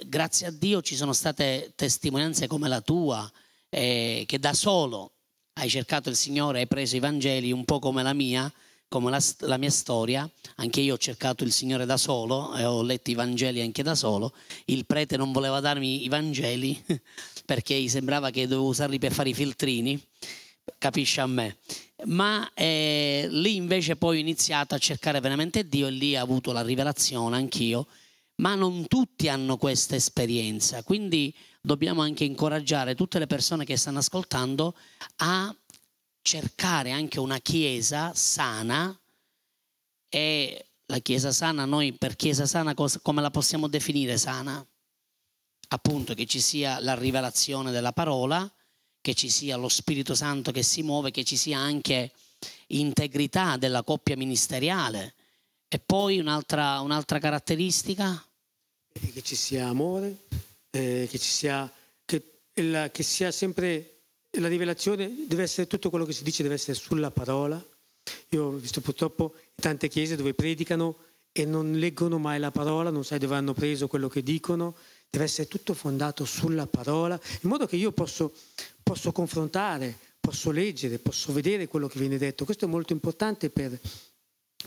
grazie 0.05 0.47
a 0.47 0.51
Dio 0.51 0.81
ci 0.81 0.95
sono 0.95 1.13
state 1.13 1.73
testimonianze 1.75 2.47
come 2.47 2.67
la 2.67 2.81
tua 2.81 3.29
eh, 3.69 4.23
che 4.25 4.39
da 4.39 4.53
solo 4.53 5.13
hai 5.53 5.69
cercato 5.69 6.09
il 6.09 6.15
Signore, 6.15 6.59
hai 6.59 6.67
preso 6.67 6.95
i 6.95 6.99
Vangeli 6.99 7.51
un 7.51 7.65
po' 7.65 7.79
come 7.79 8.03
la 8.03 8.13
mia, 8.13 8.51
come 8.91 9.09
la, 9.09 9.23
la, 9.47 9.55
mia 9.55 9.69
storia, 9.69 10.29
anche 10.57 10.81
io 10.81 10.95
ho 10.95 10.97
cercato 10.97 11.45
il 11.45 11.53
Signore 11.53 11.85
da 11.85 11.95
solo 11.95 12.53
e 12.57 12.65
ho 12.65 12.81
letto 12.81 13.09
i 13.09 13.13
Vangeli 13.13 13.61
anche 13.61 13.83
da 13.83 13.95
solo, 13.95 14.33
il 14.65 14.85
prete 14.85 15.15
non 15.15 15.31
voleva 15.31 15.61
darmi 15.61 16.03
i 16.03 16.09
Vangeli 16.09 16.83
perché 17.45 17.79
gli 17.79 17.87
sembrava 17.87 18.31
che 18.31 18.47
dovevo 18.47 18.67
usarli 18.67 18.99
per 18.99 19.13
fare 19.13 19.29
i 19.29 19.33
filtrini, 19.33 19.97
capisce 20.77 21.21
a 21.21 21.25
me. 21.25 21.55
Ma 22.07 22.51
eh, 22.53 23.27
lì 23.29 23.55
invece 23.55 23.95
poi 23.95 24.17
ho 24.17 24.19
iniziato 24.19 24.75
a 24.75 24.77
cercare 24.77 25.21
veramente 25.21 25.69
Dio 25.69 25.87
e 25.87 25.91
lì 25.91 26.17
ho 26.17 26.21
avuto 26.21 26.51
la 26.51 26.61
rivelazione 26.61 27.37
anch'io, 27.37 27.87
ma 28.41 28.55
non 28.55 28.87
tutti 28.87 29.29
hanno 29.29 29.55
questa 29.55 29.95
esperienza, 29.95 30.83
quindi 30.83 31.33
dobbiamo 31.61 32.01
anche 32.01 32.25
incoraggiare 32.25 32.93
tutte 32.93 33.19
le 33.19 33.27
persone 33.27 33.63
che 33.63 33.77
stanno 33.77 33.99
ascoltando 33.99 34.75
a 35.17 35.55
cercare 36.21 36.91
anche 36.91 37.19
una 37.19 37.39
chiesa 37.39 38.13
sana 38.13 38.97
e 40.09 40.65
la 40.85 40.99
chiesa 40.99 41.31
sana, 41.31 41.65
noi 41.65 41.93
per 41.93 42.15
chiesa 42.15 42.45
sana 42.45 42.73
come 42.73 43.21
la 43.21 43.31
possiamo 43.31 43.67
definire 43.67 44.17
sana? 44.17 44.65
Appunto 45.69 46.13
che 46.13 46.25
ci 46.25 46.41
sia 46.41 46.79
la 46.79 46.95
rivelazione 46.95 47.71
della 47.71 47.93
parola, 47.93 48.51
che 48.99 49.13
ci 49.13 49.29
sia 49.29 49.55
lo 49.55 49.69
Spirito 49.69 50.13
Santo 50.13 50.51
che 50.51 50.63
si 50.63 50.83
muove, 50.83 51.11
che 51.11 51.23
ci 51.23 51.37
sia 51.37 51.57
anche 51.57 52.11
integrità 52.67 53.57
della 53.57 53.83
coppia 53.83 54.17
ministeriale. 54.17 55.15
E 55.67 55.79
poi 55.79 56.19
un'altra, 56.19 56.81
un'altra 56.81 57.19
caratteristica? 57.19 58.23
Che 58.91 59.21
ci 59.21 59.35
sia 59.35 59.67
amore, 59.67 60.27
eh, 60.71 61.07
che 61.09 61.17
ci 61.17 61.29
sia, 61.29 61.71
che, 62.03 62.41
che 62.53 63.03
sia 63.03 63.31
sempre 63.31 64.00
la 64.39 64.47
rivelazione 64.47 65.25
deve 65.27 65.43
essere 65.43 65.67
tutto 65.67 65.89
quello 65.89 66.05
che 66.05 66.13
si 66.13 66.23
dice 66.23 66.43
deve 66.43 66.55
essere 66.55 66.73
sulla 66.73 67.11
parola. 67.11 67.63
Io 68.29 68.45
ho 68.45 68.51
visto 68.51 68.81
purtroppo 68.81 69.35
tante 69.55 69.87
chiese 69.89 70.15
dove 70.15 70.33
predicano 70.33 70.97
e 71.33 71.45
non 71.45 71.73
leggono 71.73 72.17
mai 72.17 72.39
la 72.39 72.51
parola, 72.51 72.89
non 72.89 73.03
sai 73.03 73.19
dove 73.19 73.35
hanno 73.35 73.53
preso 73.53 73.87
quello 73.87 74.07
che 74.07 74.23
dicono, 74.23 74.75
deve 75.09 75.25
essere 75.25 75.47
tutto 75.47 75.73
fondato 75.73 76.25
sulla 76.25 76.67
parola, 76.67 77.19
in 77.41 77.49
modo 77.49 77.65
che 77.67 77.75
io 77.75 77.91
posso, 77.91 78.33
posso 78.83 79.11
confrontare, 79.11 79.97
posso 80.19 80.51
leggere, 80.51 80.99
posso 80.99 81.31
vedere 81.31 81.67
quello 81.67 81.87
che 81.87 81.99
viene 81.99 82.17
detto. 82.17 82.45
Questo 82.45 82.65
è 82.65 82.67
molto 82.67 82.93
importante 82.93 83.49
per, 83.49 83.79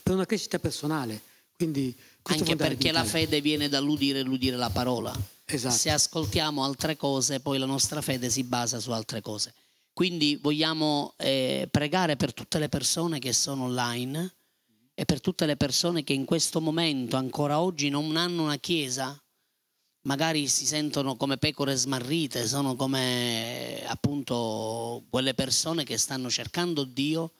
per 0.03 0.15
una 0.15 0.27
crescita 0.27 0.59
personale. 0.59 1.21
Quindi, 1.57 1.97
Anche 2.23 2.57
perché 2.57 2.91
la 2.93 3.05
fede 3.05 3.41
viene 3.41 3.69
dall'udire 3.69 4.21
e 4.21 4.23
l'udire 4.23 4.57
la 4.57 4.71
parola. 4.71 5.15
Esatto. 5.47 5.75
Se 5.75 5.91
ascoltiamo 5.91 6.65
altre 6.65 6.97
cose, 6.97 7.41
poi 7.41 7.59
la 7.59 7.67
nostra 7.67 8.01
fede 8.01 8.31
si 8.31 8.45
basa 8.45 8.81
su 8.81 8.91
altre 8.91 9.21
cose. 9.21 9.55
Quindi 9.93 10.37
vogliamo 10.37 11.15
eh, 11.19 11.69
pregare 11.71 12.17
per 12.17 12.33
tutte 12.33 12.59
le 12.59 12.69
persone 12.69 13.19
che 13.19 13.33
sono 13.33 13.65
online 13.65 14.35
e 14.95 15.05
per 15.05 15.21
tutte 15.21 15.47
le 15.47 15.57
persone 15.57 16.03
che 16.03 16.13
in 16.13 16.25
questo 16.25 16.61
momento, 16.61 17.17
ancora 17.17 17.61
oggi, 17.61 17.91
non 17.91 18.17
hanno 18.17 18.43
una 18.45 18.59
chiesa, 18.59 19.21
magari 20.03 20.49
si 20.49 20.67
sentono 20.67 21.17
come 21.17 21.37
pecore 21.37 21.77
smarrite, 21.77 22.47
sono 22.47 22.75
come 22.75 23.83
appunto 23.87 25.05
quelle 25.11 25.35
persone 25.35 25.85
che 25.85 25.99
stanno 25.99 26.31
cercando 26.31 26.85
Dio 26.85 27.33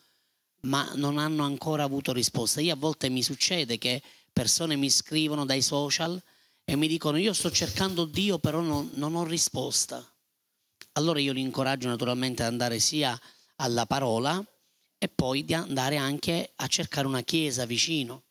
ma 0.65 0.91
non 0.95 1.19
hanno 1.19 1.45
ancora 1.45 1.85
avuto 1.85 2.13
risposta. 2.13 2.61
Io 2.61 2.73
a 2.73 2.77
volte 2.77 3.09
mi 3.09 3.23
succede 3.23 3.79
che 3.79 4.03
persone 4.33 4.77
mi 4.77 4.91
scrivono 4.91 5.45
dai 5.45 5.63
social 5.63 6.21
e 6.65 6.77
mi 6.77 6.89
dicono 6.89 7.19
io 7.19 7.33
sto 7.33 7.51
cercando 7.51 8.05
Dio 8.05 8.39
però 8.39 8.61
non, 8.61 8.91
non 8.95 9.15
ho 9.15 9.25
risposta. 9.25 10.05
Allora 10.93 11.21
io 11.21 11.33
li 11.33 11.41
incoraggio 11.41 11.89
naturalmente 11.89 12.43
ad 12.43 12.53
andare 12.53 12.79
sia 12.79 13.19
alla 13.57 13.87
parola 13.87 14.43
e 14.97 15.09
poi 15.09 15.45
di 15.45 15.55
andare 15.55 15.97
anche 15.97 16.53
a 16.57 16.67
cercare 16.67 17.07
una 17.07 17.23
chiesa 17.23 17.67
vicino. 17.67 18.23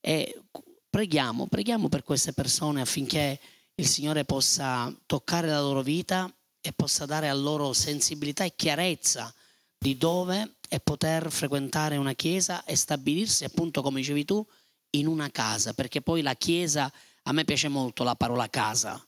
E 0.00 0.42
preghiamo, 0.90 1.46
preghiamo 1.46 1.88
per 1.88 2.02
queste 2.02 2.32
persone 2.32 2.80
affinché 2.80 3.40
il 3.76 3.86
Signore 3.86 4.24
possa 4.24 4.94
toccare 5.06 5.48
la 5.48 5.60
loro 5.60 5.82
vita 5.82 6.30
e 6.60 6.72
possa 6.72 7.06
dare 7.06 7.28
a 7.28 7.34
loro 7.34 7.72
sensibilità 7.72 8.44
e 8.44 8.54
chiarezza 8.54 9.32
di 9.78 9.96
dove 9.96 10.56
e 10.68 10.80
poter 10.80 11.30
frequentare 11.30 11.96
una 11.96 12.12
chiesa 12.12 12.64
e 12.64 12.76
stabilirsi 12.76 13.44
appunto 13.44 13.82
come 13.82 14.00
dicevi 14.00 14.24
tu 14.24 14.46
in 14.90 15.06
una 15.06 15.30
casa, 15.30 15.72
perché 15.72 16.02
poi 16.02 16.22
la 16.22 16.34
chiesa 16.34 16.92
a 17.24 17.32
me 17.32 17.44
piace 17.44 17.68
molto 17.68 18.02
la 18.02 18.14
parola 18.14 18.48
casa, 18.48 19.04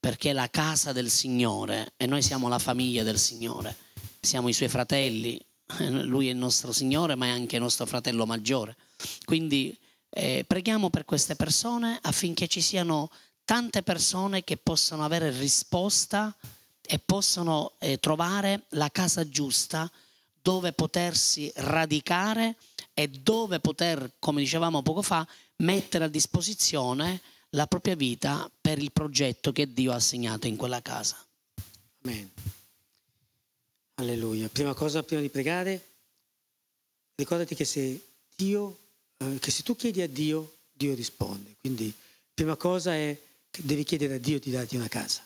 perché 0.00 0.30
è 0.30 0.32
la 0.32 0.50
casa 0.50 0.92
del 0.92 1.10
Signore 1.10 1.92
e 1.96 2.06
noi 2.06 2.22
siamo 2.22 2.48
la 2.48 2.58
famiglia 2.58 3.02
del 3.02 3.18
Signore, 3.18 3.76
siamo 4.20 4.48
i 4.48 4.52
suoi 4.52 4.68
fratelli, 4.68 5.40
lui 6.02 6.28
è 6.28 6.30
il 6.30 6.36
nostro 6.36 6.72
Signore 6.72 7.14
ma 7.14 7.26
è 7.26 7.30
anche 7.30 7.56
il 7.56 7.62
nostro 7.62 7.86
fratello 7.86 8.26
maggiore. 8.26 8.76
Quindi 9.24 9.78
eh, 10.10 10.44
preghiamo 10.46 10.90
per 10.90 11.04
queste 11.04 11.36
persone 11.36 11.98
affinché 12.02 12.48
ci 12.48 12.60
siano 12.60 13.10
tante 13.44 13.82
persone 13.82 14.44
che 14.44 14.56
possano 14.56 15.04
avere 15.04 15.30
risposta 15.30 16.34
e 16.84 16.98
possano 16.98 17.72
eh, 17.78 17.98
trovare 17.98 18.64
la 18.70 18.90
casa 18.90 19.28
giusta 19.28 19.90
dove 20.42 20.72
potersi 20.72 21.50
radicare 21.56 22.56
e 22.92 23.08
dove 23.08 23.60
poter, 23.60 24.14
come 24.18 24.40
dicevamo 24.40 24.82
poco 24.82 25.02
fa, 25.02 25.26
mettere 25.58 26.04
a 26.04 26.08
disposizione 26.08 27.20
la 27.54 27.66
propria 27.66 27.94
vita 27.94 28.50
per 28.60 28.78
il 28.78 28.92
progetto 28.92 29.52
che 29.52 29.72
Dio 29.72 29.92
ha 29.92 29.96
assegnato 29.96 30.46
in 30.46 30.56
quella 30.56 30.80
casa. 30.80 31.16
Amen. 32.02 32.30
Alleluia. 33.94 34.48
Prima 34.48 34.74
cosa, 34.74 35.02
prima 35.02 35.20
di 35.20 35.28
pregare, 35.28 35.88
ricordati 37.14 37.54
che 37.54 37.64
se 37.64 38.04
Dio, 38.34 38.78
eh, 39.18 39.38
che 39.38 39.50
se 39.50 39.62
tu 39.62 39.76
chiedi 39.76 40.00
a 40.00 40.08
Dio, 40.08 40.56
Dio 40.72 40.94
risponde. 40.94 41.56
Quindi, 41.60 41.92
prima 42.32 42.56
cosa 42.56 42.94
è 42.94 43.16
che 43.50 43.62
devi 43.64 43.84
chiedere 43.84 44.14
a 44.14 44.18
Dio 44.18 44.40
di 44.40 44.50
darti 44.50 44.76
una 44.76 44.88
casa, 44.88 45.22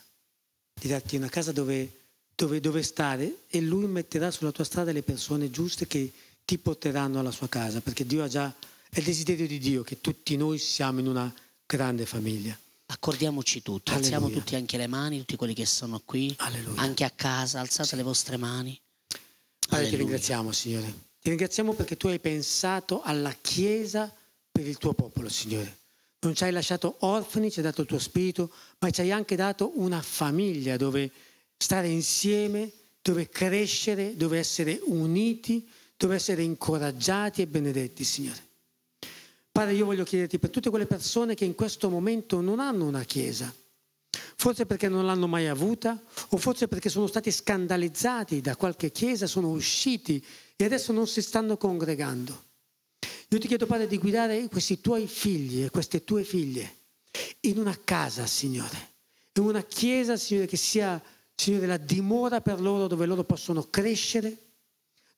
di 0.73 0.87
darti 0.87 1.15
una 1.15 1.29
casa 1.29 1.53
dove, 1.53 2.01
dove, 2.35 2.59
dove 2.59 2.83
stare 2.83 3.43
e 3.47 3.61
Lui 3.61 3.87
metterà 3.87 4.31
sulla 4.31 4.51
tua 4.51 4.65
strada 4.65 4.91
le 4.91 5.01
persone 5.01 5.49
giuste 5.49 5.87
che 5.87 6.11
ti 6.43 6.57
porteranno 6.57 7.19
alla 7.19 7.31
sua 7.31 7.47
casa, 7.47 7.79
perché 7.79 8.05
Dio 8.05 8.23
ha 8.23 8.27
già, 8.27 8.53
è 8.89 8.99
il 8.99 9.05
desiderio 9.05 9.47
di 9.47 9.59
Dio 9.59 9.83
che 9.83 10.01
tutti 10.01 10.35
noi 10.35 10.57
siamo 10.57 10.99
in 10.99 11.07
una 11.07 11.33
grande 11.67 12.05
famiglia. 12.05 12.57
Accordiamoci 12.87 13.61
tutti, 13.61 13.91
Alleluia. 13.91 14.15
alziamo 14.15 14.33
tutti 14.33 14.55
anche 14.55 14.77
le 14.77 14.87
mani, 14.87 15.19
tutti 15.19 15.35
quelli 15.35 15.53
che 15.53 15.65
sono 15.65 16.01
qui, 16.03 16.33
Alleluia. 16.37 16.81
anche 16.81 17.03
a 17.03 17.11
casa, 17.11 17.59
alzate 17.59 17.89
sì. 17.89 17.95
le 17.97 18.03
vostre 18.03 18.37
mani. 18.37 18.79
Padre, 19.09 19.75
Alleluia. 19.75 19.89
ti 19.89 19.95
ringraziamo, 19.97 20.51
Signore. 20.53 20.85
Ti 21.19 21.29
ringraziamo 21.29 21.73
perché 21.73 21.97
tu 21.97 22.07
hai 22.07 22.19
pensato 22.19 23.01
alla 23.01 23.33
Chiesa 23.33 24.11
per 24.49 24.65
il 24.65 24.77
tuo 24.77 24.93
popolo, 24.93 25.27
Signore. 25.27 25.79
Non 26.19 26.33
ci 26.33 26.45
hai 26.45 26.51
lasciato 26.51 26.95
orfani, 26.99 27.51
ci 27.51 27.59
hai 27.59 27.65
dato 27.65 27.81
il 27.81 27.87
tuo 27.87 27.99
spirito, 27.99 28.51
ma 28.79 28.89
ci 28.89 29.01
hai 29.01 29.11
anche 29.11 29.35
dato 29.35 29.73
una 29.75 30.01
famiglia 30.01 30.77
dove 30.77 31.11
stare 31.57 31.89
insieme, 31.89 32.71
dove 33.01 33.27
crescere, 33.27 34.15
dove 34.15 34.39
essere 34.39 34.79
uniti, 34.85 35.67
dove 35.97 36.15
essere 36.15 36.43
incoraggiati 36.43 37.41
e 37.41 37.47
benedetti, 37.47 38.03
Signore. 38.05 38.46
Padre, 39.57 39.73
io 39.73 39.85
voglio 39.85 40.03
chiederti 40.03 40.37
per 40.37 40.51
tutte 40.51 40.69
quelle 40.69 40.85
persone 40.85 41.33
che 41.33 41.43
in 41.43 41.55
questo 41.55 41.89
momento 41.89 42.41
non 42.41 42.59
hanno 42.59 42.85
una 42.85 43.03
chiesa, 43.03 43.51
forse 44.35 44.67
perché 44.67 44.87
non 44.87 45.03
l'hanno 45.03 45.25
mai 45.25 45.47
avuta 45.47 45.99
o 46.29 46.37
forse 46.37 46.67
perché 46.67 46.89
sono 46.89 47.07
stati 47.07 47.31
scandalizzati 47.31 48.39
da 48.39 48.55
qualche 48.55 48.91
chiesa, 48.91 49.25
sono 49.25 49.49
usciti 49.49 50.23
e 50.55 50.63
adesso 50.63 50.93
non 50.93 51.07
si 51.07 51.23
stanno 51.23 51.57
congregando. 51.57 52.43
Io 53.29 53.39
ti 53.39 53.47
chiedo, 53.47 53.65
Padre, 53.65 53.87
di 53.87 53.97
guidare 53.97 54.47
questi 54.47 54.79
tuoi 54.79 55.07
figli 55.07 55.63
e 55.63 55.71
queste 55.71 56.03
tue 56.03 56.23
figlie 56.23 56.75
in 57.39 57.57
una 57.57 57.75
casa, 57.83 58.27
Signore, 58.27 58.93
in 59.33 59.41
una 59.41 59.63
chiesa, 59.63 60.17
Signore, 60.17 60.45
che 60.45 60.55
sia, 60.55 61.01
Signore, 61.33 61.65
la 61.65 61.77
dimora 61.77 62.41
per 62.41 62.61
loro 62.61 62.85
dove 62.85 63.07
loro 63.07 63.23
possono 63.23 63.63
crescere, 63.71 64.37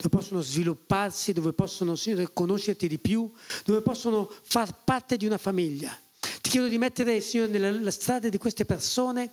dove 0.02 0.16
possono 0.16 0.41
svilupparsi, 0.41 1.34
dove 1.34 1.52
possono 1.52 1.97
Signore, 1.97 2.32
conoscerti 2.32 2.88
di 2.88 3.00
più, 3.00 3.30
dove 3.66 3.82
possono 3.82 4.32
far 4.43 4.84
parte 4.86 5.18
di 5.18 5.26
una 5.26 5.38
famiglia. 5.38 5.97
Ti 6.41 6.50
chiedo 6.50 6.70
di 6.70 6.78
mettere, 6.78 7.20
Signore, 7.20 7.52
nella 7.52 7.91
strada 7.91 8.30
di 8.30 8.38
queste 8.38 8.64
persone 8.64 9.30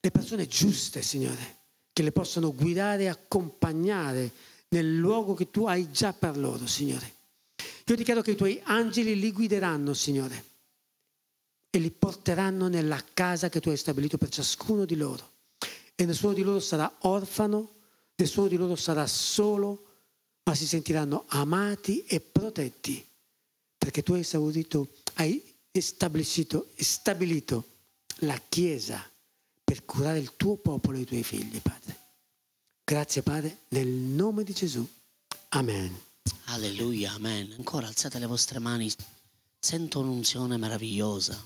le 0.00 0.10
persone 0.10 0.46
giuste, 0.46 1.02
Signore, 1.02 1.58
che 1.92 2.02
le 2.02 2.12
possano 2.12 2.54
guidare 2.54 3.02
e 3.02 3.08
accompagnare 3.08 4.32
nel 4.68 4.96
luogo 4.96 5.34
che 5.34 5.50
tu 5.50 5.66
hai 5.66 5.90
già 5.90 6.14
per 6.14 6.38
loro, 6.38 6.66
Signore. 6.66 7.16
Io 7.84 7.94
ti 7.94 8.02
chiedo 8.02 8.22
che 8.22 8.30
i 8.30 8.36
tuoi 8.36 8.58
angeli 8.64 9.20
li 9.20 9.32
guideranno, 9.32 9.92
Signore, 9.92 10.44
e 11.68 11.78
li 11.78 11.90
porteranno 11.90 12.68
nella 12.68 13.04
casa 13.12 13.50
che 13.50 13.60
tu 13.60 13.68
hai 13.68 13.76
stabilito 13.76 14.16
per 14.16 14.30
ciascuno 14.30 14.86
di 14.86 14.96
loro. 14.96 15.28
E 15.94 16.06
nessuno 16.06 16.32
di 16.32 16.40
loro 16.40 16.60
sarà 16.60 16.90
orfano, 17.00 17.74
nessuno 18.14 18.46
di 18.46 18.56
loro 18.56 18.76
sarà 18.76 19.06
solo, 19.06 19.88
ma 20.44 20.54
si 20.54 20.66
sentiranno 20.66 21.24
amati 21.28 22.04
e 22.04 22.20
protetti, 22.20 23.06
perché 23.76 24.02
tu 24.02 24.14
hai 24.14 24.20
esaurito, 24.20 24.94
hai 25.14 25.42
stabilito, 25.72 26.70
stabilito 26.76 27.68
la 28.20 28.40
Chiesa 28.48 29.08
per 29.62 29.84
curare 29.84 30.18
il 30.18 30.34
tuo 30.36 30.56
popolo 30.56 30.96
e 30.96 31.02
i 31.02 31.04
tuoi 31.04 31.22
figli, 31.22 31.60
Padre. 31.60 31.98
Grazie 32.84 33.22
Padre, 33.22 33.60
nel 33.68 33.86
nome 33.86 34.42
di 34.42 34.52
Gesù. 34.52 34.86
Amen. 35.50 35.96
Alleluia, 36.46 37.12
amen. 37.12 37.52
Ancora 37.56 37.86
alzate 37.86 38.18
le 38.18 38.26
vostre 38.26 38.58
mani. 38.58 38.92
Sento 39.58 40.00
un'unzione 40.00 40.56
meravigliosa. 40.56 41.40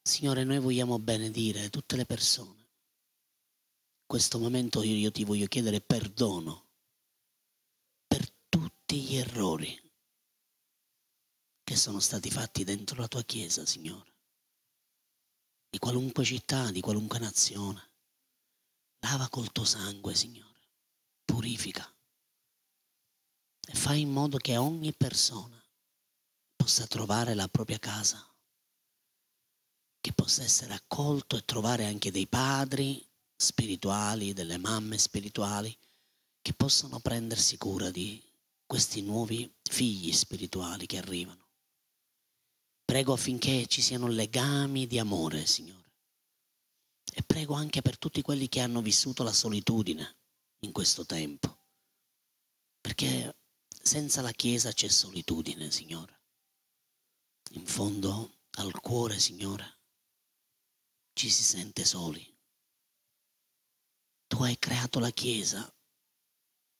Signore, 0.00 0.44
noi 0.44 0.58
vogliamo 0.58 0.98
benedire 0.98 1.68
tutte 1.68 1.96
le 1.96 2.06
persone. 2.06 2.54
In 2.58 4.06
questo 4.06 4.38
momento 4.38 4.82
io, 4.82 4.94
io 4.94 5.10
ti 5.10 5.24
voglio 5.24 5.46
chiedere 5.46 5.80
perdono 5.80 6.52
per 6.52 6.65
tutti 8.96 9.02
gli 9.02 9.16
errori 9.16 9.92
che 11.62 11.76
sono 11.76 12.00
stati 12.00 12.30
fatti 12.30 12.64
dentro 12.64 12.98
la 13.00 13.08
tua 13.08 13.22
Chiesa, 13.22 13.66
Signore. 13.66 14.14
Di 15.68 15.78
qualunque 15.78 16.24
città, 16.24 16.70
di 16.70 16.80
qualunque 16.80 17.18
nazione. 17.18 17.90
Lava 19.00 19.28
col 19.28 19.52
tuo 19.52 19.64
sangue, 19.64 20.14
Signore. 20.14 20.60
Purifica. 21.24 21.92
E 23.68 23.74
fai 23.74 24.00
in 24.00 24.12
modo 24.12 24.38
che 24.38 24.56
ogni 24.56 24.94
persona 24.94 25.60
possa 26.54 26.86
trovare 26.86 27.34
la 27.34 27.48
propria 27.48 27.78
casa, 27.78 28.24
che 30.00 30.12
possa 30.12 30.42
essere 30.42 30.72
accolto 30.72 31.36
e 31.36 31.44
trovare 31.44 31.84
anche 31.84 32.10
dei 32.10 32.28
padri 32.28 33.06
spirituali, 33.36 34.32
delle 34.32 34.56
mamme 34.56 34.96
spirituali, 34.96 35.76
che 36.40 36.54
possano 36.54 37.00
prendersi 37.00 37.58
cura 37.58 37.90
di 37.90 38.25
questi 38.66 39.00
nuovi 39.02 39.50
figli 39.62 40.12
spirituali 40.12 40.86
che 40.86 40.98
arrivano. 40.98 41.48
Prego 42.84 43.12
affinché 43.12 43.66
ci 43.66 43.80
siano 43.80 44.08
legami 44.08 44.86
di 44.86 44.98
amore, 44.98 45.46
Signore. 45.46 45.94
E 47.12 47.22
prego 47.22 47.54
anche 47.54 47.82
per 47.82 47.98
tutti 47.98 48.22
quelli 48.22 48.48
che 48.48 48.60
hanno 48.60 48.82
vissuto 48.82 49.22
la 49.22 49.32
solitudine 49.32 50.18
in 50.60 50.72
questo 50.72 51.06
tempo. 51.06 51.62
Perché 52.80 53.36
senza 53.82 54.20
la 54.20 54.32
Chiesa 54.32 54.72
c'è 54.72 54.88
solitudine, 54.88 55.70
Signore. 55.70 56.22
In 57.52 57.66
fondo 57.66 58.38
al 58.58 58.80
cuore, 58.80 59.18
Signore, 59.18 59.80
ci 61.12 61.30
si 61.30 61.42
sente 61.42 61.84
soli. 61.84 62.34
Tu 64.26 64.42
hai 64.42 64.58
creato 64.58 64.98
la 64.98 65.10
Chiesa 65.10 65.72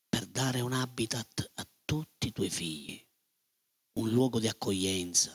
per 0.09 0.27
dare 0.27 0.61
un 0.61 0.73
habitat 0.73 1.53
tutti 1.87 2.27
i 2.27 2.33
tuoi 2.33 2.51
figli, 2.51 3.03
un 3.95 4.11
luogo 4.11 4.41
di 4.41 4.49
accoglienza, 4.49 5.31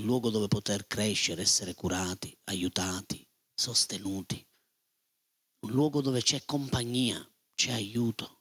un 0.00 0.04
luogo 0.04 0.30
dove 0.30 0.48
poter 0.48 0.86
crescere, 0.86 1.42
essere 1.42 1.74
curati, 1.74 2.36
aiutati, 2.44 3.24
sostenuti, 3.54 4.44
un 5.66 5.70
luogo 5.70 6.00
dove 6.00 6.22
c'è 6.22 6.44
compagnia, 6.46 7.24
c'è 7.54 7.72
aiuto. 7.72 8.38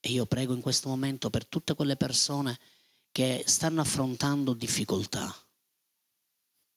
E 0.00 0.10
io 0.10 0.26
prego 0.26 0.52
in 0.52 0.60
questo 0.60 0.88
momento 0.88 1.30
per 1.30 1.46
tutte 1.46 1.74
quelle 1.74 1.96
persone 1.96 2.58
che 3.12 3.44
stanno 3.46 3.82
affrontando 3.82 4.54
difficoltà 4.54 5.32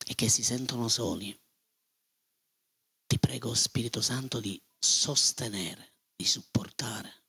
e 0.05 0.13
che 0.13 0.29
si 0.29 0.43
sentono 0.43 0.87
soli. 0.87 1.35
Ti 3.07 3.17
prego, 3.17 3.55
Spirito 3.55 4.01
Santo, 4.01 4.39
di 4.39 4.61
sostenere, 4.77 5.95
di 6.15 6.25
supportare. 6.25 7.24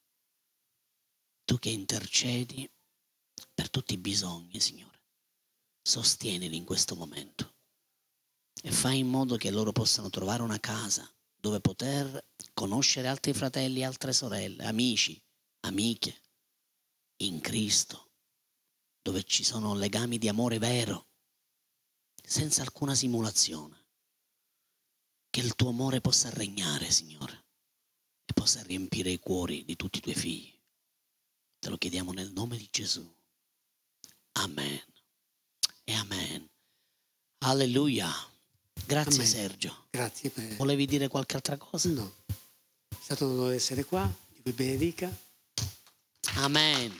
Tu 1.46 1.58
che 1.60 1.68
intercedi 1.70 2.68
per 3.54 3.70
tutti 3.70 3.94
i 3.94 3.98
bisogni, 3.98 4.58
Signore, 4.58 5.00
sostienili 5.80 6.56
in 6.56 6.64
questo 6.64 6.96
momento 6.96 7.54
e 8.60 8.72
fai 8.72 8.98
in 8.98 9.06
modo 9.06 9.36
che 9.36 9.52
loro 9.52 9.70
possano 9.70 10.10
trovare 10.10 10.42
una 10.42 10.58
casa 10.58 11.08
dove 11.36 11.60
poter 11.60 12.30
conoscere 12.52 13.06
altri 13.06 13.32
fratelli, 13.32 13.84
altre 13.84 14.12
sorelle, 14.12 14.64
amici, 14.64 15.22
amiche, 15.60 16.20
in 17.18 17.40
Cristo, 17.40 18.10
dove 19.00 19.22
ci 19.22 19.44
sono 19.44 19.74
legami 19.74 20.18
di 20.18 20.26
amore 20.26 20.58
vero, 20.58 21.06
senza 22.20 22.62
alcuna 22.62 22.96
simulazione. 22.96 23.84
Che 25.30 25.40
il 25.40 25.54
tuo 25.54 25.68
amore 25.68 26.00
possa 26.00 26.28
regnare, 26.30 26.90
Signore, 26.90 27.46
e 28.24 28.32
possa 28.32 28.62
riempire 28.64 29.10
i 29.10 29.20
cuori 29.20 29.64
di 29.64 29.76
tutti 29.76 29.98
i 29.98 30.00
tuoi 30.00 30.14
figli. 30.16 30.55
Te 31.66 31.72
lo 31.72 31.78
chiediamo 31.78 32.12
nel 32.12 32.30
nome 32.30 32.56
di 32.56 32.68
Gesù. 32.70 33.04
Amen. 34.34 34.80
E 35.82 35.92
amen. 35.94 36.48
Alleluia. 37.38 38.08
Grazie 38.86 39.14
Amen. 39.14 39.26
Sergio. 39.26 39.86
Grazie 39.90 40.30
per... 40.30 40.54
Volevi 40.54 40.86
dire 40.86 41.08
qualche 41.08 41.34
altra 41.34 41.56
cosa? 41.56 41.88
No. 41.88 42.18
È 42.26 42.94
stato 43.00 43.26
un 43.26 43.32
onore 43.32 43.56
essere 43.56 43.84
qua. 43.84 44.08
Dio 44.28 44.42
vi 44.44 44.52
benedica. 44.52 45.12
Amen. 46.36 46.96